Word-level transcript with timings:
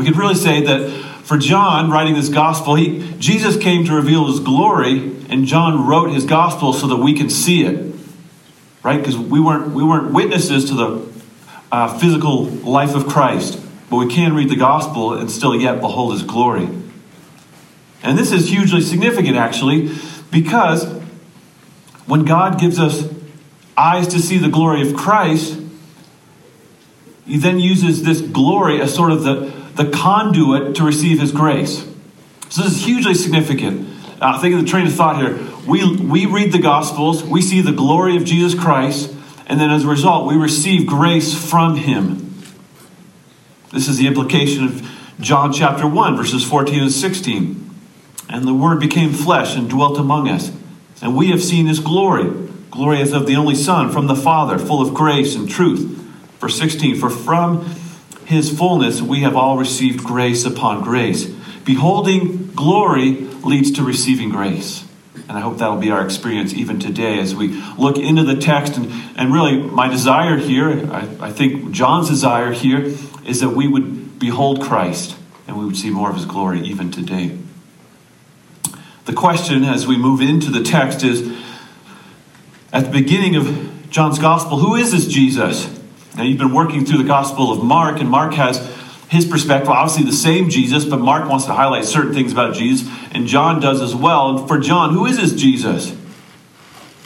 We 0.00 0.06
could 0.06 0.16
really 0.16 0.34
say 0.34 0.62
that 0.62 0.90
for 1.24 1.36
John 1.36 1.90
writing 1.90 2.14
this 2.14 2.30
gospel, 2.30 2.74
he, 2.74 3.12
Jesus 3.18 3.58
came 3.58 3.84
to 3.84 3.92
reveal 3.92 4.28
his 4.28 4.40
glory, 4.40 5.14
and 5.28 5.44
John 5.44 5.86
wrote 5.86 6.10
his 6.10 6.24
gospel 6.24 6.72
so 6.72 6.86
that 6.86 6.96
we 6.96 7.12
can 7.12 7.28
see 7.28 7.66
it. 7.66 7.94
Right? 8.82 8.96
Because 8.96 9.18
we 9.18 9.38
weren't, 9.38 9.74
we 9.74 9.84
weren't 9.84 10.14
witnesses 10.14 10.64
to 10.70 10.74
the 10.74 11.12
uh, 11.70 11.98
physical 11.98 12.44
life 12.44 12.94
of 12.94 13.08
Christ, 13.08 13.60
but 13.90 13.98
we 13.98 14.08
can 14.08 14.34
read 14.34 14.48
the 14.48 14.56
gospel 14.56 15.12
and 15.12 15.30
still 15.30 15.54
yet 15.54 15.82
behold 15.82 16.14
his 16.14 16.22
glory. 16.22 16.66
And 18.02 18.16
this 18.16 18.32
is 18.32 18.48
hugely 18.48 18.80
significant, 18.80 19.36
actually, 19.36 19.94
because 20.30 20.86
when 22.06 22.24
God 22.24 22.58
gives 22.58 22.78
us 22.78 23.06
eyes 23.76 24.08
to 24.08 24.18
see 24.18 24.38
the 24.38 24.48
glory 24.48 24.80
of 24.80 24.96
Christ, 24.96 25.60
he 27.26 27.36
then 27.36 27.60
uses 27.60 28.02
this 28.02 28.22
glory 28.22 28.80
as 28.80 28.94
sort 28.94 29.12
of 29.12 29.24
the, 29.24 29.59
the 29.80 29.90
conduit 29.90 30.74
to 30.76 30.84
receive 30.84 31.18
his 31.18 31.32
grace. 31.32 31.86
So 32.50 32.62
this 32.62 32.72
is 32.72 32.84
hugely 32.84 33.14
significant. 33.14 33.88
Uh, 34.20 34.38
think 34.38 34.54
of 34.54 34.60
the 34.60 34.66
train 34.66 34.86
of 34.86 34.92
thought 34.92 35.16
here. 35.16 35.38
We, 35.66 35.96
we 35.96 36.26
read 36.26 36.52
the 36.52 36.58
Gospels, 36.58 37.24
we 37.24 37.40
see 37.40 37.62
the 37.62 37.72
glory 37.72 38.14
of 38.18 38.24
Jesus 38.26 38.58
Christ, 38.58 39.10
and 39.46 39.58
then 39.58 39.70
as 39.70 39.84
a 39.84 39.88
result, 39.88 40.26
we 40.26 40.36
receive 40.36 40.86
grace 40.86 41.32
from 41.32 41.76
him. 41.76 42.42
This 43.72 43.88
is 43.88 43.96
the 43.96 44.06
implication 44.06 44.64
of 44.64 44.86
John 45.18 45.50
chapter 45.50 45.86
1, 45.86 46.14
verses 46.14 46.44
14 46.44 46.82
and 46.82 46.92
16. 46.92 47.70
And 48.28 48.44
the 48.44 48.52
Word 48.52 48.80
became 48.80 49.14
flesh 49.14 49.56
and 49.56 49.70
dwelt 49.70 49.96
among 49.96 50.28
us. 50.28 50.52
And 51.00 51.16
we 51.16 51.30
have 51.30 51.42
seen 51.42 51.66
his 51.66 51.80
glory, 51.80 52.30
glory 52.70 53.00
as 53.00 53.12
of 53.12 53.26
the 53.26 53.36
only 53.36 53.54
Son 53.54 53.90
from 53.90 54.08
the 54.08 54.14
Father, 54.14 54.58
full 54.58 54.82
of 54.82 54.92
grace 54.92 55.34
and 55.34 55.48
truth. 55.48 55.80
Verse 56.38 56.58
16 56.58 56.96
For 56.96 57.08
from 57.08 57.64
his 58.30 58.56
fullness 58.56 59.02
we 59.02 59.20
have 59.22 59.34
all 59.34 59.58
received 59.58 60.04
grace 60.04 60.44
upon 60.44 60.82
grace. 60.82 61.26
Beholding 61.64 62.52
glory 62.52 63.10
leads 63.42 63.72
to 63.72 63.82
receiving 63.82 64.30
grace. 64.30 64.86
And 65.28 65.32
I 65.32 65.40
hope 65.40 65.58
that'll 65.58 65.78
be 65.78 65.90
our 65.90 66.04
experience 66.04 66.54
even 66.54 66.78
today 66.78 67.18
as 67.18 67.34
we 67.34 67.48
look 67.76 67.98
into 67.98 68.22
the 68.22 68.36
text. 68.36 68.76
And, 68.76 68.92
and 69.16 69.32
really, 69.32 69.56
my 69.56 69.88
desire 69.88 70.36
here, 70.36 70.88
I, 70.92 71.08
I 71.20 71.32
think 71.32 71.72
John's 71.72 72.08
desire 72.08 72.52
here, 72.52 72.94
is 73.26 73.40
that 73.40 73.50
we 73.50 73.66
would 73.66 74.20
behold 74.20 74.62
Christ 74.62 75.16
and 75.48 75.58
we 75.58 75.64
would 75.64 75.76
see 75.76 75.90
more 75.90 76.08
of 76.08 76.16
his 76.16 76.24
glory 76.24 76.60
even 76.60 76.92
today. 76.92 77.36
The 79.06 79.12
question 79.12 79.64
as 79.64 79.88
we 79.88 79.96
move 79.96 80.20
into 80.20 80.50
the 80.50 80.62
text 80.62 81.02
is 81.02 81.36
at 82.72 82.84
the 82.84 82.90
beginning 82.90 83.34
of 83.34 83.90
John's 83.90 84.20
gospel, 84.20 84.58
who 84.58 84.76
is 84.76 84.92
this 84.92 85.08
Jesus? 85.08 85.79
Now, 86.16 86.24
you've 86.24 86.38
been 86.38 86.54
working 86.54 86.84
through 86.84 86.98
the 86.98 87.04
gospel 87.04 87.52
of 87.52 87.62
Mark, 87.62 88.00
and 88.00 88.08
Mark 88.08 88.34
has 88.34 88.58
his 89.08 89.26
perspective, 89.26 89.68
obviously 89.68 90.04
the 90.04 90.16
same 90.16 90.50
Jesus, 90.50 90.84
but 90.84 91.00
Mark 91.00 91.28
wants 91.28 91.44
to 91.46 91.52
highlight 91.52 91.84
certain 91.84 92.14
things 92.14 92.30
about 92.32 92.54
Jesus, 92.54 92.88
and 93.10 93.26
John 93.26 93.60
does 93.60 93.80
as 93.80 93.94
well. 93.94 94.38
And 94.38 94.48
for 94.48 94.58
John, 94.58 94.94
who 94.94 95.04
is 95.06 95.16
this 95.16 95.34
Jesus? 95.34 95.96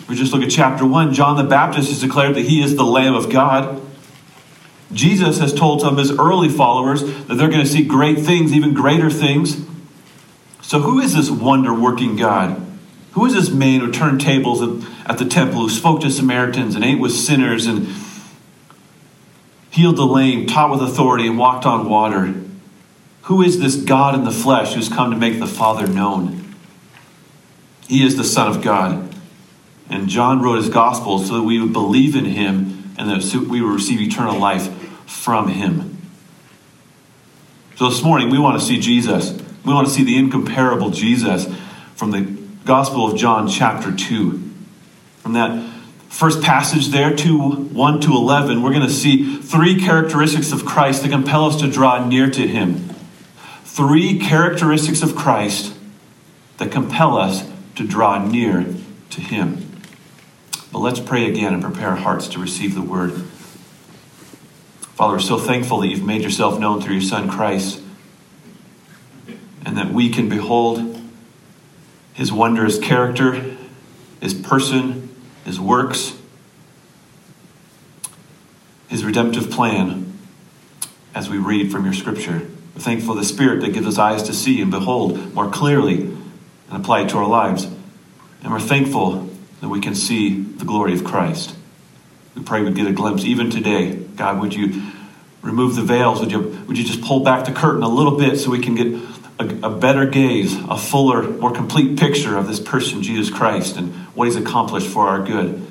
We 0.07 0.15
just 0.15 0.33
look 0.33 0.43
at 0.43 0.51
chapter 0.51 0.85
1. 0.85 1.15
John 1.15 1.37
the 1.37 1.45
Baptist 1.45 1.89
has 1.89 2.03
declared 2.03 2.35
that 2.35 2.43
he 2.43 2.63
is 2.63 2.77
the 2.77 2.85
Lamb 2.85 3.15
of 3.15 3.31
God. 3.31 3.81
Jesus 4.93 5.39
has 5.39 5.55
told 5.55 5.81
some 5.81 5.95
of 5.95 5.99
his 5.99 6.13
early 6.19 6.51
followers 6.51 7.03
that 7.03 7.37
they're 7.37 7.49
going 7.49 7.65
to 7.65 7.67
see 7.67 7.83
great 7.83 8.19
things, 8.19 8.53
even 8.53 8.75
greater 8.75 9.11
things. 9.11 9.65
So, 10.61 10.81
who 10.81 11.01
is 11.01 11.15
this 11.15 11.31
wonder 11.31 11.73
working 11.73 12.17
God? 12.17 12.61
Who 13.13 13.25
is 13.25 13.33
this 13.33 13.51
man 13.51 13.81
who 13.81 13.91
turned 13.91 14.21
tables 14.21 14.61
at, 14.61 15.11
at 15.11 15.19
the 15.19 15.25
temple, 15.25 15.61
who 15.61 15.71
spoke 15.71 16.03
to 16.03 16.11
Samaritans 16.11 16.75
and 16.75 16.85
ate 16.85 16.99
with 16.99 17.13
sinners 17.13 17.67
and 17.67 17.87
healed 19.75 19.97
the 19.97 20.07
lame, 20.07 20.47
taught 20.47 20.71
with 20.71 20.81
authority, 20.81 21.27
and 21.27 21.37
walked 21.37 21.67
on 21.67 21.89
water? 21.89 22.33
Who 23.23 23.43
is 23.43 23.59
this 23.59 23.75
God 23.75 24.15
in 24.15 24.23
the 24.23 24.31
flesh 24.31 24.75
who's 24.75 24.89
come 24.89 25.11
to 25.11 25.17
make 25.17 25.41
the 25.41 25.49
Father 25.49 25.89
known? 25.89 26.55
He 27.89 28.05
is 28.05 28.17
the 28.17 28.23
Son 28.23 28.47
of 28.47 28.63
God. 28.63 29.13
And 29.91 30.09
John 30.09 30.41
wrote 30.41 30.59
his 30.59 30.69
gospel 30.69 31.19
so 31.19 31.35
that 31.35 31.43
we 31.43 31.61
would 31.61 31.73
believe 31.73 32.15
in 32.15 32.25
him 32.25 32.95
and 32.97 33.11
that 33.11 33.35
we 33.49 33.61
would 33.61 33.75
receive 33.75 34.01
eternal 34.01 34.39
life 34.39 34.73
from 35.11 35.49
him. 35.49 35.99
So 37.75 37.89
this 37.91 38.05
morning, 38.05 38.31
we 38.31 38.39
want 38.39 38.61
to 38.61 38.65
see 38.65 38.79
Jesus. 38.79 39.33
We 39.65 39.75
want 39.75 39.89
to 39.89 39.93
see 39.93 40.05
the 40.05 40.17
incomparable 40.17 40.91
Jesus 40.91 41.53
from 41.97 42.13
the 42.13 42.21
Gospel 42.65 43.11
of 43.11 43.19
John, 43.19 43.49
chapter 43.49 43.93
2. 43.93 44.41
From 45.19 45.33
that 45.33 45.74
first 46.15 46.43
passage 46.43 46.89
there, 46.89 47.15
2 47.15 47.39
1 47.39 48.01
to 48.03 48.13
11, 48.13 48.63
we're 48.63 48.71
going 48.71 48.83
to 48.83 48.89
see 48.89 49.39
three 49.39 49.81
characteristics 49.81 50.53
of 50.53 50.65
Christ 50.65 51.03
that 51.03 51.11
compel 51.11 51.47
us 51.47 51.61
to 51.61 51.69
draw 51.69 52.07
near 52.07 52.31
to 52.31 52.47
him. 52.47 52.89
Three 53.65 54.21
characteristics 54.21 55.03
of 55.03 55.17
Christ 55.17 55.77
that 56.59 56.71
compel 56.71 57.17
us 57.19 57.51
to 57.75 57.85
draw 57.85 58.25
near 58.25 58.65
to 59.11 59.21
him. 59.21 59.69
But 60.73 60.79
let's 60.79 61.01
pray 61.01 61.29
again 61.29 61.53
and 61.53 61.61
prepare 61.61 61.89
our 61.89 61.97
hearts 61.97 62.29
to 62.29 62.39
receive 62.39 62.77
the 62.77 62.83
word. 62.83 63.11
Father, 64.95 65.15
we're 65.15 65.21
so 65.21 65.37
thankful 65.37 65.81
that 65.81 65.89
you've 65.89 66.07
made 66.07 66.23
yourself 66.23 66.61
known 66.61 66.81
through 66.81 66.95
your 66.95 67.03
Son 67.03 67.29
Christ 67.29 67.83
and 69.67 69.77
that 69.77 69.93
we 69.93 70.11
can 70.11 70.29
behold 70.29 70.97
his 72.13 72.33
wondrous 72.33 72.79
character, 72.79 73.57
his 74.21 74.33
person, 74.33 75.04
his 75.45 75.61
works, 75.61 76.17
his 78.89 79.05
redemptive 79.05 79.51
plan 79.51 80.13
as 81.15 81.29
we 81.29 81.39
read 81.39 81.71
from 81.71 81.85
your 81.85 81.95
scripture. 81.95 82.49
We're 82.75 82.81
thankful 82.81 83.15
the 83.15 83.25
Spirit 83.25 83.61
that 83.61 83.73
gives 83.73 83.87
us 83.87 83.99
eyes 83.99 84.23
to 84.25 84.33
see 84.33 84.61
and 84.61 84.71
behold 84.71 85.35
more 85.35 85.51
clearly 85.51 86.03
and 86.03 86.73
apply 86.73 87.03
it 87.03 87.11
to 87.11 87.19
our 87.19 87.29
lives. 87.29 87.65
And 88.43 88.53
we're 88.53 88.61
thankful 88.61 89.31
that 89.61 89.69
we 89.69 89.81
can 89.81 89.95
see 89.95 90.41
the 90.43 90.65
glory 90.65 90.93
of 90.93 91.05
Christ. 91.05 91.55
We 92.35 92.43
pray 92.43 92.63
we'd 92.63 92.75
get 92.75 92.87
a 92.87 92.93
glimpse 92.93 93.25
even 93.25 93.51
today. 93.51 93.95
God, 93.95 94.41
would 94.41 94.55
you 94.55 94.83
remove 95.41 95.77
the 95.77 95.83
veils? 95.83 96.21
Would 96.21 96.33
you, 96.33 96.41
would 96.67 96.77
you 96.77 96.85
just 96.85 97.03
pull 97.03 97.21
back 97.21 97.47
the 97.47 97.53
curtain 97.53 97.83
a 97.83 97.89
little 97.89 98.19
bit 98.19 98.39
so 98.39 98.51
we 98.51 98.59
can 98.59 98.75
get 98.75 98.87
a, 99.39 99.47
a, 99.65 99.71
better 99.71 100.07
gaze, 100.07 100.57
a 100.69 100.77
fuller, 100.77 101.23
more 101.23 101.53
complete 101.53 101.99
picture 101.99 102.37
of 102.37 102.47
this 102.47 102.61
person, 102.61 103.03
Jesus 103.03 103.35
Christ, 103.35 103.77
and 103.77 103.93
what 104.15 104.27
he's 104.27 104.37
accomplished 104.37 104.87
for 104.87 105.09
our 105.09 105.25
good. 105.25 105.67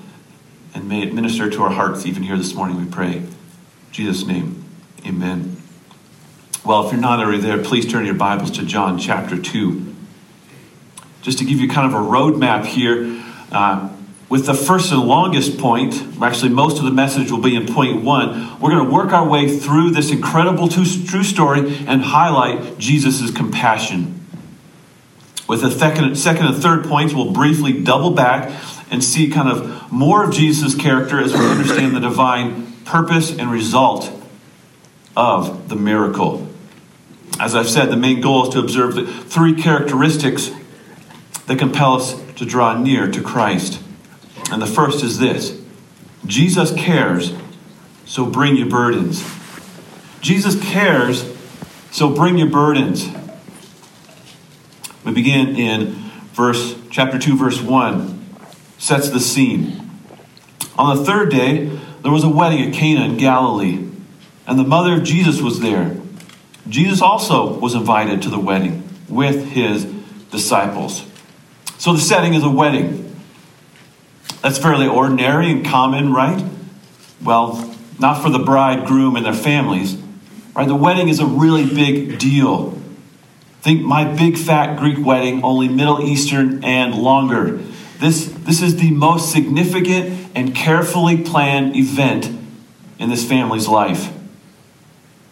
And 0.74 0.90
may 0.90 1.04
it 1.04 1.14
minister 1.14 1.50
to 1.50 1.64
our 1.64 1.70
hearts 1.70 2.06
even 2.06 2.24
here 2.24 2.38
this 2.38 2.54
morning, 2.54 2.78
we 2.78 2.86
pray. 2.86 3.18
In 3.18 3.28
Jesus' 3.92 4.26
name, 4.26 4.66
amen. 5.06 5.58
Well, 6.66 6.86
if 6.86 6.92
you're 6.92 7.02
not 7.02 7.20
already 7.20 7.40
there, 7.40 7.62
please 7.62 7.90
turn 7.90 8.06
your 8.06 8.16
Bibles 8.16 8.52
to 8.52 8.66
John 8.66 8.98
chapter 8.98 9.40
2. 9.40 9.96
Just 11.22 11.38
to 11.40 11.46
give 11.46 11.60
you 11.60 11.70
kind 11.70 11.94
of 11.94 11.94
a 11.94 12.06
roadmap 12.06 12.66
here, 12.66 13.22
uh, 13.52 13.90
with 14.34 14.48
the 14.48 14.54
first 14.56 14.92
and 14.92 15.00
longest 15.00 15.60
point, 15.60 15.94
actually, 16.20 16.50
most 16.50 16.80
of 16.80 16.86
the 16.86 16.92
message 16.92 17.30
will 17.30 17.40
be 17.40 17.56
in 17.56 17.72
point 17.72 18.02
one. 18.02 18.60
We're 18.60 18.72
going 18.72 18.84
to 18.84 18.92
work 18.92 19.14
our 19.14 19.30
way 19.30 19.48
through 19.60 19.92
this 19.92 20.10
incredible 20.10 20.68
true 20.70 21.24
story 21.24 21.60
and 21.86 22.02
highlight 22.02 22.80
Jesus' 22.80 23.30
compassion. 23.30 24.26
With 25.48 25.62
the 25.62 25.70
second, 25.70 26.48
and 26.48 26.58
third 26.58 26.86
points, 26.86 27.14
we'll 27.14 27.32
briefly 27.32 27.84
double 27.84 28.10
back 28.10 28.52
and 28.90 29.04
see 29.04 29.30
kind 29.30 29.50
of 29.50 29.92
more 29.92 30.24
of 30.24 30.34
Jesus' 30.34 30.74
character 30.74 31.20
as 31.20 31.32
we 31.32 31.46
understand 31.46 31.96
the 31.96 32.00
divine 32.00 32.74
purpose 32.86 33.30
and 33.38 33.52
result 33.52 34.12
of 35.16 35.70
the 35.70 35.76
miracle. 35.76 36.48
As 37.40 37.54
I've 37.54 37.70
said, 37.70 37.92
the 37.92 37.98
main 37.98 38.20
goal 38.20 38.48
is 38.48 38.54
to 38.56 38.60
observe 38.62 38.96
the 38.96 39.06
three 39.06 39.54
characteristics 39.54 40.50
that 41.46 41.60
compel 41.60 41.98
us 41.98 42.20
to 42.38 42.46
draw 42.46 42.76
near 42.76 43.12
to 43.12 43.22
Christ. 43.22 43.80
And 44.54 44.62
the 44.62 44.68
first 44.68 45.04
is 45.04 45.18
this 45.18 45.60
Jesus 46.28 46.72
cares, 46.74 47.34
so 48.06 48.28
bring 48.28 48.56
your 48.56 48.70
burdens. 48.70 49.28
Jesus 50.22 50.62
cares, 50.72 51.36
so 51.90 52.12
bring 52.12 52.38
your 52.38 52.52
burdens. 52.52 53.10
We 55.04 55.12
begin 55.12 55.56
in 55.56 55.96
verse 56.34 56.76
chapter 56.92 57.18
2 57.18 57.36
verse 57.36 57.62
1 57.62 58.26
sets 58.78 59.10
the 59.10 59.20
scene. 59.20 59.90
On 60.78 60.96
the 60.96 61.04
third 61.04 61.32
day 61.32 61.66
there 62.04 62.12
was 62.12 62.24
a 62.24 62.30
wedding 62.30 62.62
at 62.62 62.76
Cana 62.76 63.06
in 63.06 63.18
Galilee, 63.18 63.90
and 64.46 64.60
the 64.60 64.64
mother 64.64 64.94
of 64.94 65.04
Jesus 65.04 65.42
was 65.42 65.62
there. 65.62 65.98
Jesus 66.70 67.02
also 67.02 67.58
was 67.58 67.74
invited 67.74 68.22
to 68.22 68.30
the 68.30 68.40
wedding 68.40 68.88
with 69.10 69.48
his 69.48 69.86
disciples. 70.30 71.06
So 71.80 71.94
the 71.94 72.00
setting 72.00 72.36
is 72.36 72.44
a 72.44 72.50
wedding. 72.50 73.13
That's 74.44 74.58
fairly 74.58 74.88
ordinary 74.88 75.50
and 75.50 75.66
common, 75.66 76.12
right? 76.12 76.46
Well, 77.24 77.74
not 77.98 78.22
for 78.22 78.30
the 78.30 78.40
bridegroom 78.40 79.16
and 79.16 79.26
their 79.26 79.34
families. 79.34 79.96
Right? 80.54 80.68
The 80.68 80.76
wedding 80.76 81.08
is 81.08 81.22
a 81.22 81.26
really 81.26 81.66
big 81.66 82.20
deal. 82.20 82.78
Think 83.62 83.84
my 83.84 84.04
big 84.04 84.38
fat 84.38 84.78
Greek 84.78 85.04
wedding, 85.04 85.42
only 85.46 85.70
Middle 85.70 86.06
Eastern 86.06 86.62
and 86.66 86.94
longer. 86.94 87.62
This, 88.00 88.26
this 88.40 88.62
is 88.62 88.76
the 88.76 88.92
most 88.92 89.32
significant 89.32 90.32
and 90.36 90.54
carefully 90.54 91.24
planned 91.24 91.78
event 91.78 92.30
in 93.00 93.10
this 93.10 93.26
family's 93.26 93.70
life. 93.70 94.12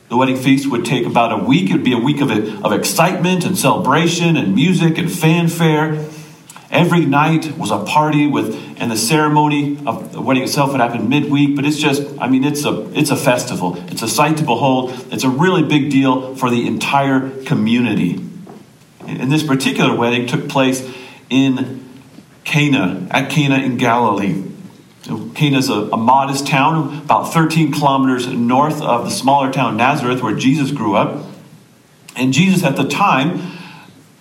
The 0.08 0.16
wedding 0.16 0.38
feast 0.38 0.72
would 0.72 0.86
take 0.86 1.06
about 1.06 1.34
a 1.34 1.44
week. 1.44 1.70
It 1.70 1.74
would 1.74 1.84
be 1.84 1.94
a 1.94 1.98
week 1.98 2.22
of, 2.22 2.32
of 2.32 2.72
excitement 2.72 3.46
and 3.46 3.58
celebration 3.58 4.38
and 4.38 4.56
music 4.56 4.98
and 4.98 5.12
fanfare. 5.12 6.08
Every 6.72 7.06
night 7.06 7.58
was 7.58 7.70
a 7.70 7.80
party 7.84 8.28
with, 8.28 8.56
and 8.80 8.90
the 8.90 8.96
ceremony 8.96 9.78
of 9.86 10.14
the 10.14 10.22
wedding 10.22 10.44
itself 10.44 10.72
would 10.72 10.80
happen 10.80 11.10
midweek. 11.10 11.56
But 11.56 11.66
it's 11.66 11.78
just, 11.78 12.04
I 12.18 12.30
mean, 12.30 12.46
it's 12.46 12.64
a 12.64 12.90
it's 12.98 13.12
a 13.12 13.18
festival. 13.18 13.76
It's 13.90 14.02
a 14.02 14.08
sight 14.08 14.38
to 14.38 14.44
behold. 14.44 14.94
It's 15.12 15.26
a 15.26 15.30
really 15.30 15.64
big 15.64 15.92
deal 15.92 16.34
for 16.36 16.50
the 16.50 16.66
entire 16.66 17.30
community. 17.44 18.26
And 19.06 19.30
this 19.32 19.44
particular 19.44 19.96
wedding 19.96 20.28
took 20.28 20.48
place 20.48 20.90
in 21.30 21.86
Cana, 22.46 23.08
at 23.12 23.30
Cana 23.30 23.58
in 23.58 23.78
Galilee. 23.78 24.44
Cana 25.36 25.58
is 25.58 25.70
a, 25.70 25.74
a, 25.74 25.98
modest 25.98 26.48
town, 26.48 27.00
about 27.00 27.34
13 27.34 27.72
kilometers 27.72 28.28
north 28.28 28.82
of 28.82 29.06
the 29.06 29.10
smaller 29.10 29.52
town 29.52 29.76
Nazareth, 29.76 30.22
where 30.22 30.36
Jesus 30.36 30.72
grew 30.72 30.96
up. 30.96 31.26
And 32.16 32.32
Jesus, 32.34 32.64
at 32.64 32.76
the 32.76 32.88
time 32.88 33.58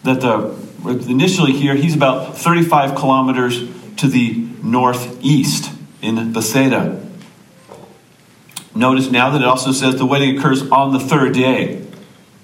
that 0.05 0.21
the 0.21 0.57
initially 0.87 1.53
here, 1.53 1.75
he's 1.75 1.95
about 1.95 2.37
35 2.37 2.95
kilometers 2.95 3.61
to 3.97 4.09
the 4.09 4.47
northeast 4.63 5.71
in 6.03 6.33
Bethsaida. 6.33 7.07
Notice 8.75 9.11
now 9.11 9.31
that 9.31 9.43
it 9.43 9.47
also 9.47 9.73
says 9.73 9.97
the 9.97 10.07
wedding 10.07 10.39
occurs 10.39 10.63
on 10.71 10.93
the 10.93 11.01
third 11.01 11.35
day. 11.35 11.85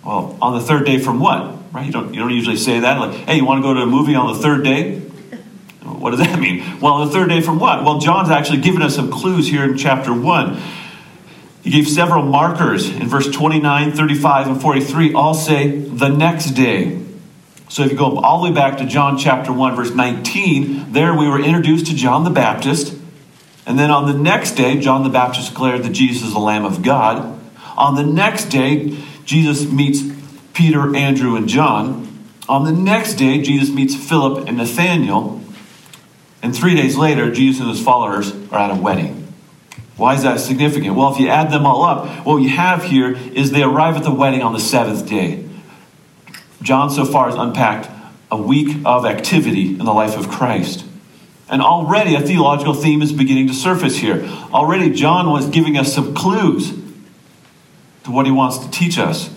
Well, 0.05 0.37
on 0.43 0.55
the 0.55 0.61
third 0.61 0.85
day 0.85 0.99
from 0.99 1.21
what? 1.21 1.57
Right? 1.73 1.87
You 1.87 1.93
don't, 1.93 2.13
you 2.15 2.21
don't 2.21 2.33
usually 2.33 2.57
say 2.57 2.81
that. 2.81 2.99
Like, 2.99 3.15
hey, 3.27 3.37
you 3.37 3.45
want 3.45 3.59
to 3.59 3.63
go 3.63 3.75
to 3.75 3.81
a 3.81 3.87
movie 3.87 4.15
on 4.15 4.35
the 4.35 4.41
third 4.41 4.65
day? 4.65 5.01
What 5.83 6.11
does 6.11 6.21
that 6.21 6.39
mean? 6.41 6.81
Well, 6.81 7.05
the 7.05 7.13
third 7.13 7.29
day 7.29 7.41
from 7.41 7.59
what? 7.59 7.85
Well, 7.85 7.99
John's 8.01 8.31
actually 8.31 8.61
given 8.61 8.83
us 8.83 8.95
some 8.95 9.11
clues 9.11 9.49
here 9.49 9.65
in 9.65 9.77
chapter 9.77 10.13
1. 10.13 10.63
He 11.63 11.71
gave 11.71 11.89
several 11.89 12.23
markers 12.23 12.89
in 12.89 13.09
verse 13.09 13.29
29, 13.29 13.93
35, 13.93 14.47
and 14.47 14.61
43, 14.61 15.15
all 15.15 15.35
say 15.35 15.77
the 15.77 16.09
next 16.09 16.51
day. 16.51 17.03
So 17.69 17.83
if 17.83 17.91
you 17.91 17.99
go 17.99 18.19
all 18.19 18.43
the 18.43 18.51
way 18.51 18.55
back 18.55 18.79
to 18.79 18.87
John 18.87 19.19
chapter 19.19 19.53
1, 19.53 19.75
verse 19.75 19.95
19, 19.95 20.93
there 20.93 21.15
we 21.15 21.29
were 21.29 21.41
introduced 21.41 21.87
to 21.87 21.95
John 21.95 22.25
the 22.25 22.31
Baptist. 22.31 22.97
And 23.67 23.79
then 23.79 23.91
on 23.91 24.07
the 24.07 24.17
next 24.17 24.53
day, 24.53 24.79
John 24.79 25.03
the 25.03 25.09
Baptist 25.09 25.51
declared 25.51 25.83
that 25.83 25.93
Jesus 25.93 26.29
is 26.29 26.33
the 26.33 26.39
Lamb 26.39 26.65
of 26.65 26.83
God. 26.83 27.41
On 27.77 27.97
the 27.97 28.05
next 28.05 28.47
day, 28.47 28.97
Jesus 29.25 29.71
meets 29.71 30.01
Peter, 30.55 30.95
Andrew, 30.95 31.37
and 31.37 31.49
John. 31.49 32.07
On 32.49 32.65
the 32.65 32.73
next 32.73 33.15
day, 33.15 33.43
Jesus 33.43 33.75
meets 33.75 33.97
Philip 33.97 34.47
and 34.47 34.59
Nathanael. 34.59 35.43
And 36.43 36.55
three 36.55 36.77
days 36.77 36.97
later, 36.97 37.33
Jesus 37.33 37.61
and 37.61 37.69
his 37.69 37.83
followers 37.83 38.33
are 38.53 38.59
at 38.59 38.71
a 38.71 38.81
wedding. 38.81 39.27
Why 39.97 40.15
is 40.15 40.23
that 40.23 40.39
significant? 40.39 40.95
Well, 40.95 41.13
if 41.13 41.19
you 41.19 41.29
add 41.29 41.51
them 41.51 41.67
all 41.67 41.83
up, 41.83 42.25
what 42.25 42.37
you 42.37 42.51
have 42.51 42.85
here 42.85 43.13
is 43.13 43.51
they 43.51 43.63
arrive 43.63 43.97
at 43.97 44.05
the 44.05 44.15
wedding 44.15 44.43
on 44.43 44.53
the 44.53 44.61
seventh 44.61 45.09
day. 45.09 45.46
John 46.67 46.91
so 46.91 47.05
far 47.05 47.27
has 47.27 47.37
unpacked 47.37 47.89
a 48.29 48.37
week 48.37 48.79
of 48.85 49.07
activity 49.07 49.69
in 49.69 49.85
the 49.85 49.93
life 49.93 50.19
of 50.19 50.29
Christ. 50.29 50.85
And 51.49 51.63
already 51.63 52.17
a 52.17 52.21
theological 52.21 52.75
theme 52.75 53.03
is 53.03 53.13
beginning 53.13 53.47
to 53.47 53.55
surface 53.55 53.99
here. 53.99 54.25
Already, 54.53 54.91
John 54.91 55.31
was 55.31 55.49
giving 55.49 55.79
us 55.79 55.95
some 55.95 56.13
clues 56.13 56.73
to 58.03 58.11
what 58.11 58.27
he 58.27 58.33
wants 58.33 58.59
to 58.59 58.69
teach 58.69 58.99
us. 58.99 59.31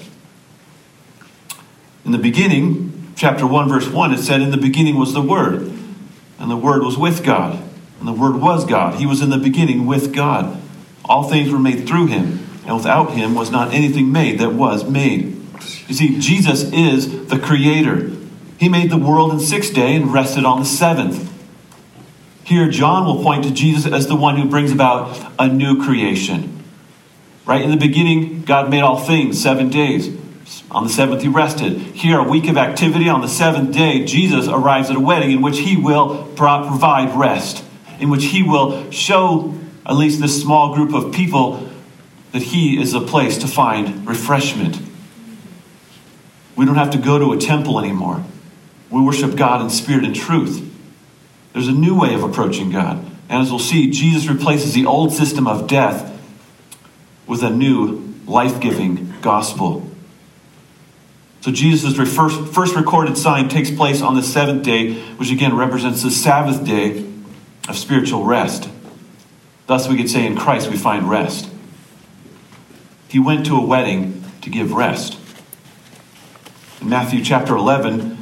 In 2.04 2.14
the 2.14 2.18
beginning, 2.18 3.14
chapter 3.16 3.46
1, 3.46 3.70
verse 3.70 3.88
1, 3.88 4.12
it 4.12 4.18
said, 4.18 4.42
In 4.42 4.50
the 4.50 4.58
beginning 4.58 4.98
was 4.98 5.14
the 5.14 5.22
Word, 5.22 5.72
and 6.40 6.50
the 6.50 6.58
Word 6.58 6.82
was 6.82 6.98
with 6.98 7.24
God, 7.24 7.62
and 8.00 8.08
the 8.08 8.14
Word 8.14 8.38
was 8.38 8.66
God. 8.66 8.96
He 8.96 9.06
was 9.06 9.22
in 9.22 9.30
the 9.30 9.38
beginning 9.38 9.86
with 9.86 10.16
God. 10.16 10.60
All 11.06 11.30
things 11.30 11.52
were 11.52 11.60
made 11.60 11.88
through 11.88 12.08
him, 12.08 12.40
and 12.66 12.76
without 12.76 13.12
him 13.12 13.36
was 13.36 13.52
not 13.52 13.72
anything 13.72 14.12
made 14.12 14.40
that 14.40 14.54
was 14.54 14.84
made. 14.90 15.39
You 15.88 15.96
see, 15.96 16.20
Jesus 16.20 16.72
is 16.72 17.28
the 17.28 17.40
creator. 17.40 18.12
He 18.60 18.70
made 18.70 18.92
the 18.92 18.98
world 18.98 19.32
in 19.32 19.40
six 19.40 19.70
days 19.70 20.02
and 20.02 20.14
rested 20.14 20.46
on 20.46 20.60
the 20.60 20.66
seventh. 20.66 21.34
Here, 22.44 22.70
John 22.70 23.06
will 23.06 23.24
point 23.24 23.44
to 23.44 23.52
Jesus 23.52 23.92
as 23.92 24.08
the 24.08 24.16
one 24.16 24.38
who 24.38 24.50
brings 24.50 24.72
about 24.72 25.34
a 25.38 25.48
new 25.48 25.84
creation. 25.84 26.64
Right? 27.46 27.62
In 27.62 27.72
the 27.72 27.78
beginning, 27.78 28.44
God 28.44 28.70
made 28.70 28.82
all 28.82 29.00
things 29.00 29.42
seven 29.42 29.70
days. 29.70 30.16
On 30.72 30.84
the 30.84 30.90
seventh, 30.90 31.22
he 31.22 31.28
rested. 31.28 31.78
Here, 31.78 32.20
a 32.20 32.24
week 32.24 32.48
of 32.48 32.58
activity. 32.58 33.08
On 33.08 33.22
the 33.22 33.28
seventh 33.28 33.74
day, 33.74 34.04
Jesus 34.04 34.48
arrives 34.48 34.90
at 34.90 34.96
a 34.96 35.00
wedding 35.00 35.32
in 35.32 35.42
which 35.42 35.60
he 35.60 35.78
will 35.78 36.26
provide 36.36 37.18
rest, 37.18 37.64
in 38.00 38.10
which 38.10 38.26
he 38.26 38.44
will 38.44 38.90
show 38.92 39.54
at 39.86 39.96
least 39.96 40.20
this 40.20 40.42
small 40.42 40.76
group 40.76 40.94
of 40.94 41.14
people 41.14 41.70
that 42.32 42.42
he 42.42 42.80
is 42.80 42.94
a 42.94 43.02
place 43.02 43.38
to 43.40 43.48
find 43.48 44.08
refreshment 44.08 44.89
we 46.60 46.66
don't 46.66 46.76
have 46.76 46.90
to 46.90 46.98
go 46.98 47.18
to 47.18 47.32
a 47.32 47.38
temple 47.38 47.80
anymore. 47.80 48.22
We 48.90 49.02
worship 49.02 49.38
God 49.38 49.62
in 49.62 49.70
spirit 49.70 50.04
and 50.04 50.14
truth. 50.14 50.62
There's 51.54 51.70
a 51.70 51.72
new 51.72 51.98
way 51.98 52.14
of 52.14 52.22
approaching 52.22 52.70
God. 52.70 52.98
And 53.30 53.42
as 53.42 53.50
we'll 53.50 53.60
see, 53.60 53.90
Jesus 53.90 54.28
replaces 54.28 54.74
the 54.74 54.86
old 54.86 55.14
system 55.14 55.48
of 55.48 55.68
death 55.68 56.22
with 57.26 57.44
a 57.44 57.50
new 57.50 58.14
life 58.28 58.60
giving 58.60 59.14
gospel. 59.22 59.90
So 61.40 61.54
Jesus' 61.54 61.96
first, 62.14 62.54
first 62.54 62.76
recorded 62.76 63.18
sign 63.18 63.48
takes 63.48 63.72
place 63.72 64.02
on 64.02 64.16
the 64.16 64.22
seventh 64.22 64.64
day, 64.64 64.96
which 65.16 65.32
again 65.32 65.56
represents 65.56 66.04
the 66.04 66.12
Sabbath 66.12 66.66
day 66.66 67.10
of 67.70 67.78
spiritual 67.78 68.26
rest. 68.26 68.70
Thus, 69.66 69.88
we 69.88 69.96
could 69.96 70.10
say 70.10 70.26
in 70.26 70.36
Christ 70.36 70.70
we 70.70 70.76
find 70.76 71.10
rest. 71.10 71.50
He 73.08 73.18
went 73.18 73.46
to 73.46 73.56
a 73.56 73.66
wedding 73.66 74.26
to 74.42 74.50
give 74.50 74.74
rest. 74.74 75.19
In 76.82 76.88
Matthew 76.88 77.22
chapter 77.24 77.58
11, 77.58 78.18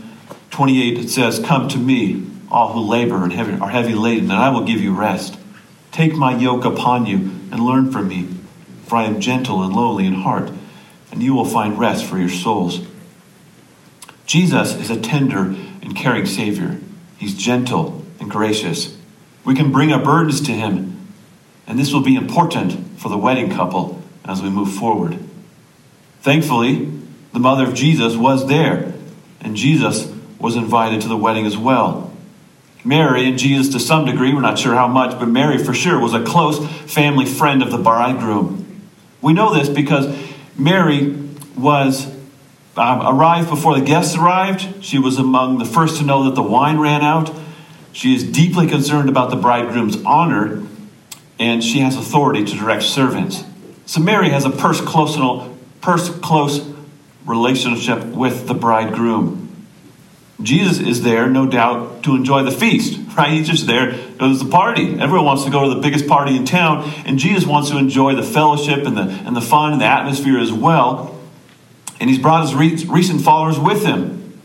28, 0.49 0.97
it 0.97 1.09
says, 1.09 1.39
Come 1.39 1.67
to 1.67 1.77
me, 1.77 2.25
all 2.49 2.73
who 2.73 2.79
labor 2.79 3.23
and 3.23 3.31
heavy, 3.31 3.53
are 3.59 3.69
heavy 3.69 3.93
laden, 3.93 4.31
and 4.31 4.39
I 4.39 4.49
will 4.49 4.63
give 4.63 4.81
you 4.81 4.93
rest. 4.95 5.37
Take 5.91 6.15
my 6.15 6.35
yoke 6.35 6.65
upon 6.65 7.05
you 7.05 7.17
and 7.51 7.59
learn 7.59 7.91
from 7.91 8.07
me, 8.07 8.27
for 8.85 8.95
I 8.95 9.03
am 9.03 9.21
gentle 9.21 9.61
and 9.61 9.75
lowly 9.75 10.07
in 10.07 10.15
heart, 10.15 10.51
and 11.11 11.21
you 11.21 11.35
will 11.35 11.45
find 11.45 11.77
rest 11.77 12.05
for 12.05 12.17
your 12.17 12.29
souls. 12.29 12.81
Jesus 14.25 14.73
is 14.73 14.89
a 14.89 14.99
tender 14.99 15.55
and 15.83 15.95
caring 15.95 16.25
Savior. 16.25 16.77
He's 17.17 17.35
gentle 17.35 18.03
and 18.19 18.29
gracious. 18.29 18.97
We 19.45 19.53
can 19.53 19.71
bring 19.71 19.93
our 19.93 20.03
burdens 20.03 20.41
to 20.41 20.51
Him, 20.51 21.07
and 21.67 21.77
this 21.77 21.93
will 21.93 22.01
be 22.01 22.15
important 22.15 22.99
for 22.99 23.09
the 23.09 23.17
wedding 23.17 23.51
couple 23.51 24.01
as 24.25 24.41
we 24.41 24.49
move 24.49 24.73
forward. 24.73 25.19
Thankfully, 26.21 26.96
the 27.37 27.43
mother 27.43 27.65
of 27.65 27.75
Jesus, 27.75 28.15
was 28.15 28.47
there, 28.47 28.95
and 29.41 29.55
Jesus 29.55 30.11
was 30.39 30.55
invited 30.55 31.01
to 31.01 31.07
the 31.07 31.15
wedding 31.15 31.45
as 31.45 31.55
well. 31.55 32.11
Mary 32.83 33.27
and 33.27 33.37
Jesus, 33.37 33.71
to 33.73 33.79
some 33.79 34.05
degree, 34.05 34.33
we're 34.33 34.41
not 34.41 34.57
sure 34.57 34.73
how 34.73 34.87
much, 34.87 35.19
but 35.19 35.27
Mary 35.27 35.63
for 35.63 35.71
sure 35.71 35.99
was 35.99 36.15
a 36.15 36.23
close 36.23 36.67
family 36.91 37.27
friend 37.27 37.61
of 37.61 37.69
the 37.69 37.77
bridegroom. 37.77 38.89
We 39.21 39.33
know 39.33 39.53
this 39.53 39.69
because 39.69 40.07
Mary 40.57 41.15
was 41.55 42.07
um, 42.75 43.05
arrived 43.05 43.49
before 43.49 43.77
the 43.77 43.85
guests 43.85 44.17
arrived. 44.17 44.83
She 44.83 44.97
was 44.97 45.19
among 45.19 45.59
the 45.59 45.65
first 45.65 45.99
to 45.99 46.03
know 46.03 46.23
that 46.23 46.33
the 46.33 46.41
wine 46.41 46.79
ran 46.79 47.03
out. 47.03 47.31
She 47.93 48.15
is 48.15 48.23
deeply 48.23 48.65
concerned 48.65 49.09
about 49.09 49.29
the 49.29 49.35
bridegroom's 49.35 50.03
honor, 50.05 50.63
and 51.37 51.63
she 51.63 51.81
has 51.81 51.97
authority 51.97 52.43
to 52.45 52.55
direct 52.55 52.81
servants. 52.81 53.43
So 53.85 54.01
Mary 54.01 54.29
has 54.29 54.43
a 54.43 54.49
purse 54.49 54.81
close, 54.81 55.15
purse 55.81 56.09
close 56.09 56.73
relationship 57.27 58.03
with 58.05 58.47
the 58.47 58.53
bridegroom. 58.53 59.47
Jesus 60.41 60.79
is 60.79 61.03
there, 61.03 61.27
no 61.27 61.47
doubt, 61.47 62.03
to 62.03 62.15
enjoy 62.15 62.43
the 62.43 62.51
feast, 62.51 62.99
right? 63.17 63.31
He's 63.31 63.47
just 63.47 63.67
there. 63.67 63.91
It's 64.19 64.43
the 64.43 64.49
party. 64.49 64.99
Everyone 64.99 65.25
wants 65.25 65.43
to 65.43 65.51
go 65.51 65.67
to 65.67 65.75
the 65.75 65.81
biggest 65.81 66.07
party 66.07 66.35
in 66.35 66.45
town, 66.45 66.91
and 67.05 67.17
Jesus 67.19 67.45
wants 67.45 67.69
to 67.69 67.77
enjoy 67.77 68.15
the 68.15 68.23
fellowship 68.23 68.85
and 68.85 68.95
the, 68.95 69.01
and 69.01 69.35
the 69.35 69.41
fun 69.41 69.73
and 69.73 69.81
the 69.81 69.85
atmosphere 69.85 70.39
as 70.39 70.51
well. 70.51 71.19
And 71.99 72.09
he's 72.09 72.19
brought 72.19 72.43
his 72.43 72.53
re- 72.53 72.85
recent 72.87 73.21
followers 73.21 73.57
with 73.57 73.83
him. 73.83 74.39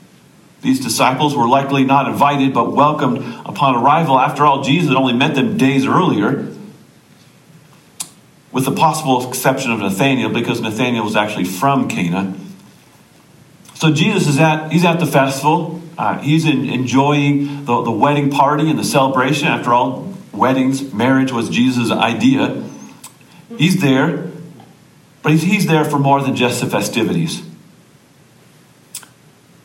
These 0.63 0.81
disciples 0.81 1.37
were 1.37 1.49
likely 1.49 1.85
not 1.85 2.09
invited, 2.09 2.55
but 2.55 2.73
welcomed 2.73 3.19
upon 3.45 3.77
arrival. 3.77 4.19
After 4.19 4.45
all, 4.45 4.63
Jesus 4.63 4.89
had 4.89 4.97
only 4.97 5.13
met 5.13 5.35
them 5.35 5.57
days 5.57 5.87
earlier, 5.87 6.49
with 8.53 8.65
the 8.65 8.73
possible 8.73 9.29
exception 9.29 9.73
of 9.73 9.81
Nathanael, 9.81 10.31
because 10.31 10.61
Nathanael 10.61 11.05
was 11.05 11.17
actually 11.17 11.45
from 11.45 11.89
Cana. 11.89 12.39
So 13.83 13.93
Jesus 13.93 14.29
is 14.29 14.39
at 14.39 14.71
he's 14.71 14.85
at 14.85 15.01
the 15.01 15.07
festival. 15.07 15.83
Uh, 15.99 16.17
he's 16.19 16.45
in, 16.47 16.69
enjoying 16.69 17.65
the, 17.65 17.83
the 17.83 17.91
wedding 17.91 18.31
party 18.31 18.71
and 18.71 18.79
the 18.79 18.85
celebration. 18.85 19.49
After 19.49 19.75
all, 19.75 20.15
weddings, 20.31 20.95
marriage 20.95 21.33
was 21.33 21.49
Jesus' 21.49 21.91
idea. 21.91 22.63
He's 23.59 23.81
there, 23.81 24.31
but 25.25 25.33
he's, 25.33 25.43
he's 25.43 25.67
there 25.67 25.85
for 25.85 25.99
more 25.99 26.23
than 26.23 26.37
just 26.37 26.61
the 26.61 26.71
festivities. 26.71 27.43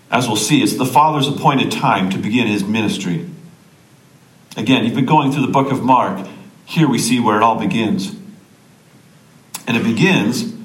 As 0.10 0.26
we'll 0.26 0.36
see, 0.36 0.64
it's 0.64 0.74
the 0.74 0.86
Father's 0.88 1.28
appointed 1.28 1.72
time 1.72 2.10
to 2.10 2.18
begin 2.18 2.48
his 2.48 2.64
ministry. 2.64 3.30
Again, 4.58 4.84
you've 4.84 4.96
been 4.96 5.06
going 5.06 5.32
through 5.32 5.46
the 5.46 5.52
book 5.52 5.72
of 5.72 5.84
Mark. 5.84 6.28
Here 6.66 6.90
we 6.90 6.98
see 6.98 7.20
where 7.20 7.38
it 7.38 7.44
all 7.44 7.60
begins. 7.60 8.16
And 9.68 9.78
it 9.78 9.84
begins 9.84 10.56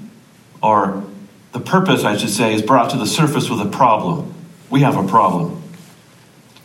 or 0.63 1.05
the 1.53 1.61
purpose, 1.61 2.05
I 2.05 2.17
should 2.17 2.31
say, 2.31 2.55
is 2.55 2.63
brought 2.63 2.91
to 2.91 2.97
the 2.97 3.07
surface 3.07 3.49
with 3.49 3.61
a 3.61 3.69
problem. 3.69 4.35
We 4.71 4.81
have 4.81 4.97
a 4.97 5.07
problem. 5.07 5.63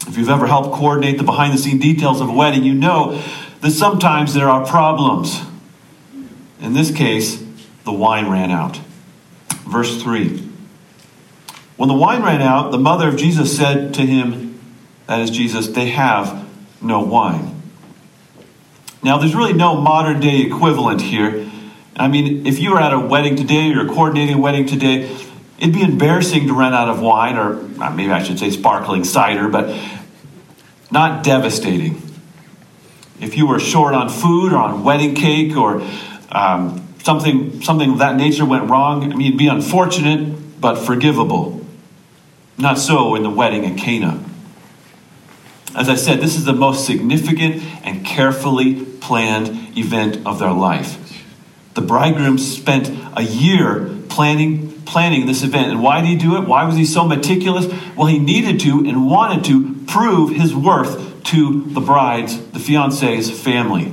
If 0.08 0.18
you've 0.18 0.30
ever 0.30 0.48
helped 0.48 0.74
coordinate 0.74 1.18
the 1.18 1.26
behind 1.26 1.54
the 1.54 1.58
scene 1.58 1.78
details 1.78 2.22
of 2.22 2.30
a 2.30 2.34
wedding, 2.34 2.64
you 2.64 2.74
know 2.74 3.22
that 3.62 3.72
sometimes 3.72 4.34
there 4.34 4.48
are 4.48 4.66
problems. 4.66 5.42
In 6.62 6.74
this 6.74 6.92
case, 6.92 7.44
the 7.84 7.92
wine 7.92 8.30
ran 8.30 8.50
out. 8.50 8.78
Verse 9.68 10.02
3 10.02 10.48
When 11.76 11.90
the 11.90 11.96
wine 11.96 12.24
ran 12.24 12.42
out, 12.42 12.72
the 12.72 12.78
mother 12.78 13.10
of 13.10 13.18
Jesus 13.18 13.56
said 13.56 13.94
to 13.96 14.06
him, 14.06 14.60
That 15.08 15.20
is 15.20 15.30
Jesus, 15.30 15.68
they 15.68 15.90
have 15.90 16.48
no 16.82 17.02
wine. 17.02 17.62
Now, 19.04 19.18
there's 19.18 19.36
really 19.36 19.54
no 19.54 19.76
modern 19.76 20.20
day 20.20 20.42
equivalent 20.42 21.02
here. 21.02 21.47
I 21.98 22.08
mean, 22.08 22.46
if 22.46 22.60
you 22.60 22.72
were 22.72 22.80
at 22.80 22.94
a 22.94 23.00
wedding 23.00 23.36
today 23.36 23.74
or 23.74 23.86
coordinating 23.88 24.36
a 24.36 24.40
wedding 24.40 24.68
today, 24.68 25.10
it'd 25.58 25.74
be 25.74 25.82
embarrassing 25.82 26.48
to 26.48 26.54
run 26.54 26.74
out 26.74 26.90
of 26.90 27.02
wine, 27.02 27.38
or 27.38 27.56
maybe 27.92 28.12
I 28.12 28.22
should 28.22 28.38
say 28.38 28.52
sparkling 28.52 29.04
cider, 29.04 29.48
but 29.50 29.76
not 30.92 31.24
devastating. 31.24 32.02
If 33.20 33.36
you 33.36 33.48
were 33.48 33.60
short 33.60 33.96
on 33.96 34.10
food 34.10 34.54
or 34.54 34.58
on 34.58 34.84
wedding 34.84 35.16
cake 35.16 35.58
or 35.58 35.82
um, 36.32 36.88
something, 37.04 37.64
something 37.64 37.94
of 37.94 37.98
that 37.98 38.16
nature 38.16 38.46
went 38.46 38.70
wrong, 38.70 39.12
I 39.12 39.16
mean, 39.16 39.28
it'd 39.28 39.40
be 39.40 39.48
unfortunate 39.48 40.62
but 40.62 40.76
forgivable. 40.76 41.66
Not 42.60 42.78
so 42.78 43.16
in 43.16 43.24
the 43.24 43.30
wedding 43.30 43.66
at 43.66 43.78
Cana. 43.78 44.24
As 45.76 45.90
I 45.90 45.96
said, 45.96 46.22
this 46.22 46.36
is 46.36 46.46
the 46.46 46.54
most 46.54 46.86
significant 46.86 47.64
and 47.84 48.06
carefully 48.06 48.84
planned 48.84 49.78
event 49.78 50.26
of 50.26 50.40
their 50.40 50.52
life. 50.52 51.07
The 51.78 51.84
bridegroom 51.84 52.40
spent 52.40 52.90
a 53.16 53.22
year 53.22 53.96
planning 54.10 54.82
planning 54.82 55.28
this 55.28 55.44
event. 55.44 55.70
And 55.70 55.84
why 55.84 56.02
did 56.02 56.08
he 56.08 56.16
do 56.16 56.36
it? 56.38 56.48
Why 56.48 56.64
was 56.64 56.76
he 56.76 56.86
so 56.86 57.06
meticulous? 57.06 57.68
Well, 57.96 58.08
he 58.08 58.18
needed 58.18 58.60
to 58.62 58.80
and 58.80 59.06
wanted 59.06 59.46
to 59.46 59.76
prove 59.86 60.32
his 60.32 60.56
worth 60.56 61.24
to 61.26 61.66
the 61.66 61.80
bride's, 61.80 62.36
the 62.48 62.58
fiance's 62.58 63.30
family. 63.30 63.92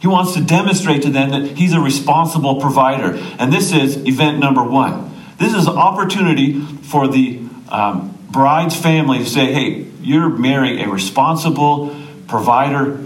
He 0.00 0.08
wants 0.08 0.34
to 0.34 0.42
demonstrate 0.42 1.02
to 1.02 1.10
them 1.10 1.30
that 1.30 1.56
he's 1.56 1.74
a 1.74 1.80
responsible 1.80 2.60
provider. 2.60 3.16
And 3.38 3.52
this 3.52 3.72
is 3.72 3.98
event 3.98 4.40
number 4.40 4.64
one. 4.64 5.14
This 5.38 5.54
is 5.54 5.68
an 5.68 5.76
opportunity 5.76 6.60
for 6.60 7.06
the 7.06 7.40
um, 7.68 8.18
bride's 8.30 8.74
family 8.74 9.18
to 9.18 9.26
say, 9.26 9.52
hey, 9.52 9.86
you're 10.00 10.28
marrying 10.28 10.80
a 10.80 10.90
responsible 10.90 11.96
provider, 12.26 12.98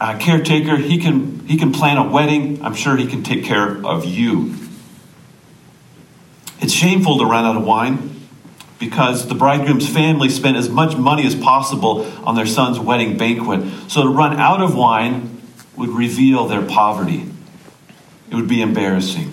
uh, 0.00 0.18
caretaker. 0.18 0.76
He 0.76 0.96
can, 0.96 1.31
he 1.46 1.56
can 1.56 1.72
plan 1.72 1.96
a 1.96 2.08
wedding. 2.08 2.64
I'm 2.64 2.74
sure 2.74 2.96
he 2.96 3.06
can 3.06 3.22
take 3.22 3.44
care 3.44 3.84
of 3.84 4.04
you. 4.04 4.54
It's 6.60 6.72
shameful 6.72 7.18
to 7.18 7.24
run 7.24 7.44
out 7.44 7.56
of 7.56 7.64
wine 7.64 8.10
because 8.78 9.28
the 9.28 9.34
bridegroom's 9.34 9.88
family 9.88 10.28
spent 10.28 10.56
as 10.56 10.68
much 10.68 10.96
money 10.96 11.26
as 11.26 11.34
possible 11.34 12.04
on 12.24 12.34
their 12.34 12.46
son's 12.46 12.78
wedding 12.78 13.16
banquet. 13.16 13.62
So 13.88 14.02
to 14.02 14.08
run 14.08 14.36
out 14.38 14.60
of 14.60 14.74
wine 14.74 15.40
would 15.76 15.90
reveal 15.90 16.46
their 16.46 16.62
poverty, 16.62 17.28
it 18.30 18.34
would 18.34 18.48
be 18.48 18.60
embarrassing. 18.60 19.32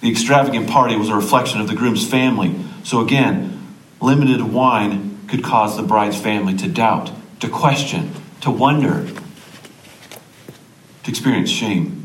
The 0.00 0.10
extravagant 0.10 0.68
party 0.68 0.96
was 0.96 1.08
a 1.08 1.14
reflection 1.14 1.60
of 1.60 1.68
the 1.68 1.74
groom's 1.74 2.08
family. 2.08 2.56
So 2.82 3.00
again, 3.00 3.76
limited 4.00 4.42
wine 4.42 5.20
could 5.28 5.44
cause 5.44 5.76
the 5.76 5.82
bride's 5.82 6.20
family 6.20 6.54
to 6.58 6.68
doubt, 6.68 7.12
to 7.40 7.48
question, 7.48 8.12
to 8.40 8.50
wonder, 8.50 9.06
to 11.04 11.10
experience 11.10 11.50
shame. 11.50 12.04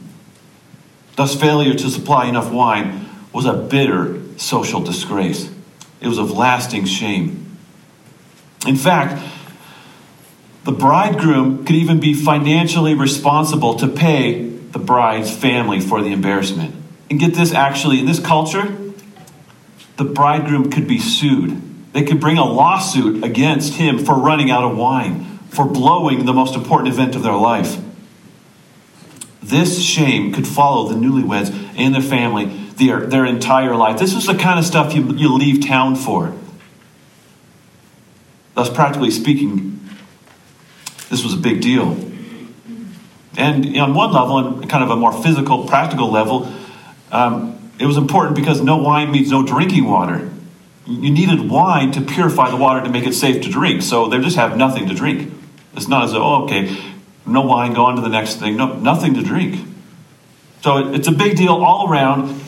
Thus, 1.16 1.40
failure 1.40 1.74
to 1.74 1.90
supply 1.90 2.28
enough 2.28 2.52
wine 2.52 3.10
was 3.34 3.46
a 3.46 3.54
bitter 3.54 4.22
social 4.38 4.82
disgrace. 4.82 5.50
It 6.00 6.08
was 6.08 6.18
of 6.18 6.32
lasting 6.32 6.86
shame. 6.86 7.58
In 8.68 8.76
fact, 8.76 9.24
the 10.64 10.72
bridegroom 10.72 11.66
could 11.66 11.76
even 11.76 12.00
be 12.00 12.14
financially 12.14 12.94
responsible 12.94 13.76
to 13.76 13.88
pay 13.88 14.50
the 14.50 14.80
bride's 14.80 15.36
family 15.36 15.80
for 15.80 16.02
the 16.02 16.12
embarrassment. 16.12 16.76
And 17.10 17.20
get 17.20 17.34
this 17.34 17.54
actually, 17.54 18.00
in 18.00 18.06
this 18.06 18.20
culture, 18.20 18.78
the 19.96 20.04
bridegroom 20.04 20.70
could 20.70 20.88
be 20.88 21.00
sued. 21.00 21.62
They 21.94 22.04
could 22.04 22.20
bring 22.20 22.38
a 22.38 22.46
lawsuit 22.46 23.24
against 23.24 23.74
him 23.74 23.98
for 23.98 24.16
running 24.16 24.52
out 24.52 24.70
of 24.70 24.78
wine, 24.78 25.40
for 25.50 25.66
blowing 25.66 26.26
the 26.26 26.34
most 26.34 26.54
important 26.54 26.94
event 26.94 27.16
of 27.16 27.24
their 27.24 27.34
life. 27.34 27.78
This 29.48 29.82
shame 29.82 30.34
could 30.34 30.48
follow 30.48 30.90
the 30.90 30.96
newlyweds 30.96 31.52
and 31.78 31.96
their 31.96 32.02
family 32.02 32.68
their, 32.78 33.06
their 33.06 33.26
entire 33.26 33.76
life. 33.76 34.00
This 34.00 34.14
is 34.14 34.28
the 34.28 34.36
kind 34.36 34.60
of 34.60 34.66
stuff 34.66 34.94
you, 34.94 35.12
you 35.14 35.34
leave 35.34 35.68
town 35.68 35.96
for. 35.96 36.34
Thus, 38.54 38.70
practically 38.70 39.12
speaking, 39.12 39.80
this 41.10 41.24
was 41.24 41.34
a 41.34 41.38
big 41.38 41.62
deal. 41.62 41.98
And 43.38 43.78
on 43.78 43.94
one 43.94 44.14
level, 44.14 44.38
and 44.40 44.70
kind 44.70 44.84
of 44.84 44.90
a 44.90 44.96
more 44.96 45.12
physical, 45.12 45.68
practical 45.68 46.12
level, 46.12 46.52
um, 47.12 47.72
it 47.80 47.86
was 47.86 47.98
important 47.98 48.36
because 48.36 48.62
no 48.62 48.78
wine 48.78 49.12
means 49.12 49.30
no 49.30 49.46
drinking 49.46 49.86
water. 49.86 50.30
You 50.88 51.12
needed 51.12 51.50
wine 51.50 51.92
to 51.92 52.02
purify 52.02 52.50
the 52.50 52.58
water 52.58 52.84
to 52.84 52.90
make 52.90 53.06
it 53.06 53.14
safe 53.14 53.44
to 53.44 53.50
drink. 53.50 53.84
So 53.84 54.08
they 54.08 54.20
just 54.20 54.38
have 54.38 54.58
nothing 54.58 54.88
to 54.88 54.96
drink. 54.96 55.34
It's 55.76 55.88
not 55.88 56.06
as 56.06 56.14
though, 56.14 56.24
oh, 56.24 56.44
okay, 56.46 56.76
no 57.28 57.42
wine, 57.42 57.74
go 57.74 57.86
on 57.86 57.96
to 57.96 58.02
the 58.02 58.10
next 58.10 58.36
thing. 58.36 58.58
No, 58.58 58.74
nothing 58.74 59.14
to 59.16 59.24
drink. 59.24 59.66
So 60.62 60.94
it's 60.94 61.08
a 61.08 61.12
big 61.12 61.38
deal 61.38 61.54
all 61.54 61.90
around. 61.90 62.42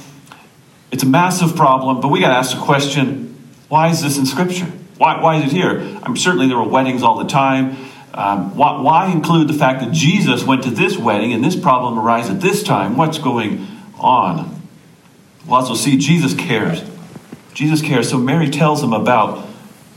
It's 0.92 1.04
a 1.04 1.08
massive 1.08 1.56
problem, 1.56 2.02
but 2.02 2.08
we 2.10 2.20
got 2.20 2.30
to 2.30 2.36
ask 2.36 2.56
the 2.56 2.64
question 2.64 3.28
why 3.68 3.90
is 3.90 4.02
this 4.02 4.18
in 4.18 4.26
Scripture? 4.26 4.66
Why, 4.98 5.22
why 5.22 5.38
is 5.38 5.52
it 5.52 5.56
here? 5.56 5.80
I'm 6.04 6.18
certainly 6.18 6.48
there 6.48 6.58
were 6.58 6.68
weddings 6.68 7.04
all 7.04 7.20
the 7.20 7.30
time. 7.30 7.78
Um, 8.14 8.58
why, 8.58 8.82
why, 8.82 9.12
include 9.12 9.48
the 9.48 9.54
fact 9.54 9.82
that 9.82 9.94
Jesus 9.94 10.44
went 10.44 10.64
to 10.64 10.72
this 10.72 10.98
wedding 10.98 11.32
and 11.32 11.44
this 11.44 11.56
problem 11.56 11.98
arises 12.00 12.32
at 12.32 12.42
this 12.42 12.64
time? 12.64 12.98
What's 12.98 13.20
going 13.20 13.68
on? 14.00 14.62
We'll 15.48 15.76
see 15.76 15.98
Jesus 15.98 16.34
cares. 16.34 16.84
Jesus 17.54 17.82
cares. 17.82 18.10
So 18.10 18.18
Mary 18.18 18.50
tells 18.50 18.84
him 18.84 18.94
about 18.94 19.48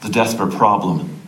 the 0.03 0.09
desperate 0.09 0.53
problem. 0.53 1.21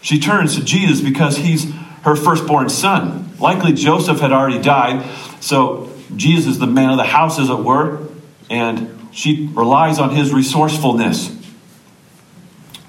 She 0.00 0.18
turns 0.18 0.56
to 0.56 0.64
Jesus 0.64 1.00
because 1.00 1.36
he's 1.36 1.72
her 2.02 2.16
firstborn 2.16 2.68
son. 2.68 3.36
Likely 3.38 3.72
Joseph 3.72 4.20
had 4.20 4.32
already 4.32 4.60
died, 4.60 5.04
so 5.40 5.90
Jesus 6.14 6.52
is 6.52 6.58
the 6.58 6.66
man 6.66 6.90
of 6.90 6.96
the 6.96 7.04
house, 7.04 7.38
as 7.38 7.48
it 7.48 7.58
were 7.58 8.08
and 8.52 9.08
she 9.12 9.48
relies 9.54 9.98
on 9.98 10.14
his 10.14 10.30
resourcefulness. 10.32 11.34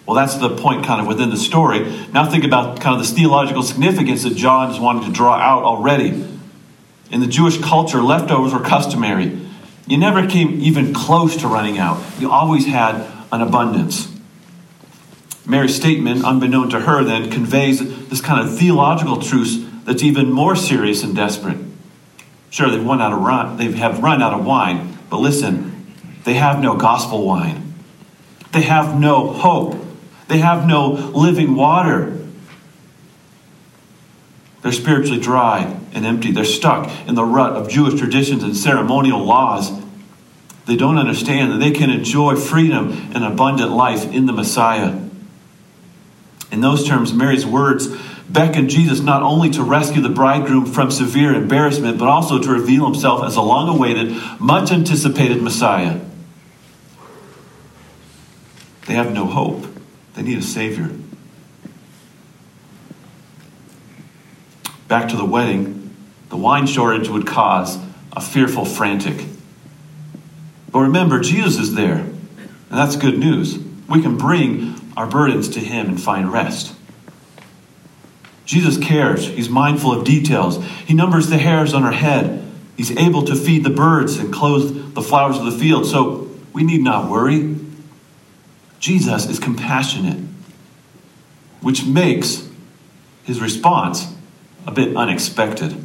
Well, 0.05 0.15
that's 0.15 0.35
the 0.35 0.55
point 0.57 0.85
kind 0.85 0.99
of 0.99 1.07
within 1.07 1.29
the 1.29 1.37
story. 1.37 1.79
Now 2.11 2.29
think 2.29 2.43
about 2.43 2.81
kind 2.81 2.99
of 2.99 3.07
the 3.07 3.15
theological 3.15 3.63
significance 3.63 4.23
that 4.23 4.35
John 4.35 4.71
is 4.71 4.79
wanting 4.79 5.05
to 5.05 5.11
draw 5.11 5.35
out 5.35 5.63
already. 5.63 6.27
In 7.09 7.21
the 7.21 7.27
Jewish 7.27 7.57
culture, 7.61 8.01
leftovers 8.01 8.53
were 8.53 8.59
customary. 8.59 9.39
You 9.87 9.97
never 9.97 10.27
came 10.27 10.59
even 10.61 10.93
close 10.93 11.37
to 11.37 11.47
running 11.47 11.77
out. 11.77 12.03
You 12.19 12.29
always 12.29 12.65
had 12.65 12.95
an 13.31 13.41
abundance. 13.41 14.12
Mary's 15.45 15.75
statement, 15.75 16.23
unbeknown 16.23 16.69
to 16.69 16.81
her, 16.81 17.03
then 17.03 17.29
conveys 17.29 17.79
this 18.09 18.21
kind 18.21 18.47
of 18.47 18.57
theological 18.57 19.21
truth 19.21 19.69
that's 19.85 20.03
even 20.03 20.31
more 20.31 20.55
serious 20.55 21.03
and 21.03 21.15
desperate. 21.15 21.57
Sure, 22.49 22.69
they've 22.69 22.85
run 22.85 23.01
out 23.01 23.11
of 23.11 23.19
run, 23.19 23.57
they 23.57 23.71
have 23.71 24.01
run 24.01 24.21
out 24.21 24.33
of 24.33 24.45
wine, 24.45 24.97
but 25.09 25.17
listen, 25.17 25.85
they 26.23 26.35
have 26.35 26.61
no 26.61 26.75
gospel 26.75 27.25
wine. 27.25 27.73
They 28.51 28.61
have 28.61 28.99
no 28.99 29.33
hope. 29.33 29.75
They 30.27 30.37
have 30.37 30.67
no 30.67 30.91
living 30.91 31.55
water. 31.55 32.19
They're 34.61 34.71
spiritually 34.71 35.19
dry 35.19 35.77
and 35.91 36.05
empty. 36.05 36.31
They're 36.31 36.45
stuck 36.45 36.89
in 37.07 37.15
the 37.15 37.25
rut 37.25 37.53
of 37.53 37.67
Jewish 37.67 37.99
traditions 37.99 38.43
and 38.43 38.55
ceremonial 38.55 39.23
laws. 39.25 39.71
They 40.65 40.77
don't 40.77 40.97
understand 40.97 41.51
that 41.51 41.57
they 41.57 41.71
can 41.71 41.89
enjoy 41.89 42.35
freedom 42.35 43.11
and 43.13 43.25
abundant 43.25 43.71
life 43.71 44.05
in 44.13 44.25
the 44.25 44.33
Messiah. 44.33 45.02
In 46.53 46.61
those 46.61 46.87
terms, 46.87 47.11
Mary's 47.11 47.47
words 47.47 47.87
beckoned 48.29 48.69
Jesus 48.69 48.99
not 48.99 49.23
only 49.23 49.49
to 49.49 49.63
rescue 49.63 50.03
the 50.03 50.09
bridegroom 50.09 50.67
from 50.67 50.91
severe 50.91 51.33
embarrassment, 51.33 51.97
but 51.97 52.07
also 52.07 52.37
to 52.37 52.47
reveal 52.51 52.85
himself 52.85 53.23
as 53.23 53.35
a 53.35 53.41
long 53.41 53.75
awaited, 53.75 54.15
much 54.39 54.71
anticipated 54.71 55.41
Messiah. 55.41 55.99
They 58.85 58.93
have 58.93 59.11
no 59.11 59.25
hope, 59.25 59.65
they 60.13 60.21
need 60.21 60.37
a 60.37 60.43
Savior. 60.43 60.91
Back 64.87 65.09
to 65.09 65.17
the 65.17 65.25
wedding, 65.25 65.95
the 66.29 66.37
wine 66.37 66.67
shortage 66.67 67.09
would 67.09 67.25
cause 67.25 67.79
a 68.11 68.21
fearful 68.21 68.65
frantic. 68.65 69.25
But 70.71 70.81
remember, 70.81 71.19
Jesus 71.19 71.59
is 71.59 71.73
there, 71.73 71.97
and 71.97 72.13
that's 72.69 72.95
good 72.95 73.17
news. 73.17 73.57
We 73.89 74.03
can 74.03 74.17
bring 74.17 74.72
our 74.95 75.07
burdens 75.07 75.49
to 75.49 75.59
Him 75.59 75.87
and 75.87 76.01
find 76.01 76.31
rest. 76.31 76.75
Jesus 78.45 78.77
cares. 78.77 79.27
He's 79.27 79.49
mindful 79.49 79.93
of 79.93 80.05
details. 80.05 80.63
He 80.85 80.93
numbers 80.93 81.27
the 81.27 81.37
hairs 81.37 81.73
on 81.73 81.83
her 81.83 81.91
head. 81.91 82.43
He's 82.75 82.95
able 82.97 83.23
to 83.23 83.35
feed 83.35 83.63
the 83.63 83.69
birds 83.69 84.17
and 84.17 84.33
clothe 84.33 84.93
the 84.93 85.01
flowers 85.01 85.37
of 85.37 85.45
the 85.45 85.51
field. 85.51 85.85
So 85.85 86.29
we 86.51 86.63
need 86.63 86.81
not 86.81 87.09
worry. 87.09 87.55
Jesus 88.79 89.27
is 89.29 89.39
compassionate, 89.39 90.21
which 91.61 91.85
makes 91.85 92.49
his 93.23 93.39
response 93.39 94.13
a 94.67 94.71
bit 94.71 94.95
unexpected. 94.97 95.83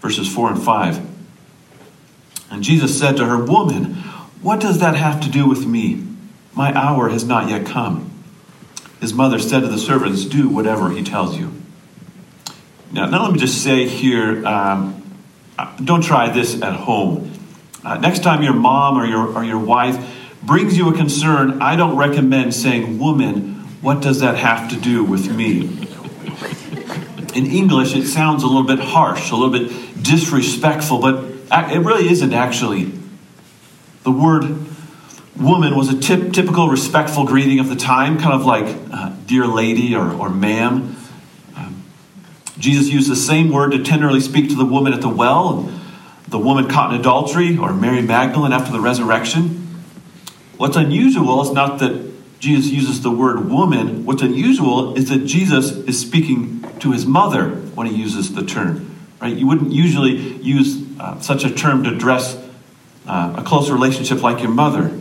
Verses 0.00 0.32
4 0.32 0.52
and 0.52 0.62
5. 0.62 1.06
And 2.50 2.62
Jesus 2.62 2.98
said 2.98 3.16
to 3.16 3.26
her, 3.26 3.42
Woman, 3.42 3.94
what 4.42 4.60
does 4.60 4.80
that 4.80 4.96
have 4.96 5.20
to 5.22 5.30
do 5.30 5.48
with 5.48 5.66
me? 5.66 6.06
My 6.54 6.72
hour 6.74 7.08
has 7.08 7.24
not 7.24 7.48
yet 7.48 7.66
come. 7.66 8.10
His 9.00 9.14
mother 9.14 9.38
said 9.38 9.60
to 9.60 9.68
the 9.68 9.78
servants, 9.78 10.24
Do 10.24 10.48
whatever 10.48 10.90
he 10.90 11.02
tells 11.02 11.38
you. 11.38 11.52
Now, 12.92 13.06
now 13.06 13.22
let 13.22 13.32
me 13.32 13.38
just 13.38 13.62
say 13.62 13.86
here 13.88 14.44
um, 14.46 15.02
don't 15.82 16.02
try 16.02 16.30
this 16.30 16.60
at 16.60 16.74
home. 16.74 17.32
Uh, 17.84 17.96
next 17.98 18.22
time 18.22 18.42
your 18.42 18.52
mom 18.52 18.98
or 18.98 19.06
your, 19.06 19.34
or 19.36 19.44
your 19.44 19.58
wife 19.58 20.18
brings 20.42 20.76
you 20.76 20.88
a 20.88 20.96
concern, 20.96 21.62
I 21.62 21.76
don't 21.76 21.96
recommend 21.96 22.54
saying, 22.54 22.98
Woman, 22.98 23.54
what 23.80 24.02
does 24.02 24.20
that 24.20 24.36
have 24.36 24.70
to 24.70 24.76
do 24.76 25.04
with 25.04 25.34
me? 25.34 25.78
In 27.34 27.46
English, 27.46 27.94
it 27.94 28.06
sounds 28.06 28.42
a 28.42 28.46
little 28.46 28.64
bit 28.64 28.80
harsh, 28.80 29.30
a 29.30 29.36
little 29.36 29.50
bit 29.50 30.02
disrespectful, 30.02 30.98
but 30.98 31.24
it 31.72 31.78
really 31.78 32.08
isn't 32.08 32.32
actually. 32.32 32.92
The 34.02 34.10
word 34.10 34.44
woman 35.40 35.74
was 35.74 35.88
a 35.88 35.98
tip, 35.98 36.32
typical 36.32 36.68
respectful 36.68 37.24
greeting 37.24 37.58
of 37.58 37.68
the 37.68 37.76
time, 37.76 38.18
kind 38.18 38.34
of 38.34 38.44
like 38.44 38.76
uh, 38.92 39.14
dear 39.26 39.46
lady 39.46 39.94
or, 39.94 40.12
or 40.12 40.28
ma'am. 40.28 40.96
Um, 41.56 41.82
Jesus 42.58 42.88
used 42.88 43.10
the 43.10 43.16
same 43.16 43.50
word 43.50 43.72
to 43.72 43.82
tenderly 43.82 44.20
speak 44.20 44.50
to 44.50 44.54
the 44.54 44.64
woman 44.64 44.92
at 44.92 45.00
the 45.00 45.08
well, 45.08 45.72
the 46.28 46.38
woman 46.38 46.68
caught 46.68 46.94
in 46.94 47.00
adultery, 47.00 47.56
or 47.56 47.72
Mary 47.72 48.02
Magdalene 48.02 48.52
after 48.52 48.70
the 48.70 48.80
resurrection. 48.80 49.66
What's 50.56 50.76
unusual 50.76 51.42
is 51.42 51.50
not 51.52 51.78
that 51.80 52.10
Jesus 52.38 52.70
uses 52.70 53.02
the 53.02 53.10
word 53.10 53.50
woman. 53.50 54.04
What's 54.04 54.22
unusual 54.22 54.94
is 54.96 55.08
that 55.08 55.26
Jesus 55.26 55.72
is 55.72 56.00
speaking 56.00 56.64
to 56.80 56.92
his 56.92 57.04
mother 57.04 57.50
when 57.74 57.86
he 57.86 57.96
uses 57.96 58.34
the 58.34 58.44
term. 58.44 58.96
Right? 59.20 59.36
You 59.36 59.46
wouldn't 59.46 59.72
usually 59.72 60.16
use 60.38 60.82
uh, 60.98 61.20
such 61.20 61.44
a 61.44 61.50
term 61.50 61.84
to 61.84 61.94
address 61.94 62.36
uh, 63.06 63.34
a 63.38 63.42
close 63.42 63.70
relationship 63.70 64.22
like 64.22 64.40
your 64.40 64.50
mother. 64.50 64.98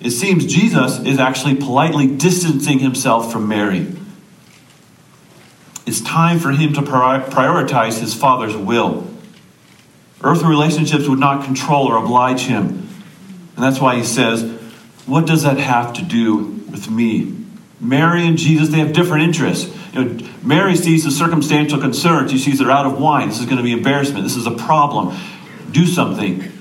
It 0.00 0.10
seems 0.10 0.46
Jesus 0.46 0.98
is 1.00 1.18
actually 1.18 1.56
politely 1.56 2.06
distancing 2.06 2.78
himself 2.78 3.32
from 3.32 3.48
Mary. 3.48 3.86
It's 5.86 6.00
time 6.00 6.38
for 6.38 6.50
him 6.50 6.74
to 6.74 6.82
prioritize 6.82 8.00
his 8.00 8.12
Father's 8.12 8.56
will. 8.56 9.06
Earthly 10.22 10.48
relationships 10.48 11.06
would 11.08 11.20
not 11.20 11.44
control 11.44 11.86
or 11.86 11.96
oblige 11.96 12.42
him. 12.42 12.88
And 13.54 13.64
that's 13.64 13.80
why 13.80 13.96
he 13.96 14.04
says, 14.04 14.42
What 15.06 15.26
does 15.26 15.44
that 15.44 15.58
have 15.58 15.92
to 15.94 16.02
do 16.02 16.38
with 16.70 16.90
me? 16.90 17.32
Mary 17.80 18.26
and 18.26 18.36
Jesus, 18.36 18.70
they 18.70 18.78
have 18.78 18.92
different 18.92 19.24
interests. 19.24 19.74
You 19.92 20.04
know, 20.04 20.28
Mary 20.42 20.76
sees 20.76 21.04
the 21.04 21.10
circumstantial 21.10 21.80
concerns. 21.80 22.32
She 22.32 22.38
sees 22.38 22.58
they're 22.58 22.70
out 22.70 22.86
of 22.86 22.98
wine. 22.98 23.28
This 23.28 23.38
is 23.38 23.46
going 23.46 23.58
to 23.58 23.62
be 23.62 23.72
embarrassment. 23.72 24.24
This 24.24 24.36
is 24.36 24.46
a 24.46 24.50
problem. 24.50 25.16
Do 25.70 25.86
something. 25.86 26.52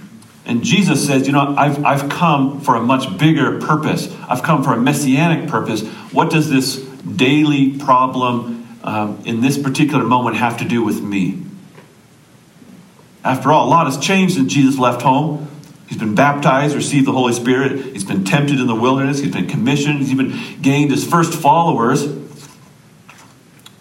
And 0.46 0.64
Jesus 0.64 1.06
says, 1.06 1.26
You 1.28 1.34
know, 1.34 1.56
I've, 1.58 1.84
I've 1.84 2.10
come 2.10 2.62
for 2.62 2.76
a 2.76 2.82
much 2.82 3.18
bigger 3.18 3.60
purpose. 3.60 4.14
I've 4.30 4.44
come 4.44 4.64
for 4.64 4.74
a 4.74 4.78
messianic 4.78 5.50
purpose. 5.50 5.86
What 6.12 6.30
does 6.30 6.50
this 6.50 6.78
daily 6.78 7.78
problem 7.78 8.68
um, 8.84 9.22
in 9.26 9.42
this 9.42 9.58
particular 9.58 10.04
moment 10.04 10.38
have 10.38 10.58
to 10.58 10.66
do 10.66 10.84
with 10.84 11.02
me? 11.02 11.42
After 13.24 13.52
all, 13.52 13.68
a 13.68 13.70
lot 13.70 13.88
has 13.88 13.98
changed 13.98 14.36
since 14.36 14.54
Jesus 14.54 14.78
left 14.78 15.02
home. 15.02 15.48
He's 15.88 15.98
been 15.98 16.16
baptized, 16.16 16.76
received 16.76 17.08
the 17.08 17.12
Holy 17.12 17.34
Spirit. 17.34 17.94
He's 17.94 18.04
been 18.04 18.24
tempted 18.24 18.60
in 18.60 18.68
the 18.68 18.76
wilderness. 18.76 19.20
He's 19.20 19.34
been 19.34 19.48
commissioned. 19.48 20.00
He's 20.00 20.12
even 20.12 20.62
gained 20.62 20.92
his 20.92 21.06
first 21.06 21.34
followers. 21.34 22.04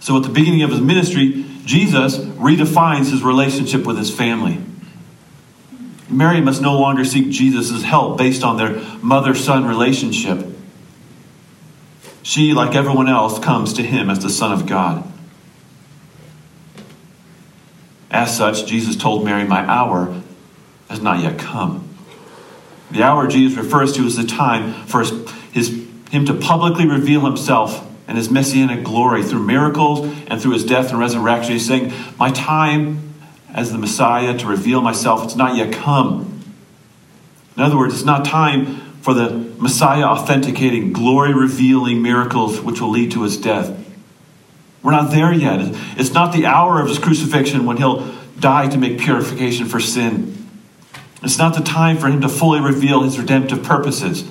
So 0.01 0.17
at 0.17 0.23
the 0.23 0.29
beginning 0.29 0.63
of 0.63 0.71
his 0.71 0.81
ministry, 0.81 1.45
Jesus 1.65 2.19
redefines 2.19 3.11
his 3.11 3.23
relationship 3.23 3.85
with 3.85 3.97
his 3.97 4.15
family. 4.15 4.61
Mary 6.15 6.41
must 6.41 6.63
no 6.63 6.79
longer 6.79 7.05
seek 7.05 7.31
Jesus' 7.31 7.83
help 7.83 8.17
based 8.17 8.45
on 8.45 8.57
their 8.57 8.79
mother 9.03 9.35
son 9.35 9.67
relationship. 9.67 10.47
She, 12.23 12.55
like 12.55 12.75
everyone 12.75 13.09
else, 13.09 13.39
comes 13.39 13.75
to 13.75 13.83
him 13.83 14.09
as 14.09 14.21
the 14.21 14.31
Son 14.31 14.53
of 14.53 14.67
God. 14.67 15.07
As 18.11 18.35
such, 18.35 18.67
Jesus 18.67 18.97
told 18.97 19.25
Mary, 19.25 19.45
My 19.45 19.61
hour 19.67 20.23
has 20.89 21.03
not 21.03 21.21
yet 21.21 21.39
come. 21.39 21.89
The 22.91 23.03
hour 23.03 23.27
Jesus 23.27 23.59
refers 23.59 23.93
to 23.95 24.03
is 24.05 24.17
the 24.17 24.25
time 24.25 24.87
for 24.87 25.01
his, 25.01 25.11
his, 25.53 25.69
him 26.11 26.25
to 26.27 26.35
publicly 26.35 26.87
reveal 26.87 27.23
himself 27.23 27.91
and 28.07 28.17
his 28.17 28.31
messianic 28.31 28.85
glory 28.85 29.23
through 29.23 29.45
miracles 29.45 30.01
and 30.29 30.41
through 30.41 30.53
his 30.53 30.65
death 30.65 30.91
and 30.91 30.99
resurrection. 30.99 31.55
He's 31.55 31.67
saying, 31.67 31.93
My 32.19 32.31
time 32.31 33.14
as 33.55 33.71
the 33.71 33.79
Messiah 33.79 34.37
to 34.37 34.47
reveal 34.47 34.83
myself. 34.83 35.25
It's 35.25 35.37
not 35.37 35.57
yet 35.57 35.73
come. 35.73 36.43
In 37.57 37.63
other 37.63 37.79
words, 37.79 37.95
it's 37.95 38.05
not 38.05 38.25
time 38.25 38.81
for 39.01 39.15
the 39.15 39.31
Messiah 39.59 40.03
authenticating, 40.03 40.93
glory 40.93 41.33
revealing 41.33 42.03
miracles 42.03 42.61
which 42.61 42.81
will 42.81 42.91
lead 42.91 43.13
to 43.13 43.23
his 43.23 43.37
death. 43.37 43.81
We're 44.83 44.91
not 44.91 45.13
there 45.13 45.33
yet. 45.33 45.61
It's 45.97 46.13
not 46.13 46.35
the 46.35 46.47
hour 46.47 46.81
of 46.81 46.89
his 46.89 46.99
crucifixion 46.99 47.65
when 47.65 47.77
he'll 47.77 48.13
die 48.39 48.69
to 48.69 48.77
make 48.77 48.99
purification 48.99 49.67
for 49.67 49.79
sin. 49.79 50.49
It's 51.23 51.39
not 51.39 51.55
the 51.55 51.63
time 51.63 51.97
for 51.97 52.09
him 52.09 52.21
to 52.23 52.29
fully 52.29 52.61
reveal 52.61 53.03
his 53.03 53.19
redemptive 53.19 53.63
purposes. 53.63 54.29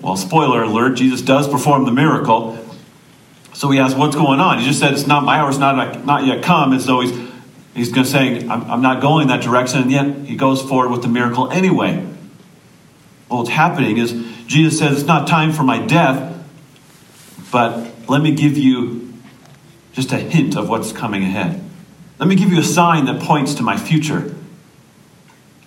Well, 0.00 0.16
spoiler 0.16 0.62
alert, 0.62 0.96
Jesus 0.96 1.22
does 1.22 1.48
perform 1.48 1.84
the 1.84 1.92
miracle. 1.92 2.58
So 3.54 3.70
he 3.70 3.78
asks, 3.78 3.96
What's 3.96 4.16
going 4.16 4.40
on? 4.40 4.58
He 4.58 4.66
just 4.66 4.78
said, 4.78 4.92
It's 4.92 5.06
not 5.06 5.24
my 5.24 5.38
hour's 5.38 5.58
not, 5.58 6.04
not 6.04 6.26
yet 6.26 6.42
come, 6.42 6.74
as 6.74 6.84
though 6.84 7.00
he's 7.00 7.26
He's 7.76 7.92
going 7.92 8.06
to 8.06 8.10
say, 8.10 8.48
I'm, 8.48 8.62
I'm 8.70 8.80
not 8.80 9.02
going 9.02 9.28
that 9.28 9.42
direction, 9.42 9.82
and 9.82 9.90
yet 9.92 10.06
he 10.26 10.34
goes 10.34 10.62
forward 10.62 10.90
with 10.90 11.02
the 11.02 11.08
miracle 11.08 11.50
anyway. 11.50 11.96
Well, 13.28 13.40
what's 13.40 13.50
happening 13.50 13.98
is 13.98 14.12
Jesus 14.46 14.78
says, 14.78 15.00
It's 15.00 15.06
not 15.06 15.28
time 15.28 15.52
for 15.52 15.62
my 15.62 15.84
death, 15.84 16.32
but 17.52 18.08
let 18.08 18.22
me 18.22 18.34
give 18.34 18.56
you 18.56 19.12
just 19.92 20.10
a 20.10 20.16
hint 20.16 20.56
of 20.56 20.70
what's 20.70 20.90
coming 20.90 21.22
ahead. 21.22 21.62
Let 22.18 22.30
me 22.30 22.34
give 22.34 22.50
you 22.50 22.60
a 22.60 22.64
sign 22.64 23.04
that 23.04 23.20
points 23.20 23.54
to 23.56 23.62
my 23.62 23.76
future. 23.76 24.34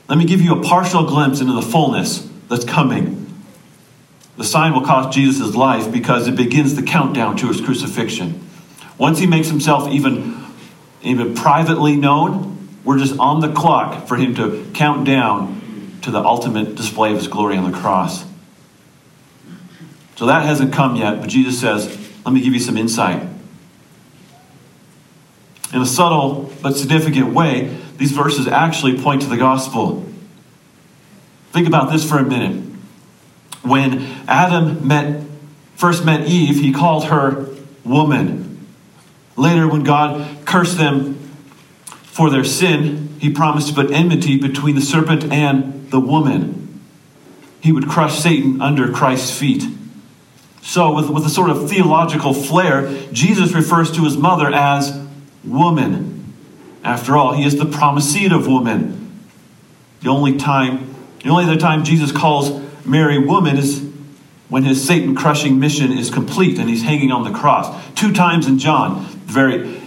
Let 0.07 0.17
me 0.17 0.25
give 0.25 0.41
you 0.41 0.59
a 0.59 0.63
partial 0.63 1.05
glimpse 1.05 1.41
into 1.41 1.53
the 1.53 1.61
fullness 1.61 2.27
that's 2.47 2.65
coming. 2.65 3.27
The 4.37 4.43
sign 4.43 4.73
will 4.73 4.81
cost 4.81 5.15
Jesus' 5.15 5.53
life 5.53 5.91
because 5.91 6.27
it 6.27 6.35
begins 6.35 6.73
the 6.73 6.81
countdown 6.81 7.37
to 7.37 7.49
his 7.49 7.61
crucifixion. 7.61 8.49
Once 8.97 9.19
he 9.19 9.27
makes 9.27 9.49
himself 9.49 9.87
even 9.91 10.38
even 11.01 11.35
privately 11.35 11.95
known. 11.95 12.69
We're 12.83 12.97
just 12.97 13.17
on 13.19 13.39
the 13.39 13.51
clock 13.51 14.07
for 14.07 14.15
him 14.15 14.35
to 14.35 14.69
count 14.73 15.05
down 15.05 15.99
to 16.01 16.12
the 16.12 16.19
ultimate 16.19 16.75
display 16.75 17.12
of 17.12 17.17
his 17.17 17.27
glory 17.27 17.57
on 17.57 17.69
the 17.69 17.77
cross. 17.77 18.25
So 20.15 20.25
that 20.25 20.45
hasn't 20.45 20.73
come 20.73 20.95
yet, 20.95 21.21
but 21.21 21.29
Jesus 21.29 21.59
says, 21.59 21.88
Let 22.25 22.33
me 22.33 22.41
give 22.41 22.53
you 22.53 22.59
some 22.59 22.77
insight. 22.77 23.21
In 25.73 25.81
a 25.81 25.85
subtle 25.85 26.51
but 26.62 26.75
significant 26.75 27.33
way, 27.33 27.77
these 27.97 28.12
verses 28.12 28.47
actually 28.47 29.01
point 29.01 29.21
to 29.21 29.27
the 29.27 29.38
gospel. 29.38 30.05
Think 31.51 31.67
about 31.67 31.91
this 31.91 32.07
for 32.07 32.17
a 32.17 32.23
minute. 32.23 32.63
When 33.62 34.01
Adam 34.27 34.88
met, 34.88 35.23
first 35.75 36.05
met 36.05 36.27
Eve, 36.27 36.59
he 36.62 36.71
called 36.71 37.05
her 37.05 37.47
woman. 37.83 38.48
Later, 39.39 39.69
when 39.69 39.84
God 39.84 40.45
cursed 40.45 40.78
them 40.78 41.15
for 41.86 42.30
their 42.30 42.43
sin, 42.43 43.15
he 43.19 43.30
promised 43.30 43.69
to 43.69 43.73
put 43.73 43.89
enmity 43.89 44.38
between 44.38 44.75
the 44.75 44.82
serpent 44.82 45.32
and 45.32 45.89
the 45.91 45.99
woman. 45.99 46.82
He 47.62 47.71
would 47.71 47.88
crush 47.88 48.19
Satan 48.19 48.62
under 48.62 48.91
Christ's 48.91 49.38
feet. 49.38 49.63
So, 50.62 50.93
with, 50.93 51.10
with 51.10 51.25
a 51.25 51.30
sort 51.30 51.49
of 51.49 51.69
theological 51.69 52.34
flair, 52.34 52.91
Jesus 53.13 53.54
refers 53.54 53.91
to 53.93 54.04
his 54.04 54.17
mother 54.17 54.47
as 54.54 55.08
woman. 55.45 56.34
After 56.84 57.15
all, 57.15 57.34
he 57.34 57.45
is 57.45 57.58
the 57.58 57.65
promised 57.65 58.12
seed 58.12 58.34
of 58.34 58.45
woman. 58.45 59.21
The 60.02 60.10
only 60.10 60.38
time, 60.38 60.93
the 61.23 61.30
only 61.30 61.45
other 61.45 61.58
time 61.58 61.86
Jesus 61.86 62.12
calls 62.12 62.62
Mary 62.86 63.17
woman 63.17 63.56
is 63.56 63.89
when 64.49 64.63
his 64.63 64.86
Satan 64.86 65.15
crushing 65.15 65.60
mission 65.60 65.93
is 65.93 66.10
complete 66.10 66.60
and 66.60 66.69
he's 66.69 66.84
hanging 66.84 67.12
on 67.12 67.23
the 67.23 67.32
cross. 67.32 67.73
Two 67.95 68.12
times 68.12 68.45
in 68.45 68.60
John, 68.60 69.18
very 69.31 69.81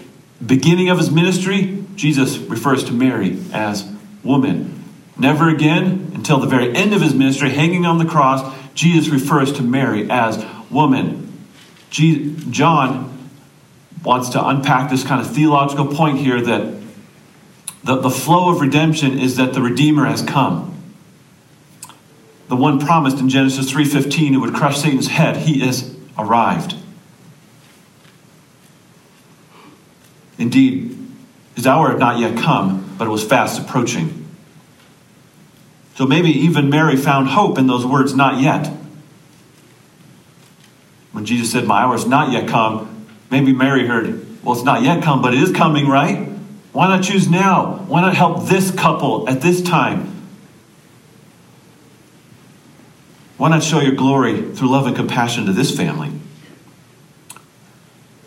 beginning 0.44 0.88
of 0.88 0.98
his 0.98 1.10
ministry, 1.10 1.84
Jesus 1.94 2.38
refers 2.38 2.84
to 2.84 2.92
Mary 2.92 3.38
as 3.52 3.90
woman. 4.24 4.84
Never 5.18 5.48
again, 5.48 6.10
until 6.14 6.38
the 6.38 6.46
very 6.46 6.74
end 6.74 6.94
of 6.94 7.02
his 7.02 7.14
ministry, 7.14 7.50
hanging 7.50 7.84
on 7.86 7.98
the 7.98 8.04
cross, 8.04 8.42
Jesus 8.74 9.08
refers 9.08 9.52
to 9.54 9.62
Mary 9.62 10.10
as 10.10 10.44
woman. 10.70 11.46
John 11.90 13.28
wants 14.02 14.30
to 14.30 14.46
unpack 14.46 14.90
this 14.90 15.04
kind 15.04 15.20
of 15.20 15.32
theological 15.32 15.86
point 15.86 16.18
here 16.18 16.40
that 16.40 16.82
The, 17.84 17.96
the 17.96 18.10
flow 18.10 18.48
of 18.48 18.60
redemption 18.60 19.18
is 19.18 19.36
that 19.36 19.54
the 19.54 19.60
Redeemer 19.60 20.06
has 20.06 20.22
come. 20.22 20.70
The 22.48 22.54
one 22.54 22.78
promised 22.78 23.18
in 23.18 23.28
Genesis 23.28 23.72
3:15 23.72 24.34
who 24.34 24.40
would 24.40 24.54
crush 24.54 24.78
Satan's 24.78 25.08
head, 25.08 25.36
he 25.38 25.60
has 25.60 25.94
arrived. 26.16 26.76
Indeed, 30.42 30.98
his 31.54 31.68
hour 31.68 31.90
had 31.90 32.00
not 32.00 32.18
yet 32.18 32.36
come, 32.36 32.96
but 32.98 33.06
it 33.06 33.10
was 33.10 33.24
fast 33.24 33.60
approaching. 33.60 34.26
So 35.94 36.04
maybe 36.04 36.30
even 36.30 36.68
Mary 36.68 36.96
found 36.96 37.28
hope 37.28 37.58
in 37.58 37.68
those 37.68 37.86
words, 37.86 38.16
not 38.16 38.42
yet. 38.42 38.66
When 41.12 41.24
Jesus 41.24 41.52
said, 41.52 41.64
My 41.64 41.82
hour 41.82 41.94
is 41.94 42.06
not 42.06 42.32
yet 42.32 42.48
come, 42.48 43.06
maybe 43.30 43.52
Mary 43.52 43.86
heard, 43.86 44.42
Well, 44.42 44.56
it's 44.56 44.64
not 44.64 44.82
yet 44.82 45.04
come, 45.04 45.22
but 45.22 45.32
it 45.32 45.40
is 45.40 45.52
coming, 45.52 45.86
right? 45.86 46.28
Why 46.72 46.88
not 46.88 47.04
choose 47.04 47.28
now? 47.28 47.84
Why 47.86 48.00
not 48.00 48.16
help 48.16 48.48
this 48.48 48.72
couple 48.72 49.28
at 49.28 49.42
this 49.42 49.62
time? 49.62 50.08
Why 53.36 53.48
not 53.48 53.62
show 53.62 53.78
your 53.78 53.94
glory 53.94 54.42
through 54.54 54.70
love 54.70 54.88
and 54.88 54.96
compassion 54.96 55.46
to 55.46 55.52
this 55.52 55.76
family? 55.76 56.10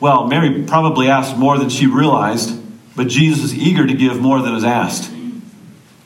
Well, 0.05 0.27
Mary 0.27 0.61
probably 0.65 1.09
asked 1.09 1.35
more 1.35 1.57
than 1.57 1.69
she 1.69 1.87
realized, 1.87 2.61
but 2.95 3.07
Jesus 3.07 3.45
is 3.45 3.55
eager 3.55 3.87
to 3.87 3.93
give 3.95 4.21
more 4.21 4.39
than 4.39 4.53
is 4.53 4.63
asked. 4.63 5.11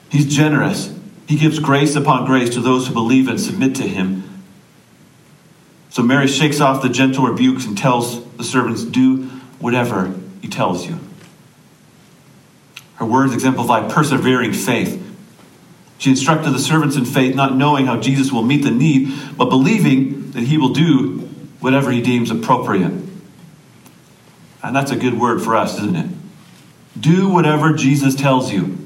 He's 0.08 0.34
generous. 0.34 0.98
He 1.28 1.36
gives 1.36 1.60
grace 1.60 1.98
upon 1.98 2.26
grace 2.26 2.52
to 2.52 2.62
those 2.62 2.88
who 2.88 2.94
believe 2.94 3.28
and 3.28 3.38
submit 3.38 3.76
to 3.76 3.84
him. 3.84 4.24
So 5.90 6.02
Mary 6.02 6.28
shakes 6.28 6.62
off 6.62 6.82
the 6.82 6.88
gentle 6.88 7.26
rebukes 7.26 7.66
and 7.66 7.78
tells 7.78 8.24
the 8.36 8.46
servants, 8.46 8.86
Do 8.86 9.24
whatever 9.60 10.16
he 10.42 10.48
tells 10.48 10.88
you. 10.88 10.98
Her 12.96 13.06
words 13.06 13.34
exemplify 13.34 13.90
persevering 13.90 14.54
faith. 14.54 15.06
She 15.98 16.12
instructed 16.12 16.52
the 16.52 16.60
servants 16.60 16.96
in 16.96 17.04
faith, 17.04 17.36
not 17.36 17.54
knowing 17.54 17.88
how 17.88 18.00
Jesus 18.00 18.32
will 18.32 18.44
meet 18.44 18.64
the 18.64 18.72
need, 18.72 19.12
but 19.36 19.50
believing 19.50 20.32
that 20.32 20.44
he 20.44 20.58
will 20.58 20.72
do 20.72 21.18
whatever 21.60 21.92
he 21.92 22.02
deems 22.02 22.32
appropriate. 22.32 23.09
And 24.62 24.76
that's 24.76 24.92
a 24.92 24.96
good 24.96 25.20
word 25.20 25.42
for 25.42 25.56
us, 25.56 25.78
isn't 25.78 25.96
it? 25.96 26.10
Do 27.00 27.30
whatever 27.30 27.74
Jesus 27.74 28.16
tells 28.16 28.52
you. 28.52 28.78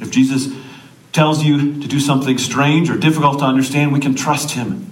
If 0.00 0.10
Jesus 0.10 0.52
tells 1.12 1.44
you 1.44 1.80
to 1.80 1.88
do 1.88 2.00
something 2.00 2.38
strange 2.38 2.90
or 2.90 2.96
difficult 2.96 3.40
to 3.40 3.44
understand, 3.44 3.92
we 3.92 4.00
can 4.00 4.14
trust 4.14 4.52
him. 4.52 4.84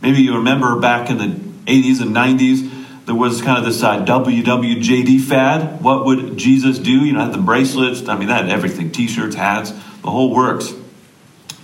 Maybe 0.00 0.18
you 0.18 0.36
remember 0.36 0.78
back 0.78 1.10
in 1.10 1.18
the 1.18 1.26
80s 1.70 2.02
and 2.02 2.14
90s, 2.14 2.70
there 3.06 3.14
was 3.14 3.42
kind 3.42 3.58
of 3.58 3.64
this 3.64 3.82
uh, 3.82 4.04
WWJD 4.04 5.20
fad. 5.20 5.82
What 5.82 6.06
would 6.06 6.36
Jesus 6.36 6.78
do? 6.78 7.04
You 7.04 7.12
know, 7.12 7.20
had 7.20 7.34
the 7.34 7.38
bracelets. 7.38 8.08
I 8.08 8.16
mean, 8.16 8.28
that 8.28 8.48
everything 8.48 8.90
t-shirts, 8.92 9.34
hats, 9.34 9.70
the 9.70 10.10
whole 10.10 10.34
works. 10.34 10.72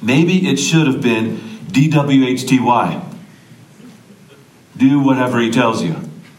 Maybe 0.03 0.49
it 0.49 0.57
should 0.57 0.87
have 0.87 1.01
been 1.01 1.37
DWHTY. 1.69 3.10
Do 4.81 4.99
whatever 5.01 5.39
he 5.41 5.51
tells 5.51 5.83
you, 5.83 5.95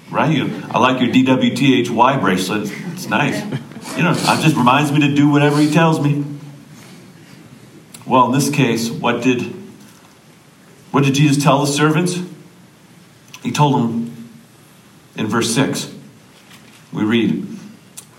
right? 0.10 0.36
You, 0.36 0.64
I 0.72 0.80
like 0.80 1.00
your 1.00 1.12
DWTHY 1.12 2.20
bracelet. 2.20 2.72
It's 2.94 3.08
nice. 3.08 3.40
You 3.96 4.04
know, 4.04 4.14
it 4.14 4.42
just 4.42 4.56
reminds 4.56 4.92
me 4.92 5.00
to 5.02 5.14
do 5.14 5.30
whatever 5.30 5.58
he 5.58 5.70
tells 5.70 6.00
me. 6.00 6.26
Well, 8.08 8.26
in 8.26 8.32
this 8.32 8.50
case, 8.50 8.90
what 8.90 9.22
did 9.22 9.54
what 10.90 11.04
did 11.04 11.14
Jesus 11.14 11.44
tell 11.44 11.60
the 11.60 11.68
servants? 11.68 12.20
He 13.44 13.52
told 13.52 13.76
them 13.76 14.30
in 15.16 15.28
verse 15.28 15.54
6. 15.54 15.94
We 16.92 17.04
read 17.04 17.48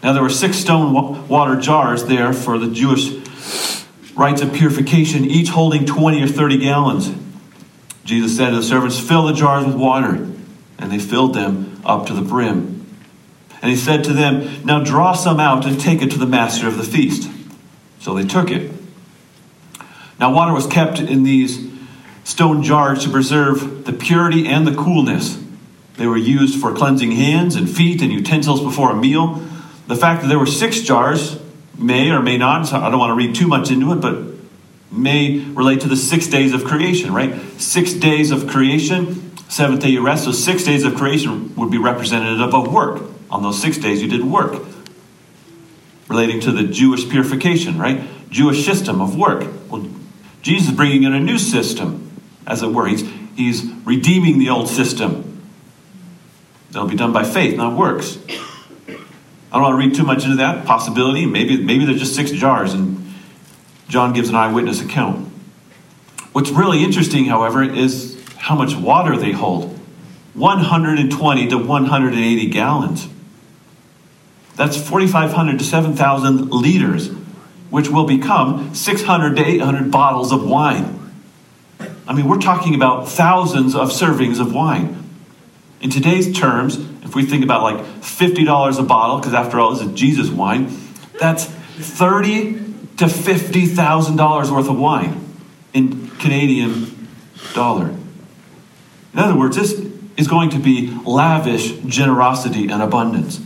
Now 0.05 0.13
there 0.13 0.23
were 0.23 0.31
six 0.31 0.57
stone 0.59 1.27
water 1.27 1.61
jars 1.61 2.05
there 2.05 2.33
for 2.33 2.59
the 2.59 2.71
Jewish 2.71 3.11
rites 4.15 4.41
of 4.41 4.53
purification, 4.53 5.25
each 5.25 5.49
holding 5.49 5.85
20 5.85 6.23
or 6.23 6.29
30 6.29 6.59
gallons. 6.59 7.11
Jesus 8.05 8.37
said 8.37 8.51
to 8.51 8.57
the 8.57 8.63
servants, 8.63 8.99
Fill 8.99 9.27
the 9.27 9.33
jars 9.33 9.67
with 9.67 9.77
water. 9.77 10.29
And 10.79 10.91
they 10.91 10.99
filled 10.99 11.35
them 11.35 11.81
up 11.85 12.07
to 12.07 12.13
the 12.13 12.23
brim. 12.23 12.87
And 13.61 13.71
he 13.71 13.77
said 13.77 14.03
to 14.05 14.13
them, 14.13 14.65
Now 14.65 14.83
draw 14.83 15.13
some 15.13 15.39
out 15.39 15.65
and 15.65 15.81
take 15.81 16.03
it 16.03 16.11
to 16.11 16.19
the 16.19 16.27
master 16.27 16.67
of 16.67 16.77
the 16.77 16.85
feast. 16.85 17.31
So 18.01 18.15
they 18.15 18.27
took 18.27 18.51
it. 18.51 18.73
Now, 20.19 20.33
water 20.33 20.53
was 20.53 20.67
kept 20.67 20.99
in 21.01 21.23
these 21.23 21.69
stone 22.25 22.63
jars 22.63 23.05
to 23.05 23.11
preserve 23.11 23.85
the 23.85 23.93
purity 23.93 24.47
and 24.47 24.67
the 24.67 24.75
coolness 24.75 25.43
they 25.97 26.07
were 26.07 26.17
used 26.17 26.61
for 26.61 26.73
cleansing 26.75 27.13
hands 27.13 27.55
and 27.55 27.69
feet 27.69 28.03
and 28.03 28.13
utensils 28.13 28.61
before 28.63 28.91
a 28.91 28.95
meal. 28.95 29.43
The 29.89 29.97
fact 29.97 30.23
that 30.23 30.29
there 30.29 30.39
were 30.39 30.47
six 30.47 30.81
jars 30.81 31.39
may 31.77 32.11
or 32.11 32.23
may 32.23 32.39
not, 32.39 32.73
I 32.73 32.91
don't 32.91 32.99
want 32.99 33.11
to 33.11 33.15
read 33.15 33.35
too 33.35 33.47
much 33.47 33.71
into 33.71 33.93
it, 33.93 33.97
but 33.97 34.32
may 34.93 35.41
relate 35.41 35.81
to 35.81 35.89
the 35.89 35.97
six 35.97 36.27
days 36.27 36.53
of 36.53 36.65
creation, 36.65 37.13
right? 37.13 37.35
Six 37.61 37.93
days 37.95 38.31
of 38.31 38.47
creation, 38.47 39.37
seventh 39.49 39.81
day 39.81 39.89
you 39.89 40.05
rest. 40.05 40.25
So 40.25 40.33
six 40.33 40.65
days 40.65 40.85
of 40.85 40.95
creation 40.95 41.55
would 41.57 41.71
be 41.71 41.79
representative 41.79 42.55
of 42.55 42.73
work. 42.73 43.03
On 43.31 43.43
those 43.43 43.61
six 43.61 43.79
days 43.79 44.03
you 44.03 44.09
did 44.09 44.25
work. 44.25 44.63
Relating 46.09 46.41
to 46.41 46.53
the 46.53 46.65
Jewish 46.65 47.09
purification, 47.09 47.79
right? 47.79 48.03
Jewish 48.29 48.65
system 48.65 49.01
of 49.01 49.17
work. 49.17 49.51
Well, 49.71 49.89
Jesus 50.43 50.69
is 50.69 50.75
bringing 50.75 51.05
in 51.05 51.15
a 51.15 51.21
new 51.21 51.39
system, 51.39 52.11
as 52.47 52.63
it 52.63 52.69
were. 52.69 52.87
He's, 52.87 53.09
he's 53.37 53.65
redeeming 53.85 54.39
the 54.39 54.51
old 54.51 54.69
system 54.69 55.33
That'll 56.73 56.89
be 56.89 56.97
done 56.97 57.13
by 57.13 57.23
faith, 57.23 57.57
not 57.57 57.77
works. 57.77 58.19
I 58.29 59.57
don't 59.57 59.63
want 59.63 59.75
to 59.75 59.87
read 59.87 59.95
too 59.95 60.05
much 60.05 60.25
into 60.25 60.37
that 60.37 60.65
possibility. 60.65 61.27
Maybe, 61.27 61.63
maybe 61.63 61.85
they're 61.85 61.95
just 61.95 62.17
six 62.17 62.31
jars, 62.31 62.73
and 62.73 62.92
John 63.93 64.15
gives 64.15 64.31
an 64.31 64.35
eyewitness 64.37 64.81
account. 64.81 65.29
What's 66.33 66.49
really 66.49 66.83
interesting, 66.83 67.27
however, 67.27 67.63
is 67.63 68.19
how 68.39 68.55
much 68.55 68.75
water 68.75 69.19
they 69.19 69.33
hold 69.33 69.79
120 70.33 71.49
to 71.49 71.59
180 71.59 72.47
gallons. 72.47 73.07
That's 74.57 74.79
4,500 74.79 75.59
to 75.59 75.65
7,000 75.65 76.51
liters, 76.51 77.09
which 77.69 77.91
will 77.91 78.07
become 78.07 78.75
600 78.75 79.37
to 79.37 79.45
800 79.45 79.91
bottles 79.91 80.33
of 80.33 80.49
wine. 80.49 81.13
I 82.09 82.15
mean, 82.15 82.27
we're 82.27 82.39
talking 82.39 82.75
about 82.75 83.11
thousands 83.11 83.75
of 83.75 83.91
servings 83.91 84.41
of 84.41 84.55
wine. 84.55 85.07
In 85.83 85.91
today's 85.91 86.35
terms, 86.35 86.79
if 87.03 87.15
we 87.15 87.27
think 87.27 87.45
about 87.45 87.63
like 87.63 87.85
$50 88.01 88.79
a 88.79 88.83
bottle, 88.85 89.19
because 89.19 89.35
after 89.35 89.61
all, 89.61 89.75
this 89.75 89.87
is 89.87 89.93
Jesus 89.93 90.31
wine, 90.31 90.75
that's 91.21 91.45
thirty 91.45 92.72
to 93.03 93.09
$50,000 93.09 94.51
worth 94.53 94.69
of 94.69 94.79
wine 94.79 95.29
in 95.75 96.09
Canadian 96.19 97.09
dollar. 97.53 97.89
In 97.89 99.19
other 99.19 99.37
words, 99.37 99.57
this 99.57 99.73
is 100.17 100.29
going 100.29 100.51
to 100.51 100.61
be 100.61 100.97
lavish 101.05 101.73
generosity 101.79 102.69
and 102.69 102.81
abundance. 102.81 103.41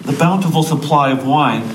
The 0.00 0.14
bountiful 0.14 0.62
supply 0.62 1.10
of 1.10 1.26
wine 1.26 1.68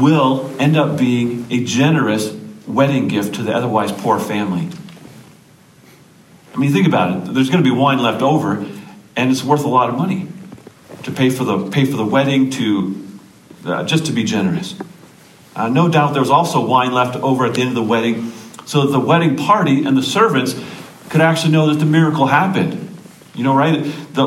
will 0.00 0.54
end 0.60 0.76
up 0.76 0.96
being 0.96 1.46
a 1.50 1.64
generous 1.64 2.32
wedding 2.68 3.08
gift 3.08 3.34
to 3.34 3.42
the 3.42 3.52
otherwise 3.52 3.90
poor 3.90 4.20
family. 4.20 4.68
I 6.54 6.58
mean, 6.58 6.72
think 6.72 6.86
about 6.86 7.28
it. 7.28 7.34
There's 7.34 7.50
going 7.50 7.64
to 7.64 7.68
be 7.68 7.74
wine 7.76 7.98
left 7.98 8.22
over, 8.22 8.64
and 9.16 9.32
it's 9.32 9.42
worth 9.42 9.64
a 9.64 9.68
lot 9.68 9.88
of 9.88 9.96
money 9.96 10.28
to 11.02 11.10
pay 11.10 11.28
for 11.28 11.42
the 11.42 11.68
pay 11.70 11.84
for 11.84 11.96
the 11.96 12.06
wedding, 12.06 12.50
to 12.50 13.18
uh, 13.64 13.82
just 13.82 14.06
to 14.06 14.12
be 14.12 14.22
generous. 14.22 14.76
Uh, 15.58 15.68
no 15.68 15.88
doubt 15.88 16.12
there 16.12 16.22
was 16.22 16.30
also 16.30 16.64
wine 16.64 16.92
left 16.92 17.16
over 17.16 17.44
at 17.44 17.54
the 17.54 17.60
end 17.60 17.70
of 17.70 17.74
the 17.74 17.82
wedding, 17.82 18.30
so 18.64 18.86
that 18.86 18.92
the 18.92 19.00
wedding 19.00 19.36
party 19.36 19.84
and 19.84 19.96
the 19.96 20.02
servants 20.02 20.54
could 21.08 21.20
actually 21.20 21.52
know 21.52 21.66
that 21.66 21.78
the 21.78 21.86
miracle 21.86 22.26
happened. 22.26 22.96
You 23.34 23.44
know, 23.44 23.54
right? 23.54 23.82
The, 24.12 24.26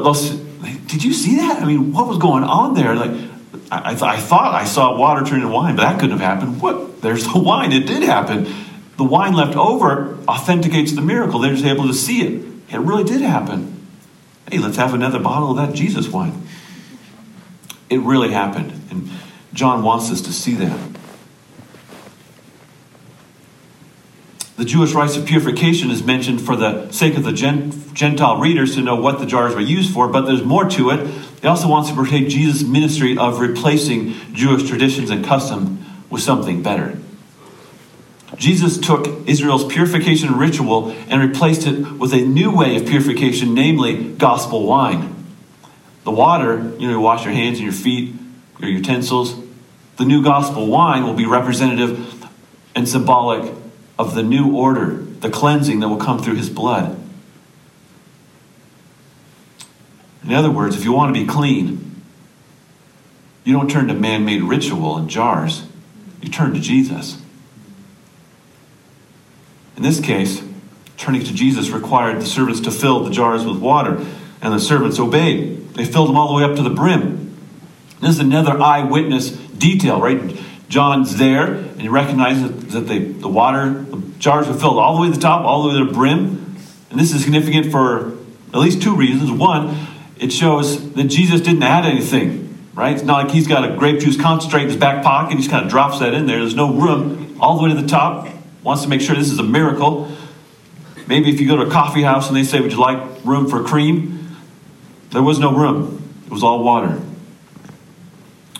did 0.88 1.04
you 1.04 1.14
see 1.14 1.38
that? 1.38 1.62
I 1.62 1.66
mean, 1.66 1.94
what 1.94 2.08
was 2.08 2.18
going 2.18 2.44
on 2.44 2.74
there? 2.74 2.96
Like, 2.96 3.12
I, 3.72 3.92
I, 3.92 3.92
th- 3.92 4.04
I 4.04 4.18
thought 4.18 4.54
I 4.54 4.66
saw 4.66 4.98
water 4.98 5.26
turn 5.26 5.42
into 5.42 5.54
wine, 5.54 5.76
but 5.76 5.84
that 5.84 6.00
couldn't 6.00 6.18
have 6.18 6.22
happened. 6.22 6.62
What? 6.62 7.02
There's 7.02 7.24
the 7.34 7.40
wine. 7.40 7.72
It 7.72 7.88
did 7.88 8.04
happen 8.04 8.54
the 9.02 9.08
wine 9.08 9.34
left 9.34 9.56
over 9.56 10.16
authenticates 10.28 10.92
the 10.92 11.02
miracle. 11.02 11.40
They're 11.40 11.54
just 11.54 11.66
able 11.66 11.88
to 11.88 11.94
see 11.94 12.22
it. 12.22 12.46
It 12.72 12.78
really 12.78 13.04
did 13.04 13.22
happen. 13.22 13.88
Hey, 14.48 14.60
let's 14.60 14.78
have 14.78 14.94
another 14.94 15.18
bottle 15.18 15.50
of 15.50 15.58
that 15.58 15.74
Jesus 15.74 16.08
wine. 16.08 16.44
It 17.90 18.00
really 18.02 18.32
happened. 18.32 18.80
And 18.92 19.10
John 19.54 19.82
wants 19.82 20.12
us 20.12 20.22
to 20.22 20.32
see 20.32 20.54
that. 20.54 20.91
The 24.62 24.68
Jewish 24.68 24.94
rites 24.94 25.18
of 25.18 25.26
purification 25.26 25.90
is 25.90 26.04
mentioned 26.04 26.40
for 26.40 26.56
the 26.56 26.92
sake 26.92 27.18
of 27.18 27.24
the 27.24 27.32
Gentile 27.34 28.38
readers 28.38 28.76
to 28.76 28.82
know 28.82 28.96
what 28.96 29.18
the 29.18 29.26
jars 29.26 29.56
were 29.56 29.60
used 29.60 29.92
for, 29.92 30.08
but 30.08 30.28
there's 30.28 30.44
more 30.44 30.70
to 30.70 30.92
it. 30.92 31.08
He 31.42 31.48
also 31.48 31.68
wants 31.68 31.90
to 31.90 31.96
portray 31.96 32.28
Jesus' 32.28 32.62
ministry 32.62 33.18
of 33.18 33.40
replacing 33.40 34.14
Jewish 34.36 34.70
traditions 34.70 35.10
and 35.10 35.26
custom 35.26 35.84
with 36.12 36.22
something 36.22 36.62
better. 36.62 36.96
Jesus 38.36 38.78
took 38.78 39.28
Israel's 39.28 39.66
purification 39.66 40.38
ritual 40.38 40.92
and 41.10 41.28
replaced 41.28 41.66
it 41.66 41.94
with 41.94 42.14
a 42.14 42.22
new 42.22 42.56
way 42.56 42.76
of 42.76 42.86
purification, 42.86 43.56
namely 43.56 44.14
gospel 44.14 44.68
wine. 44.68 45.26
The 46.04 46.12
water, 46.12 46.58
you 46.78 46.88
know, 46.88 46.94
you 46.94 47.00
wash 47.00 47.26
your 47.26 47.34
hands 47.34 47.58
and 47.58 47.64
your 47.64 47.74
feet, 47.74 48.14
your 48.60 48.70
utensils. 48.70 49.34
The 49.98 50.06
new 50.06 50.24
gospel 50.24 50.68
wine 50.68 51.04
will 51.04 51.16
be 51.16 51.26
representative 51.26 52.30
and 52.76 52.88
symbolic 52.88 53.56
of 53.98 54.16
the 54.16 54.24
new 54.24 54.56
order, 54.56 54.96
the 54.96 55.30
cleansing 55.30 55.80
that 55.80 55.90
will 55.90 55.98
come 55.98 56.20
through 56.20 56.36
his 56.36 56.50
blood. 56.50 56.98
In 60.24 60.34
other 60.34 60.52
words, 60.52 60.76
if 60.76 60.84
you 60.84 60.92
want 60.92 61.14
to 61.14 61.20
be 61.20 61.28
clean, 61.28 62.02
you 63.44 63.54
don't 63.54 63.70
turn 63.70 63.88
to 63.88 63.94
man 63.94 64.24
made 64.24 64.44
ritual 64.44 64.98
and 64.98 65.10
jars, 65.10 65.66
you 66.22 66.30
turn 66.30 66.54
to 66.54 66.60
Jesus. 66.60 67.22
In 69.76 69.84
this 69.84 70.00
case, 70.00 70.44
turning 70.98 71.24
to 71.24 71.34
Jesus 71.34 71.70
required 71.70 72.22
the 72.22 72.26
servants 72.26 72.62
to 72.62 72.72
fill 72.72 73.04
the 73.04 73.10
jars 73.10 73.46
with 73.46 73.58
water, 73.58 74.06
and 74.42 74.54
the 74.54 74.60
servants 74.60 75.00
obeyed. 75.00 75.74
They 75.74 75.86
filled 75.86 76.10
them 76.10 76.18
all 76.18 76.28
the 76.28 76.34
way 76.36 76.44
up 76.44 76.56
to 76.58 76.64
the 76.64 76.70
brim. 76.70 77.36
This 78.00 78.12
is 78.12 78.20
another 78.20 78.60
eyewitness 78.60 79.30
detail, 79.30 80.00
right? 80.00 80.20
John's 80.72 81.18
there, 81.18 81.48
and 81.48 81.82
he 81.82 81.90
recognizes 81.90 82.74
that 82.74 82.88
the, 82.88 83.00
the 83.00 83.28
water, 83.28 83.74
the 83.74 84.02
jars 84.20 84.48
were 84.48 84.54
filled 84.54 84.78
all 84.78 84.96
the 84.96 85.02
way 85.02 85.08
to 85.10 85.14
the 85.14 85.20
top, 85.20 85.44
all 85.44 85.64
the 85.64 85.68
way 85.68 85.80
to 85.80 85.86
the 85.86 85.92
brim. 85.92 86.56
And 86.90 86.98
this 86.98 87.14
is 87.14 87.22
significant 87.24 87.74
for 87.74 88.18
at 88.54 88.60
least 88.60 88.82
two 88.82 88.96
reasons. 88.96 89.32
One, 89.32 89.76
it 90.18 90.32
shows 90.32 90.94
that 90.94 91.04
Jesus 91.04 91.42
didn't 91.42 91.64
add 91.64 91.84
anything, 91.84 92.58
right? 92.74 92.94
It's 92.94 93.04
not 93.04 93.26
like 93.26 93.34
he's 93.34 93.48
got 93.48 93.70
a 93.70 93.76
grape 93.76 94.00
juice 94.00 94.20
concentrate 94.20 94.62
in 94.62 94.68
his 94.70 94.78
back 94.78 95.04
pocket, 95.04 95.32
and 95.32 95.40
he 95.40 95.44
just 95.44 95.52
kind 95.52 95.66
of 95.66 95.70
drops 95.70 96.00
that 96.00 96.14
in 96.14 96.26
there. 96.26 96.40
There's 96.40 96.56
no 96.56 96.74
room 96.74 97.36
all 97.42 97.58
the 97.58 97.64
way 97.64 97.76
to 97.76 97.82
the 97.82 97.88
top. 97.88 98.30
Wants 98.64 98.84
to 98.84 98.88
make 98.88 99.02
sure 99.02 99.14
this 99.14 99.30
is 99.30 99.40
a 99.40 99.44
miracle. 99.44 100.10
Maybe 101.06 101.30
if 101.34 101.42
you 101.42 101.50
go 101.50 101.58
to 101.58 101.64
a 101.64 101.70
coffee 101.70 102.04
house 102.04 102.30
and 102.30 102.38
they 102.38 102.46
say, 102.46 102.62
Would 102.62 102.72
you 102.72 102.80
like 102.80 103.26
room 103.26 103.50
for 103.50 103.62
cream? 103.62 104.38
There 105.10 105.22
was 105.22 105.38
no 105.38 105.54
room, 105.54 106.02
it 106.28 106.32
was 106.32 106.44
all 106.44 106.64
water. 106.64 107.02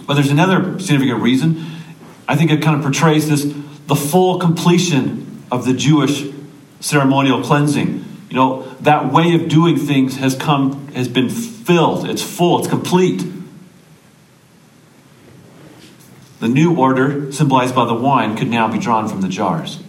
But 0.06 0.16
there's 0.16 0.32
another 0.32 0.78
significant 0.80 1.22
reason. 1.22 1.72
I 2.32 2.38
think 2.38 2.50
it 2.50 2.62
kind 2.62 2.78
of 2.78 2.82
portrays 2.82 3.28
this 3.28 3.44
the 3.88 3.96
full 3.96 4.40
completion 4.40 5.44
of 5.52 5.66
the 5.66 5.74
Jewish 5.74 6.24
ceremonial 6.80 7.44
cleansing. 7.44 8.06
You 8.30 8.36
know, 8.38 8.62
that 8.80 9.12
way 9.12 9.36
of 9.36 9.50
doing 9.50 9.76
things 9.76 10.16
has 10.16 10.34
come, 10.34 10.88
has 10.94 11.10
been 11.10 11.30
filled. 11.30 12.10
It's 12.10 12.22
full, 12.22 12.60
it's 12.60 12.70
complete. 12.70 13.26
The 16.40 16.48
new 16.48 16.78
order, 16.78 17.34
symbolized 17.34 17.76
by 17.76 17.84
the 17.84 17.94
wine, 17.94 18.38
could 18.38 18.48
now 18.48 18.72
be 18.72 18.80
drawn 18.80 19.10
from 19.10 19.20
the 19.20 19.28
jars. 19.28 19.84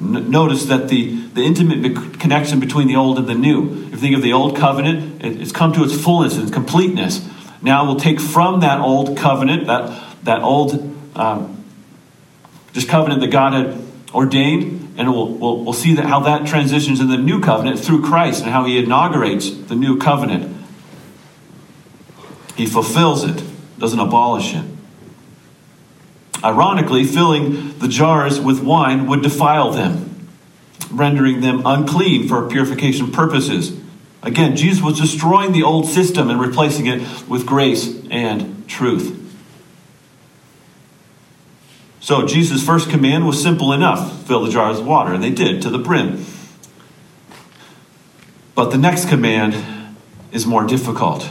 Notice 0.00 0.64
that 0.64 0.88
the, 0.88 1.28
the 1.28 1.42
intimate 1.42 2.18
connection 2.18 2.58
between 2.58 2.88
the 2.88 2.96
old 2.96 3.18
and 3.18 3.28
the 3.28 3.36
new. 3.36 3.84
If 3.84 3.90
you 3.92 3.96
think 3.98 4.16
of 4.16 4.22
the 4.22 4.32
old 4.32 4.56
covenant, 4.56 5.24
it's 5.24 5.52
come 5.52 5.72
to 5.74 5.84
its 5.84 5.94
fullness 5.96 6.36
and 6.36 6.52
completeness. 6.52 7.24
Now 7.62 7.84
we'll 7.86 8.00
take 8.00 8.20
from 8.20 8.58
that 8.60 8.80
old 8.80 9.16
covenant, 9.16 9.68
that, 9.68 10.03
that 10.24 10.42
old 10.42 10.94
um, 11.14 11.64
this 12.74 12.84
covenant 12.84 13.20
that 13.20 13.28
God 13.28 13.52
had 13.52 13.80
ordained, 14.12 14.94
and 14.98 15.10
we'll, 15.10 15.28
we'll, 15.28 15.64
we'll 15.64 15.72
see 15.72 15.94
that 15.94 16.06
how 16.06 16.20
that 16.20 16.46
transitions 16.46 17.00
in 17.00 17.08
the 17.08 17.16
new 17.16 17.40
covenant 17.40 17.78
through 17.78 18.02
Christ 18.02 18.42
and 18.42 18.50
how 18.50 18.64
he 18.64 18.78
inaugurates 18.78 19.50
the 19.50 19.74
new 19.76 19.96
covenant. 19.96 20.54
He 22.56 22.66
fulfills 22.66 23.24
it, 23.24 23.42
doesn't 23.78 23.98
abolish 23.98 24.54
it. 24.54 24.64
Ironically, 26.42 27.04
filling 27.04 27.78
the 27.78 27.88
jars 27.88 28.38
with 28.38 28.62
wine 28.62 29.06
would 29.06 29.22
defile 29.22 29.70
them, 29.70 30.28
rendering 30.90 31.40
them 31.40 31.62
unclean 31.64 32.28
for 32.28 32.48
purification 32.48 33.10
purposes. 33.10 33.80
Again, 34.22 34.56
Jesus 34.56 34.82
was 34.82 35.00
destroying 35.00 35.52
the 35.52 35.62
old 35.62 35.86
system 35.86 36.28
and 36.28 36.40
replacing 36.40 36.86
it 36.86 37.28
with 37.28 37.46
grace 37.46 37.94
and 38.10 38.68
truth. 38.68 39.23
So 42.04 42.26
Jesus' 42.26 42.62
first 42.62 42.90
command 42.90 43.26
was 43.26 43.42
simple 43.42 43.72
enough 43.72 44.26
fill 44.26 44.44
the 44.44 44.50
jars 44.50 44.76
with 44.76 44.86
water, 44.86 45.14
and 45.14 45.24
they 45.24 45.30
did 45.30 45.62
to 45.62 45.70
the 45.70 45.78
brim. 45.78 46.26
But 48.54 48.70
the 48.72 48.76
next 48.76 49.08
command 49.08 49.96
is 50.30 50.44
more 50.44 50.66
difficult. 50.66 51.30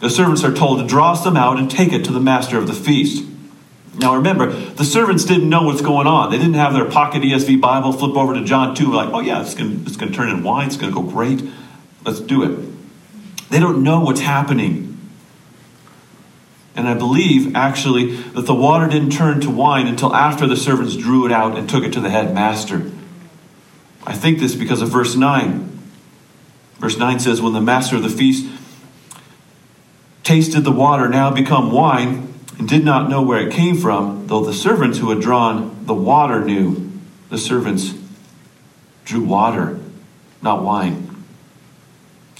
The 0.00 0.10
servants 0.10 0.44
are 0.44 0.52
told 0.52 0.80
to 0.80 0.86
draw 0.86 1.14
some 1.14 1.38
out 1.38 1.58
and 1.58 1.70
take 1.70 1.94
it 1.94 2.04
to 2.04 2.12
the 2.12 2.20
master 2.20 2.58
of 2.58 2.66
the 2.66 2.74
feast. 2.74 3.24
Now 3.94 4.14
remember, 4.14 4.52
the 4.52 4.84
servants 4.84 5.24
didn't 5.24 5.48
know 5.48 5.62
what's 5.62 5.80
going 5.80 6.06
on. 6.06 6.30
They 6.30 6.36
didn't 6.36 6.52
have 6.52 6.74
their 6.74 6.84
pocket 6.84 7.22
ESV 7.22 7.58
Bible, 7.58 7.94
flip 7.94 8.14
over 8.14 8.34
to 8.34 8.44
John 8.44 8.74
2, 8.74 8.92
like, 8.92 9.08
oh 9.14 9.20
yeah, 9.20 9.40
it's 9.40 9.54
going 9.54 9.84
it's 9.86 9.96
to 9.96 10.10
turn 10.10 10.28
in 10.28 10.42
wine, 10.42 10.66
it's 10.66 10.76
going 10.76 10.92
to 10.92 11.00
go 11.00 11.10
great. 11.10 11.42
Let's 12.04 12.20
do 12.20 12.42
it. 12.42 13.48
They 13.48 13.58
don't 13.58 13.82
know 13.82 14.00
what's 14.00 14.20
happening. 14.20 14.87
And 16.78 16.86
I 16.86 16.94
believe, 16.94 17.56
actually, 17.56 18.14
that 18.14 18.46
the 18.46 18.54
water 18.54 18.86
didn't 18.86 19.10
turn 19.10 19.40
to 19.40 19.50
wine 19.50 19.88
until 19.88 20.14
after 20.14 20.46
the 20.46 20.56
servants 20.56 20.94
drew 20.94 21.26
it 21.26 21.32
out 21.32 21.58
and 21.58 21.68
took 21.68 21.82
it 21.82 21.92
to 21.94 22.00
the 22.00 22.08
headmaster. 22.08 22.88
I 24.06 24.14
think 24.14 24.38
this 24.38 24.54
because 24.54 24.80
of 24.80 24.88
verse 24.88 25.16
9. 25.16 25.80
Verse 26.78 26.96
9 26.96 27.18
says, 27.18 27.42
When 27.42 27.52
the 27.52 27.60
master 27.60 27.96
of 27.96 28.04
the 28.04 28.08
feast 28.08 28.46
tasted 30.22 30.60
the 30.60 30.70
water 30.70 31.08
now 31.08 31.32
become 31.32 31.72
wine 31.72 32.32
and 32.60 32.68
did 32.68 32.84
not 32.84 33.10
know 33.10 33.22
where 33.22 33.44
it 33.44 33.52
came 33.52 33.76
from, 33.76 34.28
though 34.28 34.44
the 34.44 34.54
servants 34.54 34.98
who 34.98 35.10
had 35.10 35.20
drawn 35.20 35.84
the 35.84 35.94
water 35.94 36.44
knew, 36.44 36.92
the 37.28 37.38
servants 37.38 37.92
drew 39.04 39.24
water, 39.24 39.80
not 40.42 40.62
wine. 40.62 41.24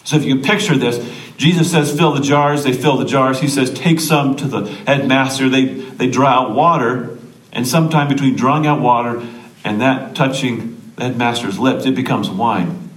So 0.05 0.15
if 0.15 0.23
you 0.23 0.43
picture 0.43 0.77
this, 0.77 0.99
Jesus 1.39 1.71
says, 1.71 1.97
fill 1.97 2.13
the 2.13 2.21
jars. 2.21 2.65
They 2.65 2.73
fill 2.73 2.97
the 2.97 3.05
jars. 3.05 3.41
He 3.41 3.49
says, 3.49 3.73
take 3.73 4.01
some 4.01 4.37
to 4.37 4.47
the 4.47 4.67
headmaster. 4.67 5.49
They, 5.49 5.65
they 5.67 6.11
draw 6.11 6.29
out 6.29 6.55
water. 6.55 7.17
And 7.53 7.67
sometime 7.67 8.09
between 8.09 8.37
drawing 8.37 8.67
out 8.67 8.81
water 8.81 9.27
and 9.65 9.81
that 9.81 10.17
touching 10.17 10.93
the 10.97 11.05
headmaster's 11.05 11.59
lips, 11.59 11.87
it 11.87 11.95
becomes 11.95 12.29
wine. 12.29 12.91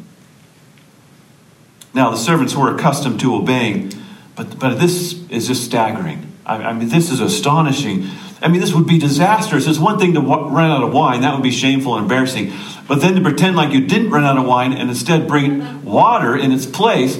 Now, 1.93 2.09
the 2.09 2.17
servants 2.17 2.55
were 2.55 2.73
accustomed 2.73 3.19
to 3.19 3.35
obeying, 3.35 3.93
but, 4.35 4.57
but 4.57 4.79
this 4.79 5.13
is 5.29 5.47
just 5.47 5.63
staggering. 5.63 6.31
I, 6.45 6.55
I 6.55 6.73
mean, 6.73 6.89
this 6.89 7.11
is 7.11 7.19
astonishing. 7.19 8.07
I 8.41 8.47
mean, 8.47 8.59
this 8.59 8.73
would 8.73 8.87
be 8.87 8.97
disastrous. 8.97 9.67
It's 9.67 9.77
one 9.77 9.99
thing 9.99 10.13
to 10.15 10.21
run 10.21 10.71
out 10.71 10.83
of 10.83 10.93
wine, 10.93 11.21
that 11.21 11.35
would 11.35 11.43
be 11.43 11.51
shameful 11.51 11.95
and 11.95 12.03
embarrassing. 12.03 12.53
But 12.87 13.01
then 13.01 13.13
to 13.15 13.21
pretend 13.21 13.55
like 13.55 13.71
you 13.71 13.85
didn't 13.85 14.09
run 14.09 14.23
out 14.23 14.37
of 14.37 14.45
wine 14.45 14.73
and 14.73 14.89
instead 14.89 15.27
bring 15.27 15.85
water 15.85 16.35
in 16.35 16.51
its 16.51 16.65
place, 16.65 17.17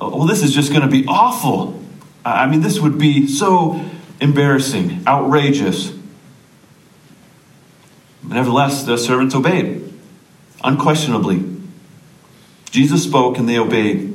well, 0.00 0.26
this 0.26 0.42
is 0.42 0.54
just 0.54 0.70
going 0.70 0.82
to 0.82 0.88
be 0.88 1.04
awful. 1.06 1.82
I 2.24 2.46
mean, 2.46 2.60
this 2.60 2.80
would 2.80 2.98
be 2.98 3.26
so 3.26 3.84
embarrassing, 4.20 5.02
outrageous. 5.06 5.92
Nevertheless, 8.22 8.84
the 8.84 8.96
servants 8.96 9.34
obeyed, 9.34 9.92
unquestionably. 10.62 11.44
Jesus 12.70 13.04
spoke 13.04 13.38
and 13.38 13.48
they 13.48 13.58
obeyed. 13.58 14.10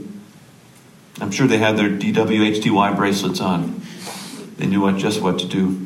I'm 1.22 1.32
sure 1.32 1.48
they 1.48 1.60
had 1.60 1.78
their 1.78 1.90
DWHTY 1.90 2.96
bracelets 2.96 3.40
on. 3.40 3.82
They 4.58 4.66
knew 4.66 4.82
what, 4.82 4.98
just 4.98 5.22
what 5.22 5.40
to 5.40 5.46
do. 5.46 5.86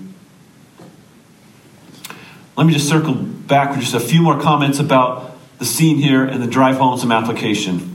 Let 2.56 2.66
me 2.66 2.74
just 2.74 2.88
circle 2.88 3.14
back 3.14 3.72
with 3.72 3.82
just 3.82 3.94
a 3.94 4.00
few 4.00 4.22
more 4.22 4.40
comments 4.40 4.80
about 4.80 5.38
the 5.60 5.66
scene 5.66 5.98
here 5.98 6.24
and 6.24 6.42
then 6.42 6.50
drive 6.50 6.78
home 6.78 6.98
some 6.98 7.12
application 7.12 7.93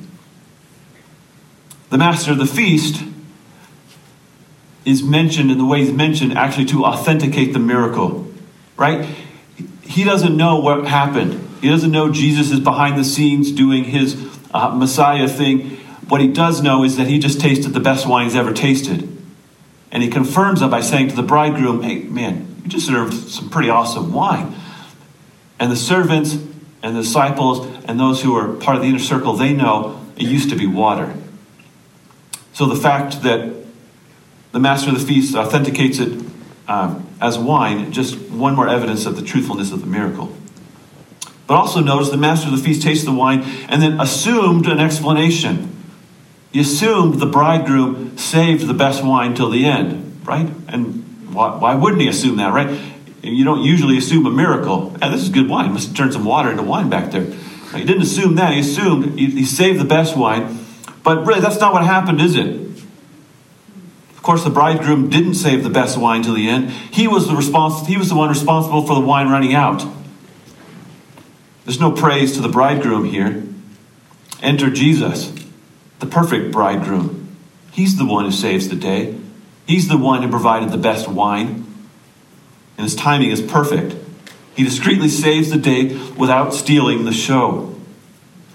the 1.90 1.98
master 1.98 2.32
of 2.32 2.38
the 2.38 2.46
feast 2.46 3.02
is 4.84 5.02
mentioned 5.02 5.50
in 5.50 5.58
the 5.58 5.64
way 5.64 5.80
he's 5.80 5.92
mentioned 5.92 6.36
actually 6.36 6.64
to 6.66 6.84
authenticate 6.84 7.52
the 7.52 7.58
miracle, 7.58 8.26
right? 8.76 9.08
He 9.82 10.04
doesn't 10.04 10.36
know 10.36 10.58
what 10.60 10.86
happened. 10.86 11.46
He 11.60 11.68
doesn't 11.68 11.90
know 11.90 12.10
Jesus 12.10 12.50
is 12.50 12.60
behind 12.60 12.98
the 12.98 13.04
scenes 13.04 13.52
doing 13.52 13.84
his 13.84 14.16
uh, 14.52 14.70
Messiah 14.70 15.28
thing. 15.28 15.76
What 16.08 16.20
he 16.20 16.28
does 16.28 16.62
know 16.62 16.84
is 16.84 16.96
that 16.96 17.06
he 17.06 17.18
just 17.18 17.40
tasted 17.40 17.70
the 17.70 17.80
best 17.80 18.06
wine 18.06 18.24
he's 18.24 18.36
ever 18.36 18.52
tasted. 18.52 19.08
And 19.90 20.02
he 20.02 20.08
confirms 20.08 20.60
that 20.60 20.70
by 20.70 20.80
saying 20.80 21.08
to 21.08 21.16
the 21.16 21.22
bridegroom, 21.22 21.82
hey, 21.82 22.00
man, 22.00 22.56
you 22.62 22.68
just 22.68 22.86
served 22.86 23.14
some 23.14 23.50
pretty 23.50 23.70
awesome 23.70 24.12
wine. 24.12 24.54
And 25.58 25.72
the 25.72 25.76
servants 25.76 26.34
and 26.82 26.96
the 26.96 27.02
disciples 27.02 27.66
and 27.86 27.98
those 27.98 28.22
who 28.22 28.36
are 28.36 28.54
part 28.54 28.76
of 28.76 28.82
the 28.82 28.88
inner 28.88 28.98
circle, 28.98 29.34
they 29.34 29.52
know 29.52 30.00
it 30.16 30.24
used 30.24 30.50
to 30.50 30.56
be 30.56 30.66
water. 30.66 31.14
So 32.58 32.66
the 32.66 32.74
fact 32.74 33.22
that 33.22 33.54
the 34.50 34.58
master 34.58 34.90
of 34.90 34.98
the 34.98 35.06
feast 35.06 35.36
authenticates 35.36 36.00
it 36.00 36.20
um, 36.66 37.06
as 37.20 37.38
wine, 37.38 37.92
just 37.92 38.18
one 38.30 38.56
more 38.56 38.68
evidence 38.68 39.06
of 39.06 39.14
the 39.14 39.22
truthfulness 39.22 39.70
of 39.70 39.80
the 39.80 39.86
miracle. 39.86 40.32
But 41.46 41.54
also 41.54 41.78
notice 41.78 42.10
the 42.10 42.16
master 42.16 42.48
of 42.48 42.56
the 42.56 42.60
feast 42.60 42.82
tasted 42.82 43.06
the 43.06 43.12
wine 43.12 43.42
and 43.68 43.80
then 43.80 44.00
assumed 44.00 44.66
an 44.66 44.80
explanation. 44.80 45.72
He 46.50 46.58
assumed 46.58 47.20
the 47.20 47.26
bridegroom 47.26 48.18
saved 48.18 48.66
the 48.66 48.74
best 48.74 49.04
wine 49.04 49.36
till 49.36 49.50
the 49.50 49.64
end, 49.64 50.26
right? 50.26 50.50
And 50.66 51.32
why, 51.32 51.56
why 51.58 51.76
wouldn't 51.76 52.02
he 52.02 52.08
assume 52.08 52.38
that, 52.38 52.52
right? 52.52 52.76
You 53.22 53.44
don't 53.44 53.62
usually 53.62 53.98
assume 53.98 54.26
a 54.26 54.32
miracle. 54.32 54.96
Yeah, 55.00 55.10
this 55.10 55.22
is 55.22 55.28
good 55.28 55.48
wine. 55.48 55.72
Must 55.74 55.96
turn 55.96 56.10
some 56.10 56.24
water 56.24 56.50
into 56.50 56.64
wine 56.64 56.90
back 56.90 57.12
there. 57.12 57.22
He 57.76 57.84
didn't 57.84 58.02
assume 58.02 58.34
that. 58.34 58.52
He 58.52 58.58
assumed 58.58 59.16
he, 59.16 59.26
he 59.26 59.44
saved 59.44 59.78
the 59.78 59.84
best 59.84 60.16
wine 60.16 60.57
But 61.08 61.24
really, 61.24 61.40
that's 61.40 61.58
not 61.58 61.72
what 61.72 61.86
happened, 61.86 62.20
is 62.20 62.36
it? 62.36 62.54
Of 64.10 64.20
course, 64.22 64.44
the 64.44 64.50
bridegroom 64.50 65.08
didn't 65.08 65.36
save 65.36 65.64
the 65.64 65.70
best 65.70 65.96
wine 65.96 66.22
to 66.24 66.32
the 66.34 66.50
end. 66.50 66.68
He 66.68 67.08
was 67.08 67.26
the, 67.26 67.32
respons- 67.32 67.86
he 67.86 67.96
was 67.96 68.10
the 68.10 68.14
one 68.14 68.28
responsible 68.28 68.86
for 68.86 68.94
the 68.94 69.00
wine 69.00 69.30
running 69.30 69.54
out. 69.54 69.86
There's 71.64 71.80
no 71.80 71.92
praise 71.92 72.34
to 72.34 72.42
the 72.42 72.48
bridegroom 72.50 73.06
here. 73.06 73.42
Enter 74.42 74.68
Jesus, 74.68 75.32
the 76.00 76.04
perfect 76.04 76.52
bridegroom. 76.52 77.34
He's 77.72 77.96
the 77.96 78.04
one 78.04 78.26
who 78.26 78.30
saves 78.30 78.68
the 78.68 78.76
day. 78.76 79.18
He's 79.66 79.88
the 79.88 79.96
one 79.96 80.22
who 80.22 80.28
provided 80.28 80.72
the 80.72 80.76
best 80.76 81.08
wine. 81.08 81.64
And 82.76 82.84
his 82.84 82.94
timing 82.94 83.30
is 83.30 83.40
perfect. 83.40 83.96
He 84.54 84.62
discreetly 84.62 85.08
saves 85.08 85.48
the 85.48 85.56
day 85.56 85.96
without 86.18 86.52
stealing 86.52 87.06
the 87.06 87.14
show. 87.14 87.77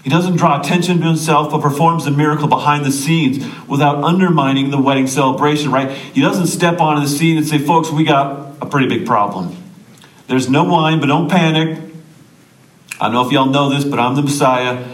He 0.04 0.10
doesn't 0.10 0.36
draw 0.36 0.60
attention 0.60 1.00
to 1.00 1.06
himself, 1.06 1.50
but 1.50 1.62
performs 1.62 2.04
the 2.04 2.10
miracle 2.10 2.46
behind 2.46 2.84
the 2.84 2.92
scenes 2.92 3.42
without 3.66 4.04
undermining 4.04 4.70
the 4.70 4.78
wedding 4.78 5.06
celebration, 5.06 5.72
right? 5.72 5.90
He 5.90 6.20
doesn't 6.20 6.48
step 6.48 6.78
onto 6.78 7.00
the 7.00 7.08
scene 7.08 7.38
and 7.38 7.46
say, 7.46 7.58
folks, 7.58 7.90
we 7.90 8.04
got 8.04 8.54
a 8.60 8.66
pretty 8.66 8.86
big 8.86 9.06
problem. 9.06 9.56
There's 10.26 10.50
no 10.50 10.64
wine, 10.64 11.00
but 11.00 11.06
don't 11.06 11.30
panic. 11.30 11.78
I 13.00 13.06
don't 13.06 13.14
know 13.14 13.26
if 13.26 13.32
y'all 13.32 13.46
know 13.46 13.70
this, 13.70 13.84
but 13.84 13.98
I'm 13.98 14.14
the 14.14 14.20
Messiah. 14.20 14.86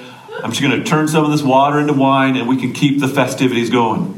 I'm 0.44 0.50
just 0.50 0.62
going 0.62 0.78
to 0.78 0.88
turn 0.88 1.08
some 1.08 1.24
of 1.24 1.32
this 1.32 1.42
water 1.42 1.80
into 1.80 1.92
wine 1.92 2.36
and 2.36 2.48
we 2.48 2.56
can 2.56 2.72
keep 2.72 3.00
the 3.00 3.08
festivities 3.08 3.68
going. 3.68 4.16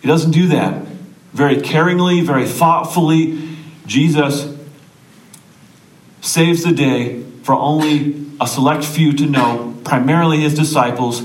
He 0.00 0.06
doesn't 0.06 0.30
do 0.30 0.46
that. 0.48 0.86
Very 1.32 1.56
caringly, 1.56 2.24
very 2.24 2.46
thoughtfully, 2.46 3.56
Jesus 3.86 4.56
saves 6.20 6.62
the 6.62 6.72
day 6.72 7.24
for 7.42 7.54
only 7.54 8.12
a 8.42 8.46
select 8.46 8.84
few 8.84 9.12
to 9.12 9.26
know, 9.26 9.76
primarily 9.84 10.40
his 10.40 10.54
disciples, 10.54 11.22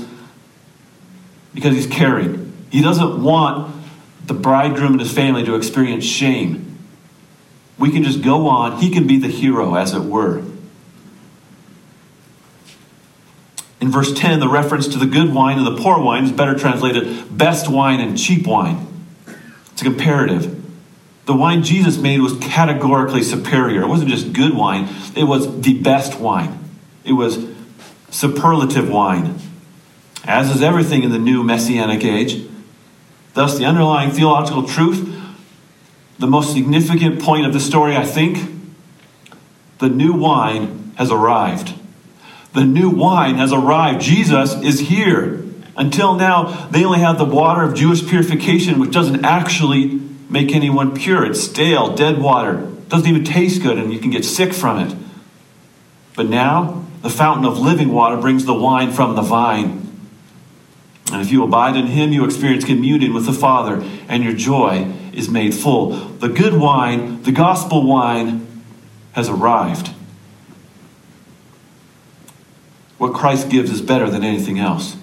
because 1.52 1.74
he's 1.74 1.86
caring. 1.86 2.52
He 2.70 2.80
doesn't 2.80 3.22
want 3.22 3.74
the 4.24 4.34
bridegroom 4.34 4.92
and 4.92 5.00
his 5.00 5.12
family 5.12 5.44
to 5.44 5.56
experience 5.56 6.04
shame. 6.04 6.78
We 7.76 7.90
can 7.90 8.04
just 8.04 8.22
go 8.22 8.46
on. 8.46 8.80
He 8.80 8.90
can 8.90 9.06
be 9.06 9.18
the 9.18 9.28
hero, 9.28 9.74
as 9.74 9.94
it 9.94 10.02
were. 10.02 10.42
In 13.80 13.90
verse 13.90 14.12
10, 14.12 14.38
the 14.38 14.48
reference 14.48 14.86
to 14.88 14.98
the 14.98 15.06
good 15.06 15.32
wine 15.32 15.58
and 15.58 15.66
the 15.66 15.80
poor 15.80 16.00
wine 16.00 16.24
is 16.24 16.32
better 16.32 16.56
translated 16.56 17.36
best 17.36 17.68
wine 17.68 18.00
and 18.00 18.16
cheap 18.18 18.46
wine. 18.46 18.86
It's 19.72 19.82
a 19.82 19.84
comparative. 19.84 20.54
The 21.26 21.34
wine 21.34 21.62
Jesus 21.62 21.96
made 21.96 22.20
was 22.20 22.36
categorically 22.38 23.22
superior. 23.22 23.82
It 23.82 23.88
wasn't 23.88 24.10
just 24.10 24.32
good 24.32 24.54
wine, 24.54 24.88
it 25.16 25.24
was 25.24 25.60
the 25.60 25.80
best 25.80 26.18
wine. 26.18 26.67
It 27.08 27.12
was 27.12 27.48
superlative 28.10 28.90
wine, 28.90 29.38
as 30.24 30.54
is 30.54 30.62
everything 30.62 31.02
in 31.02 31.10
the 31.10 31.18
new 31.18 31.42
messianic 31.42 32.04
age. 32.04 32.46
Thus, 33.32 33.56
the 33.56 33.64
underlying 33.64 34.10
theological 34.10 34.64
truth, 34.64 35.16
the 36.18 36.26
most 36.26 36.52
significant 36.52 37.20
point 37.22 37.46
of 37.46 37.54
the 37.54 37.60
story, 37.60 37.96
I 37.96 38.04
think, 38.04 38.38
the 39.78 39.88
new 39.88 40.12
wine 40.12 40.92
has 40.96 41.10
arrived. 41.10 41.72
The 42.52 42.64
new 42.64 42.90
wine 42.90 43.36
has 43.36 43.52
arrived. 43.52 44.02
Jesus 44.02 44.54
is 44.54 44.80
here. 44.80 45.44
Until 45.76 46.14
now, 46.14 46.68
they 46.70 46.84
only 46.84 46.98
had 46.98 47.16
the 47.16 47.24
water 47.24 47.62
of 47.62 47.74
Jewish 47.74 48.06
purification, 48.06 48.80
which 48.80 48.90
doesn't 48.90 49.24
actually 49.24 50.00
make 50.28 50.54
anyone 50.54 50.94
pure. 50.94 51.24
It's 51.24 51.40
stale, 51.40 51.94
dead 51.94 52.20
water. 52.20 52.58
It 52.58 52.88
doesn't 52.88 53.08
even 53.08 53.24
taste 53.24 53.62
good, 53.62 53.78
and 53.78 53.92
you 53.92 53.98
can 53.98 54.10
get 54.10 54.24
sick 54.24 54.52
from 54.52 54.80
it. 54.80 54.94
But 56.16 56.26
now, 56.26 56.84
the 57.02 57.10
fountain 57.10 57.44
of 57.44 57.58
living 57.58 57.92
water 57.92 58.16
brings 58.16 58.44
the 58.44 58.54
wine 58.54 58.92
from 58.92 59.14
the 59.14 59.22
vine. 59.22 59.84
And 61.12 61.22
if 61.22 61.30
you 61.30 61.42
abide 61.42 61.76
in 61.76 61.86
him, 61.86 62.12
you 62.12 62.24
experience 62.24 62.64
communion 62.64 63.14
with 63.14 63.26
the 63.26 63.32
Father, 63.32 63.82
and 64.08 64.22
your 64.22 64.34
joy 64.34 64.92
is 65.12 65.28
made 65.28 65.54
full. 65.54 65.90
The 65.90 66.28
good 66.28 66.54
wine, 66.54 67.22
the 67.22 67.32
gospel 67.32 67.86
wine, 67.86 68.46
has 69.12 69.28
arrived. 69.28 69.88
What 72.98 73.14
Christ 73.14 73.48
gives 73.48 73.70
is 73.70 73.80
better 73.80 74.10
than 74.10 74.24
anything 74.24 74.58
else. 74.58 74.96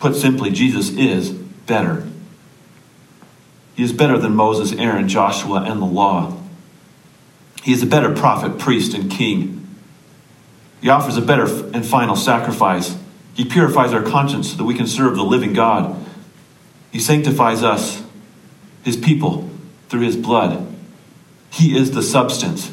Put 0.00 0.16
simply, 0.16 0.50
Jesus 0.50 0.90
is 0.90 1.30
better. 1.30 2.06
He 3.76 3.82
is 3.82 3.92
better 3.92 4.18
than 4.18 4.34
Moses, 4.34 4.72
Aaron, 4.72 5.08
Joshua, 5.08 5.62
and 5.62 5.80
the 5.80 5.86
law. 5.86 6.40
He 7.62 7.72
is 7.72 7.82
a 7.82 7.86
better 7.86 8.14
prophet, 8.14 8.58
priest, 8.58 8.94
and 8.94 9.10
king. 9.10 9.63
He 10.84 10.90
offers 10.90 11.16
a 11.16 11.22
better 11.22 11.46
and 11.72 11.84
final 11.84 12.14
sacrifice. 12.14 12.94
He 13.32 13.46
purifies 13.46 13.94
our 13.94 14.02
conscience 14.02 14.50
so 14.50 14.58
that 14.58 14.64
we 14.64 14.74
can 14.74 14.86
serve 14.86 15.16
the 15.16 15.24
living 15.24 15.54
God. 15.54 15.96
He 16.92 17.00
sanctifies 17.00 17.62
us, 17.62 18.02
his 18.82 18.94
people, 18.94 19.48
through 19.88 20.02
his 20.02 20.14
blood. 20.14 20.76
He 21.48 21.74
is 21.74 21.92
the 21.92 22.02
substance, 22.02 22.70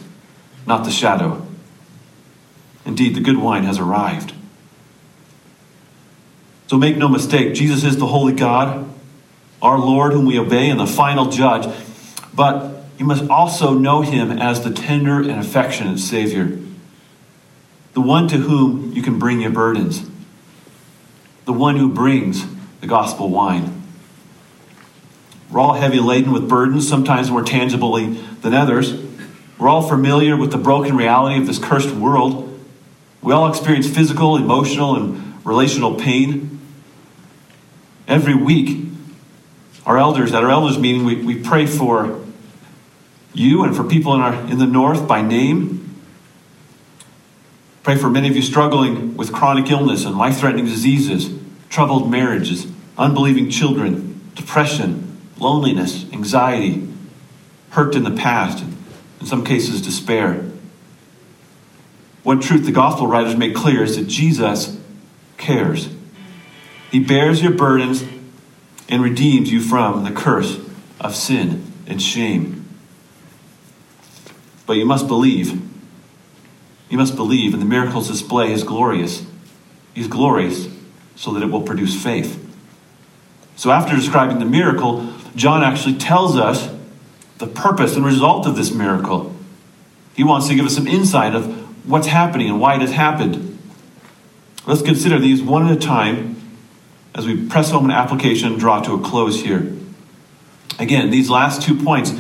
not 0.68 0.84
the 0.84 0.92
shadow. 0.92 1.48
Indeed, 2.86 3.16
the 3.16 3.22
good 3.22 3.38
wine 3.38 3.64
has 3.64 3.80
arrived. 3.80 4.34
So 6.68 6.78
make 6.78 6.98
no 6.98 7.08
mistake, 7.08 7.54
Jesus 7.54 7.86
is 7.86 7.96
the 7.96 8.08
holy 8.08 8.34
God, 8.34 8.94
our 9.62 9.80
Lord, 9.80 10.12
whom 10.12 10.26
we 10.26 10.38
obey, 10.38 10.70
and 10.70 10.82
the 10.82 10.86
final 10.86 11.30
judge. 11.30 11.74
But 12.34 12.84
you 12.98 13.06
must 13.06 13.30
also 13.30 13.74
know 13.74 14.02
him 14.02 14.34
as 14.34 14.66
the 14.66 14.72
tender 14.72 15.22
and 15.22 15.40
affectionate 15.40 16.00
Savior, 16.00 16.60
the 17.94 18.02
one 18.02 18.28
to 18.30 18.38
whom 18.38 18.92
you 18.94 19.02
can 19.02 19.20
bring 19.20 19.42
your 19.42 19.52
burdens, 19.52 20.10
the 21.46 21.54
one 21.54 21.78
who 21.78 21.92
brings 21.92 22.46
the 22.80 22.88
gospel 22.88 23.30
wine. 23.30 23.82
We're 25.52 25.60
all 25.60 25.74
heavy 25.74 26.00
laden 26.00 26.32
with 26.32 26.48
burdens, 26.48 26.88
sometimes 26.88 27.30
more 27.30 27.44
tangibly 27.44 28.14
than 28.42 28.54
others. 28.54 28.94
We're 29.60 29.68
all 29.68 29.82
familiar 29.82 30.38
with 30.38 30.52
the 30.52 30.58
broken 30.58 30.96
reality 30.96 31.40
of 31.40 31.46
this 31.46 31.60
cursed 31.60 31.94
world. 31.94 32.48
We 33.22 33.34
all 33.34 33.50
experience 33.50 33.88
physical, 33.90 34.38
emotional, 34.38 34.96
and 34.96 35.46
relational 35.46 35.96
pain. 35.96 36.60
Every 38.08 38.34
week, 38.34 38.88
our 39.86 39.98
elders, 39.98 40.34
at 40.34 40.44
our 40.44 40.50
elders 40.50 40.80
meeting, 40.80 41.06
we, 41.06 41.16
we 41.16 41.36
pray 41.36 41.66
for 41.66 42.24
you 43.34 43.64
and 43.64 43.76
for 43.76 43.84
people 43.84 44.16
in, 44.16 44.22
our, 44.22 44.34
in 44.34 44.58
the 44.58 44.66
north 44.66 45.08
by 45.08 45.22
name. 45.22 45.81
Pray 47.84 47.96
for 47.96 48.10
many 48.10 48.30
of 48.30 48.36
you 48.36 48.42
struggling 48.44 49.18
with 49.18 49.34
chronic 49.34 49.72
illness 49.72 50.06
and 50.06 50.18
life 50.18 50.38
threatening 50.38 50.66
diseases, 50.66 51.34
troubled 51.70 52.12
marriages, 52.12 52.68
unbelieving 52.98 53.50
children, 53.50 54.32
depression, 54.36 55.20
loneliness, 55.40 56.06
anxiety, 56.14 56.88
hurt 57.72 57.96
in 57.96 58.04
the 58.04 58.12
past, 58.12 58.64
and 58.64 58.78
in 59.20 59.26
some 59.26 59.44
cases, 59.44 59.82
despair. 59.82 60.46
One 62.24 62.40
truth 62.40 62.66
the 62.66 62.72
gospel 62.72 63.08
writers 63.08 63.36
make 63.36 63.56
clear 63.56 63.84
is 63.84 63.96
that 63.96 64.08
Jesus 64.08 64.80
cares. 65.38 65.90
He 66.92 67.00
bears 67.00 67.42
your 67.42 67.54
burdens 67.54 68.04
and 68.90 69.02
redeems 69.02 69.52
you 69.52 69.62
from 69.62 70.04
the 70.04 70.12
curse 70.12 70.60
of 71.00 71.16
sin 71.16 71.72
and 71.88 72.02
shame. 72.02 72.68
But 74.68 74.74
you 74.74 74.86
must 74.86 75.08
believe. 75.08 75.71
You 76.92 76.98
must 76.98 77.16
believe, 77.16 77.54
and 77.54 77.62
the 77.62 77.66
miracles 77.66 78.10
display 78.10 78.52
is 78.52 78.64
glorious. 78.64 79.26
He's 79.94 80.08
glorious 80.08 80.68
so 81.16 81.32
that 81.32 81.42
it 81.42 81.48
will 81.48 81.62
produce 81.62 82.02
faith. 82.02 82.38
So, 83.56 83.72
after 83.72 83.96
describing 83.96 84.40
the 84.40 84.46
miracle, 84.46 85.12
John 85.36 85.64
actually 85.64 85.98
tells 85.98 86.36
us 86.36 86.70
the 87.38 87.48
purpose 87.48 87.96
and 87.96 88.06
result 88.06 88.46
of 88.46 88.58
this 88.58 88.72
miracle. 88.74 89.34
He 90.16 90.24
wants 90.26 90.50
to 90.50 90.56
give 90.56 90.66
us 90.66 90.76
some 90.76 90.88
insight 90.88 91.34
of 91.34 91.90
what's 91.90 92.08
happening 92.08 92.50
and 92.50 92.60
why 92.60 92.76
it 92.76 92.82
has 92.82 92.92
happened. 92.92 93.58
Let's 94.68 94.82
consider 94.82 95.18
these 95.18 95.42
one 95.42 95.66
at 95.68 95.72
a 95.72 95.80
time 95.80 96.36
as 97.16 97.26
we 97.26 97.48
press 97.48 97.72
home 97.72 97.86
an 97.86 97.92
application 97.92 98.52
and 98.52 98.60
draw 98.60 98.82
to 98.82 98.96
a 98.96 99.00
close 99.00 99.42
here. 99.42 99.72
Again, 100.78 101.10
these 101.10 101.30
last 101.30 101.62
two 101.62 101.82
points, 101.82 102.12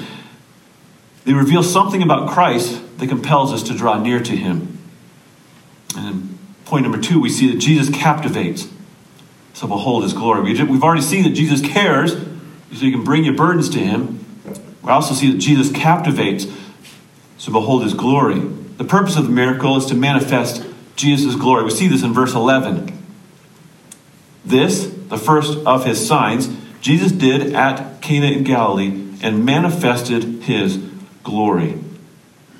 they 1.24 1.34
reveal 1.34 1.64
something 1.64 2.02
about 2.02 2.30
Christ 2.30 2.82
that 2.98 3.08
compels 3.08 3.54
us 3.54 3.64
to 3.64 3.76
draw 3.76 4.02
near 4.02 4.20
to 4.22 4.36
him. 4.36 4.80
And 5.96 6.38
point 6.66 6.84
number 6.84 7.00
two, 7.00 7.20
we 7.20 7.30
see 7.30 7.52
that 7.52 7.60
Jesus 7.60 7.90
captivates. 7.90 8.68
So 9.54 9.68
behold 9.68 10.04
his 10.04 10.14
glory. 10.14 10.42
We've 10.64 10.84
already 10.84 11.02
seen 11.02 11.24
that 11.24 11.32
Jesus 11.32 11.62
cares, 11.62 12.14
so 12.14 12.86
you 12.86 12.92
can 12.92 13.04
bring 13.04 13.24
your 13.24 13.36
burdens 13.36 13.70
to 13.70 13.80
him. 13.80 14.26
We 14.82 14.90
also 14.90 15.14
see 15.14 15.32
that 15.32 15.38
Jesus 15.38 15.72
captivates. 15.72 16.48
So 17.38 17.52
behold 17.52 17.84
his 17.84 17.94
glory. 17.94 18.40
The 18.40 18.84
purpose 18.86 19.18
of 19.18 19.26
the 19.26 19.32
miracle 19.32 19.78
is 19.78 19.86
to 19.88 19.96
manifest 19.96 20.66
Jesus' 20.96 21.36
glory. 21.36 21.64
We 21.64 21.72
see 21.72 21.88
this 21.88 22.04
in 22.04 22.14
verse 22.14 22.34
11. 22.34 22.98
This, 24.44 24.86
the 24.86 25.18
first 25.18 25.60
of 25.66 25.86
his 25.86 26.06
signs, 26.06 26.50
Jesus 26.82 27.12
did 27.12 27.54
at 27.54 28.02
Cana 28.02 28.28
in 28.28 28.44
Galilee 28.44 29.18
and 29.22 29.46
manifested 29.46 30.44
his 30.44 30.78
glory. 31.24 31.78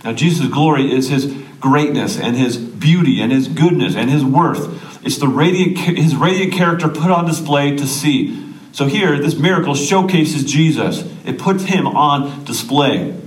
Now, 0.04 0.14
Jesus' 0.14 0.48
glory 0.48 0.92
is 0.92 1.10
his 1.10 1.34
greatness 1.60 2.20
and 2.20 2.36
his 2.36 2.58
beauty 2.58 3.22
and 3.22 3.32
his 3.32 3.48
goodness 3.48 3.96
and 3.96 4.10
his 4.10 4.26
worth. 4.26 5.06
it's 5.06 5.18
the 5.18 5.28
radiant, 5.28 5.78
his 5.78 6.16
radiant 6.16 6.54
character 6.54 6.90
put 6.90 7.12
on 7.12 7.26
display 7.26 7.76
to 7.76 7.86
see. 7.86 8.54
So 8.72 8.86
here, 8.86 9.18
this 9.20 9.36
miracle 9.36 9.76
showcases 9.76 10.44
Jesus. 10.44 11.04
It 11.26 11.38
puts 11.38 11.66
him 11.66 11.86
on 11.86 12.46
display. 12.46 13.18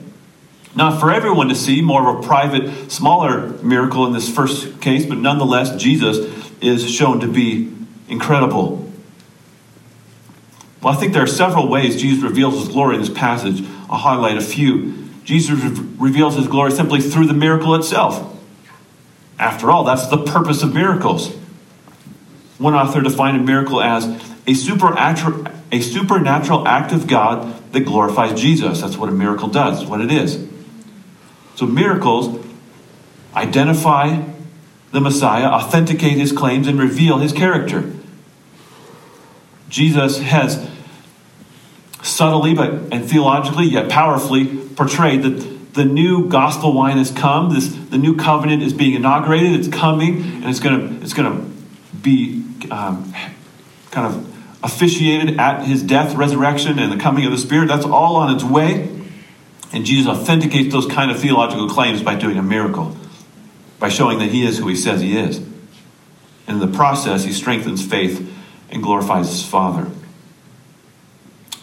Not 0.74 0.98
for 0.98 1.12
everyone 1.12 1.48
to 1.48 1.54
see, 1.54 1.80
more 1.82 2.08
of 2.08 2.24
a 2.24 2.26
private, 2.26 2.90
smaller 2.90 3.50
miracle 3.62 4.06
in 4.06 4.12
this 4.12 4.28
first 4.28 4.80
case, 4.80 5.06
but 5.06 5.18
nonetheless, 5.18 5.80
Jesus 5.80 6.50
is 6.60 6.90
shown 6.90 7.20
to 7.20 7.28
be 7.28 7.72
incredible. 8.08 8.90
Well, 10.82 10.92
I 10.92 10.96
think 10.96 11.12
there 11.12 11.22
are 11.22 11.28
several 11.28 11.68
ways 11.68 12.00
Jesus 12.00 12.22
reveals 12.22 12.58
his 12.58 12.68
glory 12.68 12.96
in 12.96 13.00
this 13.00 13.10
passage. 13.10 13.62
I'll 13.88 13.98
highlight 13.98 14.36
a 14.36 14.40
few. 14.40 15.03
Jesus 15.24 15.58
reveals 15.98 16.36
his 16.36 16.46
glory 16.46 16.70
simply 16.70 17.00
through 17.00 17.26
the 17.26 17.34
miracle 17.34 17.74
itself. 17.74 18.30
After 19.38 19.70
all, 19.70 19.84
that's 19.84 20.06
the 20.06 20.18
purpose 20.18 20.62
of 20.62 20.74
miracles. 20.74 21.34
One 22.58 22.74
author 22.74 23.00
defined 23.00 23.38
a 23.38 23.42
miracle 23.42 23.80
as 23.80 24.06
a 24.46 24.54
supernatural, 24.54 25.46
a 25.72 25.80
supernatural 25.80 26.68
act 26.68 26.92
of 26.92 27.06
God 27.06 27.72
that 27.72 27.80
glorifies 27.80 28.38
Jesus. 28.40 28.82
That's 28.82 28.96
what 28.96 29.08
a 29.08 29.12
miracle 29.12 29.48
does, 29.48 29.84
what 29.86 30.00
it 30.00 30.12
is. 30.12 30.46
So 31.56 31.66
miracles 31.66 32.44
identify 33.34 34.22
the 34.92 35.00
Messiah, 35.00 35.46
authenticate 35.46 36.18
his 36.18 36.30
claims, 36.30 36.68
and 36.68 36.78
reveal 36.78 37.18
his 37.18 37.32
character. 37.32 37.92
Jesus 39.68 40.20
has 40.20 40.70
subtly 42.02 42.54
but 42.54 42.70
and 42.92 43.08
theologically 43.08 43.66
yet 43.66 43.90
powerfully 43.90 44.63
portrayed 44.76 45.22
that 45.22 45.74
the 45.74 45.84
new 45.84 46.28
gospel 46.28 46.72
wine 46.72 46.98
has 46.98 47.10
come. 47.10 47.52
This 47.52 47.68
the 47.68 47.98
new 47.98 48.16
covenant 48.16 48.62
is 48.62 48.72
being 48.72 48.94
inaugurated. 48.94 49.58
It's 49.58 49.68
coming, 49.68 50.22
and 50.22 50.44
it's 50.44 50.60
gonna 50.60 50.98
it's 51.02 51.12
gonna 51.12 51.44
be 52.00 52.44
um, 52.70 53.12
kind 53.90 54.06
of 54.06 54.62
officiated 54.62 55.38
at 55.38 55.64
his 55.64 55.82
death, 55.82 56.14
resurrection, 56.14 56.78
and 56.78 56.90
the 56.90 56.96
coming 56.96 57.24
of 57.26 57.32
the 57.32 57.38
Spirit. 57.38 57.68
That's 57.68 57.84
all 57.84 58.16
on 58.16 58.34
its 58.34 58.44
way. 58.44 58.90
And 59.72 59.84
Jesus 59.84 60.06
authenticates 60.06 60.72
those 60.72 60.86
kind 60.86 61.10
of 61.10 61.18
theological 61.18 61.68
claims 61.68 62.02
by 62.02 62.14
doing 62.14 62.38
a 62.38 62.42
miracle, 62.42 62.96
by 63.80 63.88
showing 63.88 64.18
that 64.18 64.28
he 64.28 64.46
is 64.46 64.58
who 64.58 64.68
he 64.68 64.76
says 64.76 65.00
he 65.00 65.18
is. 65.18 65.38
And 66.46 66.60
in 66.62 66.70
the 66.70 66.76
process, 66.76 67.24
he 67.24 67.32
strengthens 67.32 67.84
faith 67.84 68.32
and 68.70 68.82
glorifies 68.82 69.28
his 69.28 69.44
Father. 69.44 69.90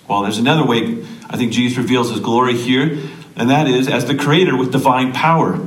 Well, 0.08 0.24
there's 0.24 0.40
another 0.40 0.66
way 0.66 1.06
I 1.32 1.38
think 1.38 1.54
Jesus 1.54 1.78
reveals 1.78 2.12
his 2.12 2.20
glory 2.20 2.58
here, 2.58 3.00
and 3.38 3.50
that 3.50 3.68
is 3.68 3.88
as 3.88 4.06
the 4.06 4.16
creator 4.16 4.56
with 4.56 4.72
divine 4.72 5.14
power. 5.14 5.66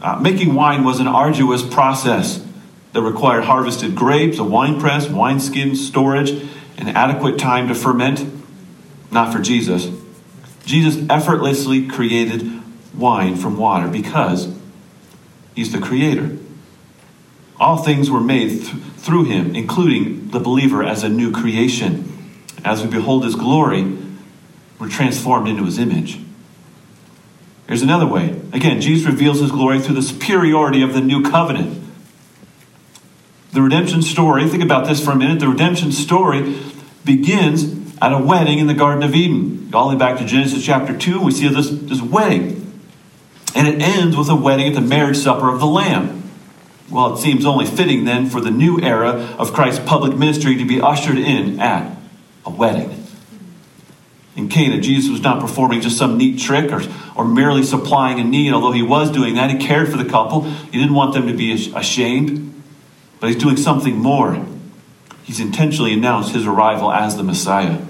Uh, 0.00 0.18
making 0.18 0.54
wine 0.54 0.82
was 0.82 0.98
an 0.98 1.06
arduous 1.06 1.62
process 1.62 2.44
that 2.92 3.02
required 3.02 3.44
harvested 3.44 3.94
grapes, 3.94 4.38
a 4.38 4.44
wine 4.44 4.80
press, 4.80 5.08
wineskin, 5.08 5.76
storage, 5.76 6.30
and 6.78 6.88
adequate 6.88 7.38
time 7.38 7.68
to 7.68 7.74
ferment. 7.74 8.24
Not 9.10 9.32
for 9.32 9.40
Jesus. 9.40 9.90
Jesus 10.64 11.04
effortlessly 11.10 11.86
created 11.86 12.62
wine 12.94 13.36
from 13.36 13.58
water 13.58 13.88
because 13.88 14.54
he's 15.54 15.70
the 15.70 15.80
creator. 15.80 16.38
All 17.60 17.76
things 17.76 18.10
were 18.10 18.20
made 18.20 18.48
th- 18.48 18.82
through 18.96 19.24
him, 19.24 19.54
including 19.54 20.30
the 20.30 20.40
believer 20.40 20.82
as 20.82 21.02
a 21.02 21.08
new 21.08 21.30
creation. 21.30 22.08
As 22.64 22.82
we 22.82 22.90
behold 22.90 23.24
his 23.24 23.34
glory, 23.34 23.82
we're 24.82 24.88
transformed 24.88 25.46
into 25.46 25.64
his 25.64 25.78
image. 25.78 26.18
Here's 27.68 27.82
another 27.82 28.04
way. 28.04 28.30
Again, 28.52 28.80
Jesus 28.80 29.06
reveals 29.06 29.38
his 29.38 29.52
glory 29.52 29.78
through 29.78 29.94
the 29.94 30.02
superiority 30.02 30.82
of 30.82 30.92
the 30.92 31.00
new 31.00 31.22
covenant. 31.22 31.80
The 33.52 33.62
redemption 33.62 34.02
story, 34.02 34.48
think 34.48 34.64
about 34.64 34.88
this 34.88 35.02
for 35.02 35.12
a 35.12 35.14
minute. 35.14 35.38
The 35.38 35.46
redemption 35.46 35.92
story 35.92 36.58
begins 37.04 37.96
at 38.02 38.12
a 38.12 38.18
wedding 38.18 38.58
in 38.58 38.66
the 38.66 38.74
Garden 38.74 39.04
of 39.04 39.14
Eden. 39.14 39.70
All 39.72 39.88
the 39.88 39.94
way 39.94 39.98
back 40.00 40.18
to 40.18 40.24
Genesis 40.24 40.66
chapter 40.66 40.98
2, 40.98 41.20
we 41.20 41.30
see 41.30 41.46
this, 41.46 41.70
this 41.70 42.02
wedding. 42.02 42.76
And 43.54 43.68
it 43.68 43.80
ends 43.80 44.16
with 44.16 44.30
a 44.30 44.34
wedding 44.34 44.66
at 44.66 44.74
the 44.74 44.80
marriage 44.80 45.16
supper 45.16 45.48
of 45.48 45.60
the 45.60 45.66
Lamb. 45.66 46.28
Well, 46.90 47.14
it 47.14 47.18
seems 47.18 47.46
only 47.46 47.66
fitting 47.66 48.04
then 48.04 48.28
for 48.28 48.40
the 48.40 48.50
new 48.50 48.80
era 48.80 49.36
of 49.38 49.52
Christ's 49.52 49.84
public 49.86 50.18
ministry 50.18 50.56
to 50.56 50.66
be 50.66 50.80
ushered 50.80 51.18
in 51.18 51.60
at 51.60 51.96
a 52.44 52.50
wedding. 52.50 53.01
In 54.34 54.48
Cana, 54.48 54.80
Jesus 54.80 55.10
was 55.10 55.20
not 55.20 55.40
performing 55.40 55.82
just 55.82 55.98
some 55.98 56.16
neat 56.16 56.38
trick 56.38 56.72
or, 56.72 56.82
or 57.14 57.26
merely 57.26 57.62
supplying 57.62 58.18
a 58.18 58.24
need, 58.24 58.52
although 58.52 58.72
he 58.72 58.82
was 58.82 59.10
doing 59.10 59.34
that. 59.34 59.50
He 59.50 59.58
cared 59.58 59.90
for 59.90 59.98
the 59.98 60.08
couple. 60.08 60.42
He 60.42 60.78
didn't 60.78 60.94
want 60.94 61.12
them 61.12 61.26
to 61.26 61.34
be 61.34 61.52
ashamed, 61.74 62.62
but 63.20 63.28
he's 63.28 63.40
doing 63.40 63.58
something 63.58 63.96
more. 63.96 64.44
He's 65.22 65.38
intentionally 65.38 65.92
announced 65.92 66.32
his 66.34 66.46
arrival 66.46 66.90
as 66.90 67.16
the 67.16 67.22
Messiah. 67.22 67.82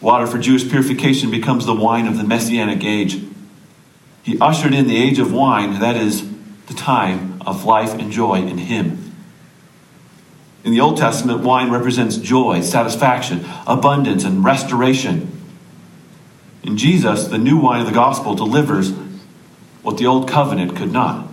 Water 0.00 0.26
for 0.26 0.38
Jewish 0.38 0.68
purification 0.68 1.30
becomes 1.30 1.66
the 1.66 1.74
wine 1.74 2.06
of 2.06 2.16
the 2.16 2.24
Messianic 2.24 2.84
age. 2.84 3.22
He 4.22 4.38
ushered 4.38 4.72
in 4.72 4.86
the 4.86 4.96
age 4.96 5.18
of 5.18 5.32
wine, 5.32 5.80
that 5.80 5.96
is, 5.96 6.28
the 6.66 6.74
time 6.74 7.42
of 7.44 7.64
life 7.64 7.92
and 7.94 8.10
joy 8.10 8.36
in 8.36 8.58
Him. 8.58 9.11
In 10.64 10.72
the 10.72 10.80
Old 10.80 10.96
Testament, 10.96 11.40
wine 11.40 11.70
represents 11.70 12.16
joy, 12.16 12.60
satisfaction, 12.60 13.44
abundance, 13.66 14.24
and 14.24 14.44
restoration. 14.44 15.28
In 16.62 16.76
Jesus, 16.76 17.26
the 17.26 17.38
new 17.38 17.58
wine 17.58 17.80
of 17.80 17.86
the 17.86 17.92
gospel 17.92 18.34
delivers 18.34 18.92
what 19.82 19.98
the 19.98 20.06
old 20.06 20.28
covenant 20.28 20.76
could 20.76 20.92
not. 20.92 21.26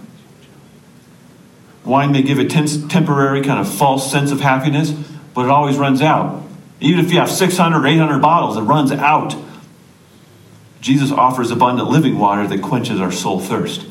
Wine 1.85 2.11
may 2.11 2.23
give 2.23 2.39
a 2.39 2.45
temporary 2.45 3.41
kind 3.41 3.59
of 3.59 3.71
false 3.71 4.11
sense 4.11 4.31
of 4.31 4.41
happiness, 4.41 4.91
but 5.33 5.45
it 5.45 5.51
always 5.51 5.77
runs 5.77 6.01
out. 6.01 6.43
Even 6.79 7.03
if 7.03 7.11
you 7.11 7.19
have 7.19 7.29
600 7.29 7.77
or 7.77 7.85
800 7.85 8.19
bottles, 8.19 8.57
it 8.57 8.61
runs 8.61 8.91
out. 8.91 9.35
Jesus 10.81 11.11
offers 11.11 11.51
abundant 11.51 11.89
living 11.89 12.17
water 12.17 12.47
that 12.47 12.61
quenches 12.61 12.99
our 12.99 13.11
soul 13.11 13.39
thirst. 13.39 13.85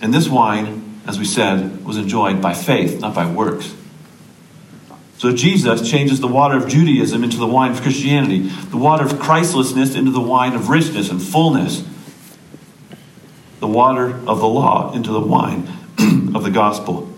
And 0.00 0.14
this 0.14 0.28
wine, 0.28 0.87
as 1.08 1.18
we 1.18 1.24
said, 1.24 1.82
was 1.86 1.96
enjoyed 1.96 2.42
by 2.42 2.52
faith, 2.52 3.00
not 3.00 3.14
by 3.14 3.28
works. 3.28 3.74
So 5.16 5.32
Jesus 5.32 5.90
changes 5.90 6.20
the 6.20 6.28
water 6.28 6.58
of 6.58 6.68
Judaism 6.68 7.24
into 7.24 7.38
the 7.38 7.46
wine 7.46 7.72
of 7.72 7.80
Christianity, 7.80 8.40
the 8.40 8.76
water 8.76 9.04
of 9.04 9.18
Christlessness 9.18 9.94
into 9.94 10.10
the 10.10 10.20
wine 10.20 10.52
of 10.52 10.68
richness 10.68 11.10
and 11.10 11.20
fullness, 11.20 11.82
the 13.58 13.66
water 13.66 14.10
of 14.28 14.38
the 14.38 14.46
law 14.46 14.92
into 14.92 15.10
the 15.10 15.18
wine 15.18 15.66
of 16.34 16.44
the 16.44 16.50
gospel. 16.50 17.10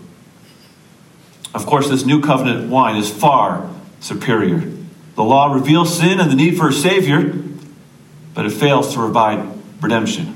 Of 1.53 1.65
course, 1.65 1.89
this 1.89 2.05
new 2.05 2.21
covenant 2.21 2.69
wine 2.69 2.95
is 2.95 3.11
far 3.11 3.69
superior. 3.99 4.71
The 5.15 5.23
law 5.23 5.53
reveals 5.53 5.99
sin 5.99 6.21
and 6.21 6.31
the 6.31 6.35
need 6.35 6.57
for 6.57 6.69
a 6.69 6.73
Savior, 6.73 7.33
but 8.33 8.45
it 8.45 8.51
fails 8.51 8.93
to 8.93 8.99
provide 8.99 9.45
redemption. 9.81 10.33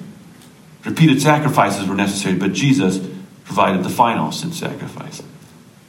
Repeated 0.83 1.21
sacrifices 1.21 1.87
were 1.87 1.95
necessary, 1.95 2.35
but 2.35 2.51
Jesus 2.51 3.14
provided 3.45 3.83
the 3.83 3.89
final 3.89 4.31
sin 4.31 4.51
sacrifice. 4.51 5.23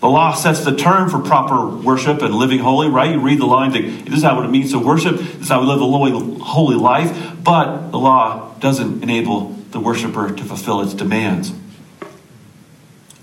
The 0.01 0.09
law 0.09 0.35
sets 0.35 0.65
the 0.65 0.77
term 0.77 1.09
for 1.09 1.19
proper 1.19 1.67
worship 1.67 2.23
and 2.23 2.35
living 2.35 2.61
holy, 2.61 2.89
right? 2.89 3.13
You 3.13 3.21
read 3.21 3.41
the 3.41 3.47
line, 3.47 3.73
this 3.73 4.19
is 4.19 4.23
how 4.23 4.41
it 4.43 4.49
means 4.49 4.71
to 4.73 4.79
worship, 4.79 5.17
this 5.17 5.43
is 5.43 5.49
how 5.49 5.61
we 5.61 5.67
live 5.67 5.81
a 5.81 6.45
holy 6.45 6.77
life, 6.77 7.35
but 7.43 7.91
the 7.91 7.99
law 7.99 8.55
doesn't 8.61 9.03
enable 9.03 9.57
the 9.71 9.81
worshiper 9.81 10.31
to 10.31 10.45
fulfill 10.45 10.81
its 10.83 10.95
demands. 10.95 11.53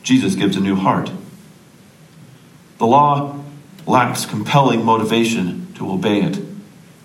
Jesus 0.02 0.36
gives 0.36 0.58
a 0.58 0.60
new 0.60 0.76
heart. 0.76 1.12
The 2.80 2.88
law 2.88 3.40
lacks 3.86 4.26
compelling 4.26 4.84
motivation 4.84 5.74
to 5.76 5.90
obey 5.90 6.22
it, 6.22 6.40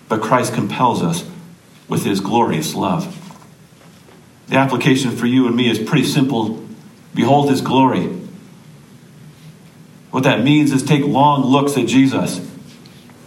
but 0.09 0.21
Christ 0.21 0.53
compels 0.53 1.01
us 1.01 1.29
with 1.87 2.03
his 2.05 2.19
glorious 2.19 2.75
love. 2.75 3.15
The 4.47 4.57
application 4.57 5.11
for 5.11 5.27
you 5.27 5.45
and 5.47 5.55
me 5.55 5.69
is 5.69 5.79
pretty 5.79 6.05
simple 6.05 6.65
behold 7.13 7.49
his 7.49 7.61
glory. 7.61 8.07
What 10.11 10.23
that 10.23 10.43
means 10.43 10.71
is 10.71 10.83
take 10.83 11.05
long 11.05 11.43
looks 11.43 11.77
at 11.77 11.87
Jesus. 11.87 12.39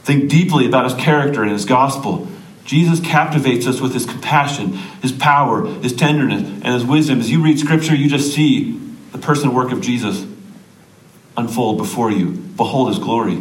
Think 0.02 0.28
deeply 0.28 0.66
about 0.66 0.84
his 0.84 0.94
character 0.94 1.42
and 1.42 1.52
his 1.52 1.64
gospel. 1.64 2.28
Jesus 2.64 3.00
captivates 3.00 3.66
us 3.66 3.80
with 3.80 3.92
his 3.92 4.06
compassion, 4.06 4.72
his 5.00 5.12
power, 5.12 5.66
his 5.66 5.92
tenderness, 5.92 6.42
and 6.42 6.66
his 6.66 6.84
wisdom. 6.84 7.20
As 7.20 7.30
you 7.30 7.42
read 7.42 7.58
scripture, 7.58 7.94
you 7.94 8.08
just 8.08 8.34
see 8.34 8.78
the 9.12 9.18
person 9.18 9.48
and 9.48 9.56
work 9.56 9.72
of 9.72 9.80
Jesus 9.80 10.26
unfold 11.36 11.78
before 11.78 12.10
you. 12.10 12.30
Behold 12.30 12.88
his 12.88 12.98
glory. 12.98 13.40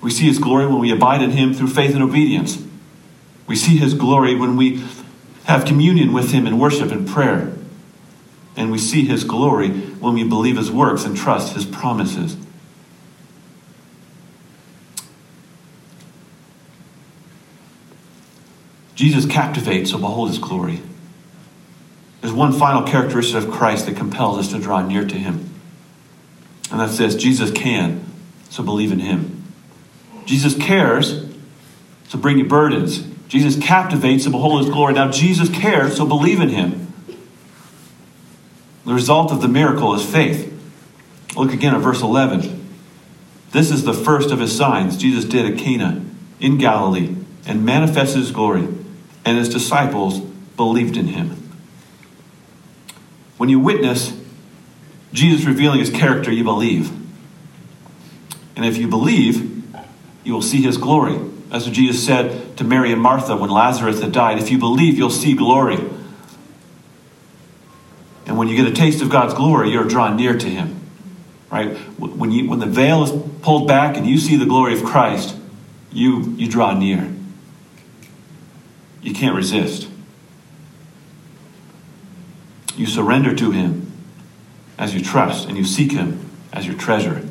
We 0.00 0.10
see 0.10 0.26
his 0.26 0.38
glory 0.38 0.66
when 0.66 0.80
we 0.80 0.90
abide 0.90 1.22
in 1.22 1.30
him 1.30 1.54
through 1.54 1.68
faith 1.68 1.94
and 1.94 2.02
obedience. 2.02 2.62
We 3.46 3.56
see 3.56 3.76
his 3.76 3.94
glory 3.94 4.34
when 4.34 4.56
we 4.56 4.84
have 5.44 5.64
communion 5.64 6.12
with 6.12 6.32
him 6.32 6.46
in 6.46 6.58
worship 6.58 6.90
and 6.90 7.06
prayer. 7.06 7.52
And 8.56 8.70
we 8.70 8.78
see 8.78 9.04
his 9.04 9.24
glory 9.24 9.70
when 9.70 10.14
we 10.14 10.24
believe 10.24 10.56
his 10.56 10.70
works 10.70 11.04
and 11.04 11.16
trust 11.16 11.54
his 11.54 11.64
promises. 11.64 12.36
Jesus 18.94 19.26
captivates, 19.26 19.90
so 19.90 19.98
behold 19.98 20.28
his 20.28 20.38
glory. 20.38 20.80
There's 22.20 22.32
one 22.32 22.52
final 22.52 22.82
characteristic 22.82 23.42
of 23.42 23.50
Christ 23.50 23.86
that 23.86 23.96
compels 23.96 24.38
us 24.38 24.48
to 24.52 24.60
draw 24.60 24.80
near 24.80 25.04
to 25.04 25.16
him. 25.16 25.48
And 26.70 26.80
that's 26.80 26.98
this 26.98 27.16
Jesus 27.16 27.50
can, 27.50 28.04
so 28.48 28.62
believe 28.62 28.92
in 28.92 29.00
him. 29.00 29.42
Jesus 30.24 30.54
cares, 30.54 31.26
so 32.08 32.18
bring 32.18 32.38
your 32.38 32.46
burdens. 32.46 33.04
Jesus 33.28 33.56
captivates, 33.56 34.24
so 34.24 34.30
behold 34.30 34.60
his 34.60 34.70
glory. 34.70 34.94
Now, 34.94 35.10
Jesus 35.10 35.48
cares, 35.48 35.96
so 35.96 36.06
believe 36.06 36.40
in 36.40 36.50
him. 36.50 36.91
The 38.84 38.94
result 38.94 39.30
of 39.30 39.40
the 39.40 39.48
miracle 39.48 39.94
is 39.94 40.04
faith. 40.04 40.48
Look 41.36 41.52
again 41.52 41.74
at 41.74 41.80
verse 41.80 42.02
11. 42.02 42.60
This 43.52 43.70
is 43.70 43.84
the 43.84 43.94
first 43.94 44.30
of 44.30 44.40
his 44.40 44.56
signs 44.56 44.96
Jesus 44.96 45.24
did 45.24 45.50
at 45.50 45.58
Cana 45.58 46.04
in 46.40 46.58
Galilee 46.58 47.14
and 47.46 47.64
manifested 47.64 48.18
his 48.20 48.30
glory, 48.30 48.66
and 49.24 49.38
his 49.38 49.48
disciples 49.48 50.20
believed 50.20 50.96
in 50.96 51.08
him. 51.08 51.36
When 53.36 53.48
you 53.48 53.60
witness 53.60 54.18
Jesus 55.12 55.44
revealing 55.44 55.80
his 55.80 55.90
character, 55.90 56.32
you 56.32 56.44
believe. 56.44 56.90
And 58.56 58.64
if 58.64 58.78
you 58.78 58.88
believe, 58.88 59.64
you 60.24 60.32
will 60.32 60.42
see 60.42 60.62
his 60.62 60.78
glory. 60.78 61.18
As 61.50 61.66
Jesus 61.66 62.04
said 62.04 62.56
to 62.56 62.64
Mary 62.64 62.92
and 62.92 63.00
Martha 63.00 63.36
when 63.36 63.50
Lazarus 63.50 64.00
had 64.00 64.12
died, 64.12 64.38
if 64.38 64.50
you 64.50 64.58
believe, 64.58 64.96
you'll 64.96 65.10
see 65.10 65.34
glory. 65.34 65.78
When 68.42 68.48
you 68.48 68.56
get 68.56 68.66
a 68.66 68.74
taste 68.74 69.00
of 69.02 69.08
God's 69.08 69.34
glory, 69.34 69.70
you're 69.70 69.84
drawn 69.84 70.16
near 70.16 70.36
to 70.36 70.48
him. 70.48 70.80
Right? 71.48 71.76
When, 71.96 72.32
you, 72.32 72.50
when 72.50 72.58
the 72.58 72.66
veil 72.66 73.04
is 73.04 73.12
pulled 73.40 73.68
back 73.68 73.96
and 73.96 74.04
you 74.04 74.18
see 74.18 74.34
the 74.34 74.46
glory 74.46 74.74
of 74.74 74.82
Christ, 74.82 75.36
you, 75.92 76.34
you 76.36 76.48
draw 76.48 76.76
near. 76.76 77.08
You 79.00 79.14
can't 79.14 79.36
resist. 79.36 79.88
You 82.74 82.84
surrender 82.86 83.32
to 83.32 83.52
him 83.52 83.92
as 84.76 84.92
you 84.92 85.04
trust, 85.04 85.46
and 85.46 85.56
you 85.56 85.64
seek 85.64 85.92
him 85.92 86.28
as 86.52 86.66
your 86.66 86.76
treasure. 86.76 87.24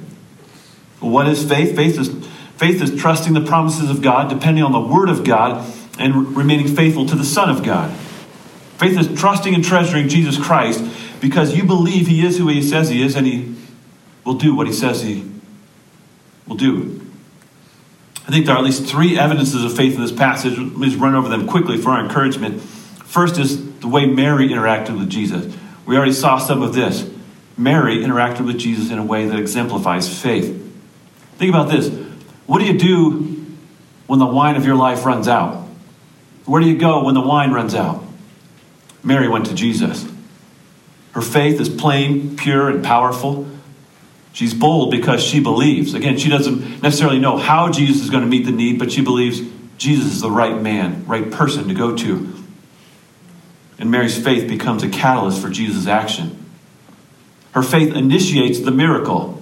What 1.02 1.28
is 1.28 1.44
faith? 1.44 1.76
Faith 1.76 2.00
is, 2.00 2.08
faith 2.56 2.82
is 2.82 2.98
trusting 2.98 3.34
the 3.34 3.42
promises 3.42 3.90
of 3.90 4.02
God, 4.02 4.30
depending 4.30 4.64
on 4.64 4.72
the 4.72 4.80
word 4.80 5.10
of 5.10 5.26
God, 5.26 5.70
and 6.00 6.38
remaining 6.38 6.74
faithful 6.74 7.06
to 7.06 7.18
the 7.18 7.26
Son 7.26 7.50
of 7.50 7.66
God. 7.66 7.94
Faith 8.82 8.98
is 8.98 9.20
trusting 9.20 9.54
and 9.54 9.64
treasuring 9.64 10.10
Jesus 10.10 10.44
Christ 10.44 10.84
because 11.22 11.56
you 11.56 11.66
believe 11.66 12.08
he 12.08 12.26
is 12.26 12.40
who 12.40 12.48
he 12.48 12.64
says 12.64 12.90
he 12.90 13.04
is, 13.04 13.16
and 13.16 13.28
he 13.28 13.54
will 14.26 14.34
do 14.34 14.56
what 14.56 14.66
he 14.66 14.74
says 14.74 15.04
he 15.04 15.24
will 16.48 16.56
do. 16.56 17.00
I 18.28 18.32
think 18.32 18.48
there 18.48 18.56
are 18.56 18.58
at 18.58 18.64
least 18.64 18.88
three 18.88 19.20
evidences 19.20 19.64
of 19.64 19.78
faith 19.78 19.94
in 19.94 20.02
this 20.02 20.12
passage. 20.12 20.58
Let 20.58 20.78
me 20.78 20.88
just 20.88 21.00
run 21.00 21.14
over 21.14 21.30
them 21.30 21.46
quickly 21.46 21.78
for 21.78 21.92
our 21.92 22.04
encouragement. 22.04 22.60
First 22.60 23.38
is 23.38 23.80
the 23.82 23.88
way 23.88 24.08
Mary 24.08 24.50
interacted 24.50 24.98
with 24.98 25.12
Jesus. 25.12 25.56
We 25.86 25.96
already 25.96 26.14
saw 26.14 26.40
some 26.40 26.64
of 26.64 26.74
this. 26.74 27.08
Mary 27.56 27.98
interacted 27.98 28.48
with 28.48 28.58
Jesus 28.58 28.90
in 28.90 28.98
a 28.98 29.06
way 29.06 29.28
that 29.28 29.38
exemplifies 29.38 30.10
faith. 30.10 30.58
Think 31.38 31.54
about 31.54 31.70
this. 31.70 31.88
What 32.48 32.58
do 32.58 32.66
you 32.66 32.80
do 32.80 33.46
when 34.08 34.18
the 34.18 34.26
wine 34.26 34.56
of 34.56 34.66
your 34.66 34.76
life 34.76 35.06
runs 35.06 35.28
out? 35.28 35.68
Where 36.46 36.60
do 36.60 36.68
you 36.68 36.80
go 36.80 37.04
when 37.04 37.14
the 37.14 37.22
wine 37.22 37.52
runs 37.52 37.76
out? 37.76 38.06
Mary 39.04 39.28
went 39.28 39.48
to 39.48 39.56
Jesus. 39.56 40.08
Her 41.14 41.22
faith 41.22 41.60
is 41.60 41.70
plain, 41.70 42.38
pure, 42.38 42.70
and 42.70 42.84
powerful. 42.84 43.48
She's 44.34 44.54
bold 44.54 44.92
because 44.92 45.22
she 45.22 45.40
believes. 45.40 45.94
Again, 45.94 46.18
she 46.18 46.30
doesn't 46.30 46.82
necessarily 46.82 47.20
know 47.20 47.38
how 47.38 47.70
Jesus 47.70 48.02
is 48.04 48.10
going 48.10 48.24
to 48.24 48.30
meet 48.30 48.46
the 48.46 48.52
need, 48.52 48.80
but 48.80 48.92
she 48.92 49.02
believes 49.02 49.42
Jesus 49.78 50.14
is 50.14 50.22
the 50.22 50.32
right 50.32 50.62
man, 50.62 51.06
right 51.06 51.30
person 51.30 51.68
to 51.68 51.74
go 51.74 51.96
to. 51.98 52.34
And 53.78 53.92
Mary's 53.92 54.22
faith 54.24 54.48
becomes 54.48 54.84
a 54.84 54.90
catalyst 54.90 55.42
for 55.42 55.50
Jesus' 55.50 55.88
action. 55.88 56.46
Her 57.54 57.64
faith 57.64 57.94
initiates 57.94 58.60
the 58.60 58.72
miracle. 58.72 59.42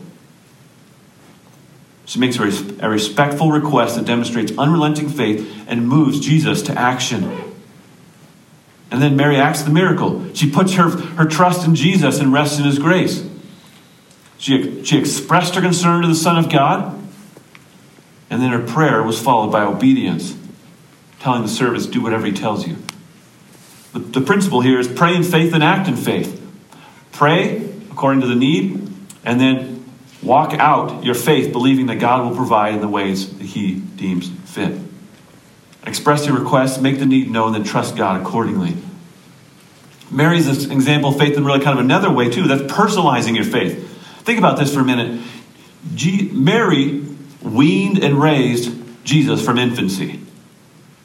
She 2.06 2.20
makes 2.20 2.40
a 2.40 2.90
respectful 2.90 3.52
request 3.52 3.98
that 3.98 4.06
demonstrates 4.06 4.52
unrelenting 4.58 5.10
faith 5.10 5.66
and 5.68 5.88
moves 5.88 6.20
Jesus 6.20 6.64
to 6.64 6.74
action. 6.74 7.49
And 9.00 9.06
then 9.06 9.16
Mary 9.16 9.38
acts 9.38 9.62
the 9.62 9.70
miracle. 9.70 10.30
She 10.34 10.52
puts 10.52 10.74
her, 10.74 10.90
her 10.90 11.24
trust 11.24 11.66
in 11.66 11.74
Jesus 11.74 12.20
and 12.20 12.34
rests 12.34 12.60
in 12.60 12.66
his 12.66 12.80
grace. 12.80 13.26
She, 14.38 14.84
she 14.84 14.98
expressed 14.98 15.56
her 15.56 15.62
concern 15.62 16.02
to 16.02 16.10
the 16.10 16.16
Son 16.16 16.38
of 16.38 16.52
God, 16.52 17.02
and 18.30 18.42
then 18.42 18.52
her 18.52 18.60
prayer 18.60 19.02
was 19.02 19.18
followed 19.18 19.54
by 19.54 19.62
obedience, 19.62 20.36
telling 21.22 21.44
the 21.44 21.48
servants, 21.48 21.86
do 21.86 22.02
whatever 22.02 22.26
he 22.26 22.34
tells 22.34 22.68
you. 22.68 22.76
The, 23.94 24.00
the 24.00 24.20
principle 24.20 24.60
here 24.60 24.80
is 24.80 24.90
pray 24.90 25.16
in 25.16 25.24
faith 25.24 25.54
and 25.54 25.64
act 25.64 25.88
in 25.88 25.96
faith. 25.96 26.36
Pray 27.14 27.72
according 27.92 28.20
to 28.20 28.28
the 28.28 28.36
need, 28.36 28.86
and 29.24 29.40
then 29.40 29.90
walk 30.22 30.52
out 30.56 31.06
your 31.06 31.16
faith 31.16 31.54
believing 31.54 31.86
that 31.86 32.00
God 32.00 32.30
will 32.30 32.36
provide 32.36 32.74
in 32.74 32.82
the 32.82 32.90
ways 32.90 33.38
that 33.38 33.46
he 33.46 33.76
deems 33.76 34.30
fit. 34.44 34.78
Express 35.88 36.28
your 36.28 36.38
request, 36.38 36.82
make 36.82 37.00
the 37.00 37.06
need 37.06 37.32
known, 37.32 37.54
then 37.54 37.64
trust 37.64 37.96
God 37.96 38.20
accordingly. 38.20 38.76
Mary's 40.12 40.48
an 40.48 40.72
example 40.72 41.12
of 41.12 41.18
faith 41.18 41.38
in 41.38 41.46
really 41.46 41.60
kind 41.60 41.78
of 41.78 41.86
another 41.86 42.12
way, 42.12 42.30
too. 42.30 42.48
That's 42.48 42.64
personalizing 42.64 43.36
your 43.36 43.46
faith. 43.46 43.88
Think 44.24 44.40
about 44.40 44.58
this 44.58 44.74
for 44.74 44.82
a 44.82 44.86
minute. 44.86 45.22
G- 45.96 46.30
Mary 46.34 47.06
weaned 47.42 48.04
and 48.04 48.22
raised 48.22 48.76
Jesus 49.04 49.44
from 49.44 49.58
infancy. 49.58 50.20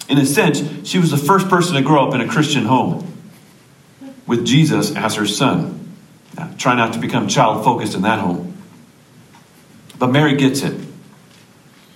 In 0.09 0.19
a 0.19 0.27
sense, 0.27 0.63
she 0.87 0.99
was 0.99 1.11
the 1.11 1.17
first 1.17 1.49
person 1.49 1.75
to 1.77 1.83
grow 1.83 2.07
up 2.07 2.15
in 2.15 2.21
a 2.21 2.29
Christian 2.29 2.65
home 2.65 3.13
with 4.27 4.45
Jesus 4.47 4.95
as 4.95 5.15
her 5.15 5.27
son. 5.27 5.93
Now, 6.37 6.53
try 6.59 6.75
not 6.75 6.93
to 6.95 6.99
become 6.99 7.29
child 7.29 7.65
focused 7.65 7.95
in 7.95 8.03
that 8.03 8.19
home. 8.19 8.57
But 9.99 10.09
Mary 10.09 10.37
gets 10.37 10.63
it. 10.63 10.79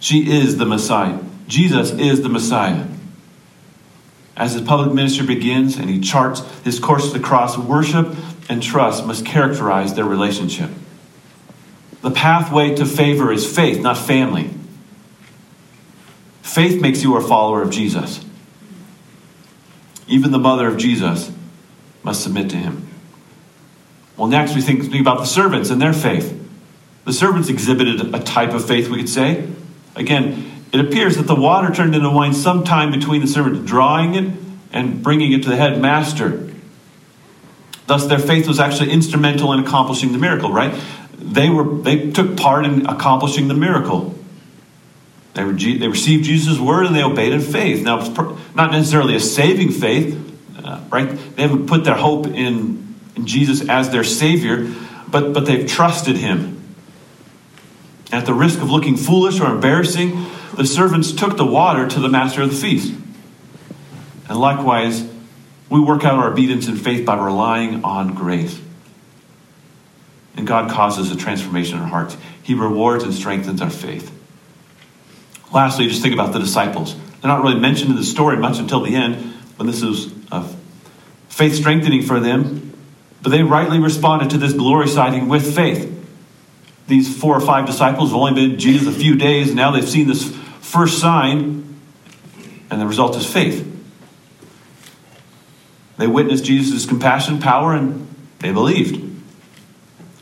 She 0.00 0.30
is 0.30 0.56
the 0.56 0.64
Messiah. 0.64 1.18
Jesus 1.48 1.90
is 1.92 2.22
the 2.22 2.28
Messiah. 2.28 2.86
As 4.38 4.52
his 4.52 4.62
public 4.62 4.94
ministry 4.94 5.26
begins 5.26 5.76
and 5.76 5.90
he 5.90 5.98
charts 5.98 6.40
his 6.62 6.78
course 6.78 7.10
to 7.10 7.18
the 7.18 7.24
cross, 7.24 7.58
worship 7.58 8.14
and 8.48 8.62
trust 8.62 9.04
must 9.04 9.26
characterize 9.26 9.94
their 9.94 10.04
relationship. 10.04 10.70
The 12.02 12.12
pathway 12.12 12.76
to 12.76 12.86
favor 12.86 13.32
is 13.32 13.44
faith, 13.52 13.80
not 13.80 13.98
family. 13.98 14.50
Faith 16.42 16.80
makes 16.80 17.02
you 17.02 17.16
a 17.16 17.20
follower 17.20 17.62
of 17.62 17.70
Jesus. 17.70 18.24
Even 20.06 20.30
the 20.30 20.38
mother 20.38 20.68
of 20.68 20.76
Jesus 20.76 21.32
must 22.04 22.22
submit 22.22 22.48
to 22.50 22.56
him. 22.56 22.88
Well, 24.16 24.28
next 24.28 24.54
we 24.54 24.60
think, 24.60 24.82
think 24.82 25.00
about 25.00 25.18
the 25.18 25.26
servants 25.26 25.68
and 25.70 25.82
their 25.82 25.92
faith. 25.92 26.34
The 27.04 27.12
servants 27.12 27.48
exhibited 27.48 28.14
a 28.14 28.20
type 28.20 28.50
of 28.50 28.64
faith, 28.66 28.88
we 28.88 28.98
could 28.98 29.08
say. 29.08 29.48
Again, 29.96 30.57
it 30.72 30.80
appears 30.80 31.16
that 31.16 31.26
the 31.26 31.34
water 31.34 31.72
turned 31.74 31.94
into 31.94 32.10
wine 32.10 32.34
sometime 32.34 32.90
between 32.90 33.20
the 33.20 33.26
servants 33.26 33.68
drawing 33.68 34.14
it 34.14 34.34
and 34.72 35.02
bringing 35.02 35.32
it 35.32 35.42
to 35.44 35.48
the 35.48 35.56
headmaster. 35.56 36.50
Thus, 37.86 38.06
their 38.06 38.18
faith 38.18 38.46
was 38.46 38.60
actually 38.60 38.90
instrumental 38.90 39.52
in 39.54 39.60
accomplishing 39.60 40.12
the 40.12 40.18
miracle, 40.18 40.52
right? 40.52 40.78
They, 41.14 41.48
were, 41.48 41.64
they 41.64 42.10
took 42.10 42.36
part 42.36 42.66
in 42.66 42.86
accomplishing 42.86 43.48
the 43.48 43.54
miracle. 43.54 44.14
They, 45.32 45.44
were, 45.44 45.52
they 45.52 45.88
received 45.88 46.24
Jesus' 46.24 46.58
word 46.58 46.84
and 46.84 46.94
they 46.94 47.02
obeyed 47.02 47.32
in 47.32 47.40
faith. 47.40 47.82
Now, 47.82 48.00
it's 48.00 48.10
not 48.54 48.72
necessarily 48.72 49.16
a 49.16 49.20
saving 49.20 49.70
faith, 49.70 50.16
uh, 50.62 50.84
right? 50.90 51.08
They 51.36 51.42
haven't 51.42 51.66
put 51.66 51.84
their 51.84 51.94
hope 51.94 52.26
in, 52.26 52.94
in 53.16 53.26
Jesus 53.26 53.66
as 53.68 53.88
their 53.88 54.04
Savior, 54.04 54.70
but, 55.08 55.32
but 55.32 55.46
they've 55.46 55.66
trusted 55.66 56.16
Him. 56.16 56.62
At 58.12 58.26
the 58.26 58.34
risk 58.34 58.60
of 58.60 58.70
looking 58.70 58.96
foolish 58.96 59.40
or 59.40 59.46
embarrassing, 59.46 60.26
the 60.58 60.66
servants 60.66 61.12
took 61.12 61.36
the 61.36 61.46
water 61.46 61.86
to 61.86 62.00
the 62.00 62.08
master 62.08 62.42
of 62.42 62.50
the 62.50 62.56
feast. 62.56 62.92
And 64.28 64.38
likewise, 64.38 65.08
we 65.70 65.78
work 65.78 66.04
out 66.04 66.14
our 66.14 66.32
obedience 66.32 66.66
and 66.66 66.78
faith 66.78 67.06
by 67.06 67.16
relying 67.16 67.84
on 67.84 68.12
grace. 68.14 68.60
And 70.36 70.48
God 70.48 70.68
causes 70.68 71.12
a 71.12 71.16
transformation 71.16 71.76
in 71.76 71.84
our 71.84 71.88
hearts. 71.88 72.16
He 72.42 72.54
rewards 72.54 73.04
and 73.04 73.14
strengthens 73.14 73.62
our 73.62 73.70
faith. 73.70 74.12
Lastly, 75.52 75.86
just 75.86 76.02
think 76.02 76.12
about 76.12 76.32
the 76.32 76.40
disciples. 76.40 76.96
They're 77.20 77.30
not 77.30 77.44
really 77.44 77.60
mentioned 77.60 77.90
in 77.90 77.96
the 77.96 78.04
story 78.04 78.36
much 78.36 78.58
until 78.58 78.80
the 78.80 78.96
end, 78.96 79.34
when 79.58 79.68
this 79.68 79.82
is 79.82 80.12
faith 81.28 81.54
strengthening 81.54 82.02
for 82.02 82.18
them. 82.18 82.74
But 83.22 83.30
they 83.30 83.44
rightly 83.44 83.78
responded 83.78 84.30
to 84.30 84.38
this 84.38 84.54
glory 84.54 84.88
sighting 84.88 85.28
with 85.28 85.54
faith. 85.54 85.94
These 86.88 87.16
four 87.16 87.36
or 87.36 87.40
five 87.40 87.64
disciples 87.64 88.10
have 88.10 88.16
only 88.16 88.34
been 88.34 88.58
Jesus 88.58 88.88
a 88.88 88.98
few 88.98 89.14
days, 89.14 89.48
and 89.48 89.56
now 89.56 89.70
they've 89.70 89.88
seen 89.88 90.08
this 90.08 90.36
first 90.70 90.98
sign, 90.98 91.80
and 92.70 92.80
the 92.80 92.86
result 92.86 93.16
is 93.16 93.30
faith. 93.30 93.64
They 95.96 96.06
witnessed 96.06 96.44
Jesus' 96.44 96.86
compassion, 96.86 97.40
power, 97.40 97.74
and 97.74 98.06
they 98.38 98.52
believed. 98.52 99.04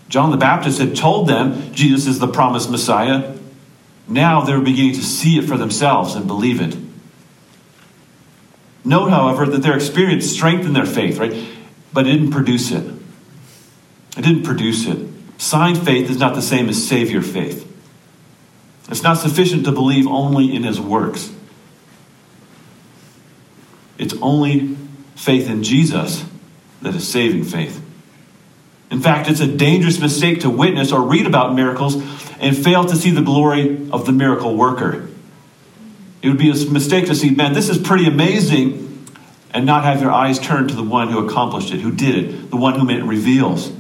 John 0.09 0.31
the 0.31 0.37
Baptist 0.37 0.79
had 0.79 0.97
told 0.97 1.29
them 1.29 1.73
Jesus 1.73 2.07
is 2.07 2.19
the 2.19 2.29
promised 2.29 2.71
Messiah. 2.71 3.37
Now 4.09 4.43
they're 4.43 4.61
beginning 4.61 4.95
to 4.95 5.03
see 5.03 5.39
it 5.39 5.43
for 5.43 5.57
themselves 5.57 6.15
and 6.15 6.27
believe 6.27 6.61
it. 6.61 6.77
Note, 8.85 9.11
however, 9.11 9.47
that 9.47 9.63
their 9.63 9.75
experience 9.75 10.31
strengthened 10.31 10.77
their 10.77 10.87
faith, 10.87 11.19
right? 11.19 11.35
but 11.97 12.07
it 12.07 12.13
didn't 12.13 12.31
produce 12.31 12.73
it. 12.73 12.85
It 14.19 14.21
didn't 14.21 14.43
produce 14.43 14.87
it. 14.87 14.99
Sign 15.39 15.77
faith 15.77 16.11
is 16.11 16.19
not 16.19 16.35
the 16.35 16.43
same 16.43 16.69
as 16.69 16.87
Savior 16.87 17.23
faith. 17.23 17.66
It's 18.89 19.03
not 19.03 19.19
sufficient 19.19 19.65
to 19.65 19.73
believe 19.73 20.07
only 20.07 20.55
in 20.55 20.63
his 20.63 20.81
works. 20.81 21.33
It's 23.99 24.15
only 24.23 24.77
faith 25.17 25.49
in 25.49 25.63
Jesus 25.63 26.25
that 26.83 26.95
is 26.95 27.09
saving 27.09 27.45
faith. 27.45 27.83
In 28.91 29.01
fact, 29.01 29.29
it's 29.29 29.41
a 29.41 29.47
dangerous 29.47 29.99
mistake 30.01 30.41
to 30.41 30.51
witness 30.51 30.93
or 30.93 31.03
read 31.03 31.27
about 31.27 31.55
miracles 31.55 31.97
and 32.39 32.57
fail 32.57 32.85
to 32.85 32.95
see 32.95 33.11
the 33.11 33.23
glory 33.23 33.89
of 33.91 34.07
the 34.07 34.13
miracle 34.13 34.57
worker. 34.57 35.09
It 36.23 36.29
would 36.29 36.39
be 36.39 36.51
a 36.51 36.71
mistake 36.71 37.07
to 37.07 37.15
see, 37.15 37.31
man, 37.31 37.53
this 37.53 37.69
is 37.69 37.79
pretty 37.79 38.07
amazing, 38.07 39.07
and 39.53 39.67
not 39.67 39.85
have 39.85 40.01
your 40.01 40.13
eyes 40.13 40.39
turned 40.39 40.69
to 40.69 40.77
the 40.77 40.83
one 40.83 41.09
who 41.09 41.27
accomplished 41.27 41.73
it, 41.73 41.81
who 41.81 41.91
did 41.91 42.15
it, 42.15 42.51
the 42.51 42.57
one 42.57 42.79
whom 42.79 42.91
it 42.91 43.03
reveals. 43.03 43.73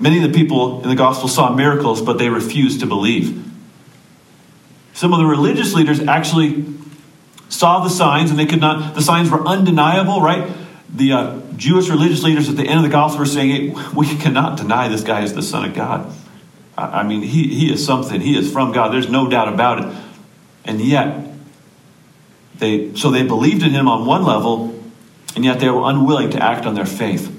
Many 0.00 0.24
of 0.24 0.32
the 0.32 0.36
people 0.36 0.82
in 0.82 0.88
the 0.88 0.96
gospel 0.96 1.28
saw 1.28 1.54
miracles, 1.54 2.00
but 2.00 2.18
they 2.18 2.30
refused 2.30 2.80
to 2.80 2.86
believe. 2.86 3.46
Some 4.94 5.12
of 5.12 5.18
the 5.18 5.26
religious 5.26 5.74
leaders 5.74 6.00
actually 6.00 6.64
saw 7.50 7.80
the 7.80 7.90
signs, 7.90 8.30
and 8.30 8.38
they 8.38 8.46
could 8.46 8.60
not, 8.60 8.94
the 8.94 9.02
signs 9.02 9.30
were 9.30 9.46
undeniable, 9.46 10.22
right? 10.22 10.50
The 10.88 11.12
uh, 11.12 11.40
Jewish 11.56 11.90
religious 11.90 12.22
leaders 12.22 12.48
at 12.48 12.56
the 12.56 12.66
end 12.66 12.78
of 12.78 12.82
the 12.82 12.88
gospel 12.88 13.20
were 13.20 13.26
saying, 13.26 13.74
hey, 13.74 13.84
we 13.94 14.06
cannot 14.16 14.56
deny 14.56 14.88
this 14.88 15.04
guy 15.04 15.22
is 15.22 15.34
the 15.34 15.42
Son 15.42 15.68
of 15.68 15.74
God. 15.74 16.10
I 16.78 17.02
mean, 17.02 17.20
he, 17.20 17.54
he 17.54 17.70
is 17.70 17.84
something. 17.84 18.22
He 18.22 18.38
is 18.38 18.50
from 18.50 18.72
God. 18.72 18.92
There's 18.92 19.10
no 19.10 19.28
doubt 19.28 19.52
about 19.52 19.84
it. 19.84 19.96
And 20.64 20.80
yet, 20.80 21.26
they, 22.56 22.94
so 22.94 23.10
they 23.10 23.22
believed 23.22 23.62
in 23.62 23.70
him 23.70 23.86
on 23.86 24.06
one 24.06 24.24
level, 24.24 24.82
and 25.34 25.44
yet 25.44 25.60
they 25.60 25.68
were 25.68 25.82
unwilling 25.84 26.30
to 26.30 26.42
act 26.42 26.64
on 26.64 26.74
their 26.74 26.86
faith. 26.86 27.36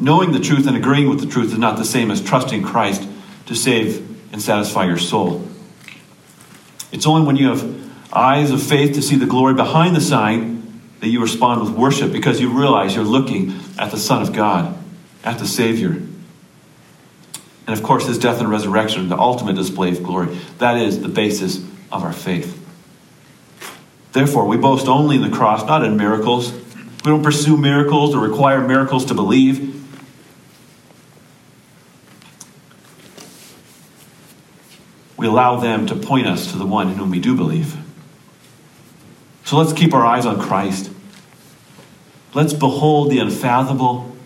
Knowing 0.00 0.32
the 0.32 0.40
truth 0.40 0.66
and 0.66 0.76
agreeing 0.76 1.08
with 1.08 1.20
the 1.20 1.26
truth 1.26 1.52
is 1.52 1.58
not 1.58 1.76
the 1.76 1.84
same 1.84 2.10
as 2.10 2.22
trusting 2.22 2.62
Christ 2.62 3.06
to 3.46 3.54
save 3.54 4.06
and 4.32 4.40
satisfy 4.40 4.86
your 4.86 4.98
soul. 4.98 5.46
It's 6.90 7.06
only 7.06 7.26
when 7.26 7.36
you 7.36 7.48
have 7.48 7.90
eyes 8.12 8.50
of 8.50 8.62
faith 8.62 8.94
to 8.94 9.02
see 9.02 9.16
the 9.16 9.26
glory 9.26 9.54
behind 9.54 9.94
the 9.94 10.00
sign 10.00 10.80
that 11.00 11.08
you 11.08 11.20
respond 11.20 11.60
with 11.60 11.70
worship 11.70 12.12
because 12.12 12.40
you 12.40 12.50
realize 12.50 12.94
you're 12.94 13.04
looking 13.04 13.54
at 13.78 13.90
the 13.90 13.98
Son 13.98 14.22
of 14.22 14.32
God, 14.32 14.76
at 15.22 15.38
the 15.38 15.46
Savior. 15.46 15.90
And 17.66 17.78
of 17.78 17.82
course, 17.82 18.06
his 18.06 18.18
death 18.18 18.40
and 18.40 18.50
resurrection, 18.50 19.08
the 19.08 19.18
ultimate 19.18 19.54
display 19.54 19.90
of 19.90 20.02
glory. 20.02 20.36
That 20.58 20.76
is 20.78 21.02
the 21.02 21.08
basis 21.08 21.58
of 21.92 22.02
our 22.02 22.12
faith. 22.12 22.56
Therefore, 24.12 24.46
we 24.46 24.56
boast 24.56 24.88
only 24.88 25.16
in 25.16 25.22
the 25.22 25.30
cross, 25.30 25.64
not 25.66 25.84
in 25.84 25.96
miracles. 25.96 26.52
We 26.52 27.10
don't 27.10 27.22
pursue 27.22 27.56
miracles 27.56 28.14
or 28.14 28.26
require 28.26 28.60
miracles 28.66 29.04
to 29.06 29.14
believe. 29.14 29.79
We 35.20 35.26
allow 35.26 35.56
them 35.56 35.86
to 35.86 35.94
point 35.94 36.26
us 36.26 36.50
to 36.50 36.56
the 36.56 36.64
one 36.64 36.88
in 36.88 36.94
whom 36.94 37.10
we 37.10 37.20
do 37.20 37.36
believe. 37.36 37.76
So 39.44 39.58
let's 39.58 39.74
keep 39.74 39.92
our 39.92 40.02
eyes 40.02 40.24
on 40.24 40.40
Christ. 40.40 40.90
Let's 42.32 42.54
behold 42.54 43.10
the 43.10 43.18
unfathomable 43.18 44.16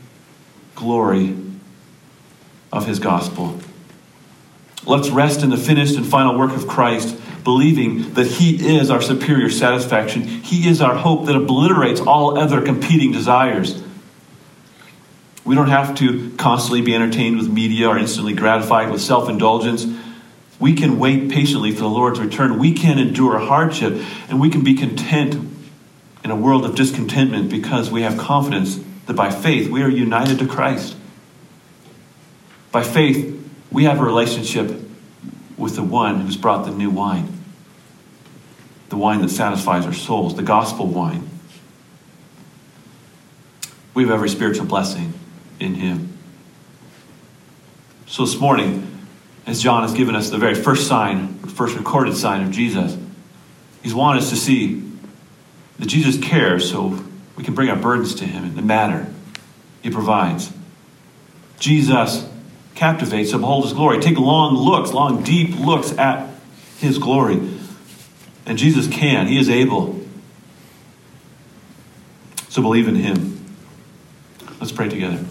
glory 0.76 1.36
of 2.72 2.86
his 2.86 3.00
gospel. 3.00 3.58
Let's 4.86 5.08
rest 5.08 5.42
in 5.42 5.50
the 5.50 5.56
finished 5.56 5.96
and 5.96 6.06
final 6.06 6.38
work 6.38 6.52
of 6.52 6.68
Christ, 6.68 7.20
believing 7.42 8.14
that 8.14 8.28
he 8.28 8.78
is 8.78 8.88
our 8.88 9.02
superior 9.02 9.50
satisfaction. 9.50 10.22
He 10.22 10.68
is 10.68 10.80
our 10.80 10.94
hope 10.94 11.26
that 11.26 11.34
obliterates 11.34 12.02
all 12.02 12.38
other 12.38 12.62
competing 12.62 13.10
desires. 13.10 13.82
We 15.44 15.56
don't 15.56 15.70
have 15.70 15.96
to 15.96 16.30
constantly 16.36 16.82
be 16.82 16.94
entertained 16.94 17.36
with 17.36 17.48
media 17.48 17.88
or 17.88 17.98
instantly 17.98 18.34
gratified 18.34 18.92
with 18.92 19.00
self 19.00 19.28
indulgence. 19.28 19.86
We 20.60 20.74
can 20.74 20.98
wait 20.98 21.30
patiently 21.30 21.72
for 21.72 21.80
the 21.80 21.88
Lord's 21.88 22.20
return. 22.20 22.58
We 22.58 22.72
can 22.72 22.98
endure 22.98 23.38
hardship 23.38 24.00
and 24.28 24.40
we 24.40 24.50
can 24.50 24.62
be 24.62 24.74
content 24.74 25.52
in 26.22 26.30
a 26.30 26.36
world 26.36 26.64
of 26.64 26.74
discontentment 26.74 27.50
because 27.50 27.90
we 27.90 28.02
have 28.02 28.16
confidence 28.16 28.80
that 29.06 29.14
by 29.14 29.30
faith 29.30 29.68
we 29.68 29.82
are 29.82 29.88
united 29.88 30.38
to 30.38 30.46
Christ. 30.46 30.96
By 32.72 32.82
faith, 32.82 33.30
we 33.70 33.84
have 33.84 34.00
a 34.00 34.04
relationship 34.04 34.80
with 35.56 35.76
the 35.76 35.82
one 35.82 36.20
who's 36.20 36.36
brought 36.36 36.64
the 36.64 36.72
new 36.72 36.90
wine, 36.90 37.32
the 38.88 38.96
wine 38.96 39.20
that 39.22 39.28
satisfies 39.28 39.86
our 39.86 39.92
souls, 39.92 40.34
the 40.36 40.42
gospel 40.42 40.86
wine. 40.86 41.28
We 43.92 44.02
have 44.04 44.12
every 44.12 44.28
spiritual 44.28 44.66
blessing 44.66 45.14
in 45.60 45.74
him. 45.74 46.18
So 48.06 48.24
this 48.24 48.38
morning, 48.40 48.93
as 49.46 49.62
John 49.62 49.82
has 49.82 49.92
given 49.92 50.16
us 50.16 50.30
the 50.30 50.38
very 50.38 50.54
first 50.54 50.86
sign, 50.86 51.38
first 51.38 51.76
recorded 51.76 52.16
sign 52.16 52.42
of 52.42 52.50
Jesus. 52.50 52.96
He's 53.82 53.94
wanted 53.94 54.22
us 54.22 54.30
to 54.30 54.36
see 54.36 54.82
that 55.78 55.86
Jesus 55.86 56.18
cares 56.18 56.70
so 56.70 57.04
we 57.36 57.44
can 57.44 57.54
bring 57.54 57.68
our 57.68 57.76
burdens 57.76 58.14
to 58.16 58.24
him 58.24 58.44
in 58.44 58.56
the 58.56 58.62
matter 58.62 59.12
he 59.82 59.90
provides. 59.90 60.52
Jesus 61.58 62.28
captivates 62.74 63.32
behold 63.32 63.64
his 63.64 63.72
glory. 63.72 64.00
Take 64.00 64.18
long 64.18 64.54
looks, 64.54 64.92
long, 64.92 65.22
deep 65.22 65.58
looks 65.58 65.92
at 65.92 66.28
his 66.78 66.98
glory. 66.98 67.40
And 68.46 68.58
Jesus 68.58 68.88
can, 68.88 69.26
he 69.26 69.38
is 69.38 69.48
able. 69.48 70.00
So 72.48 72.62
believe 72.62 72.88
in 72.88 72.96
him. 72.96 73.44
Let's 74.60 74.72
pray 74.72 74.88
together. 74.88 75.24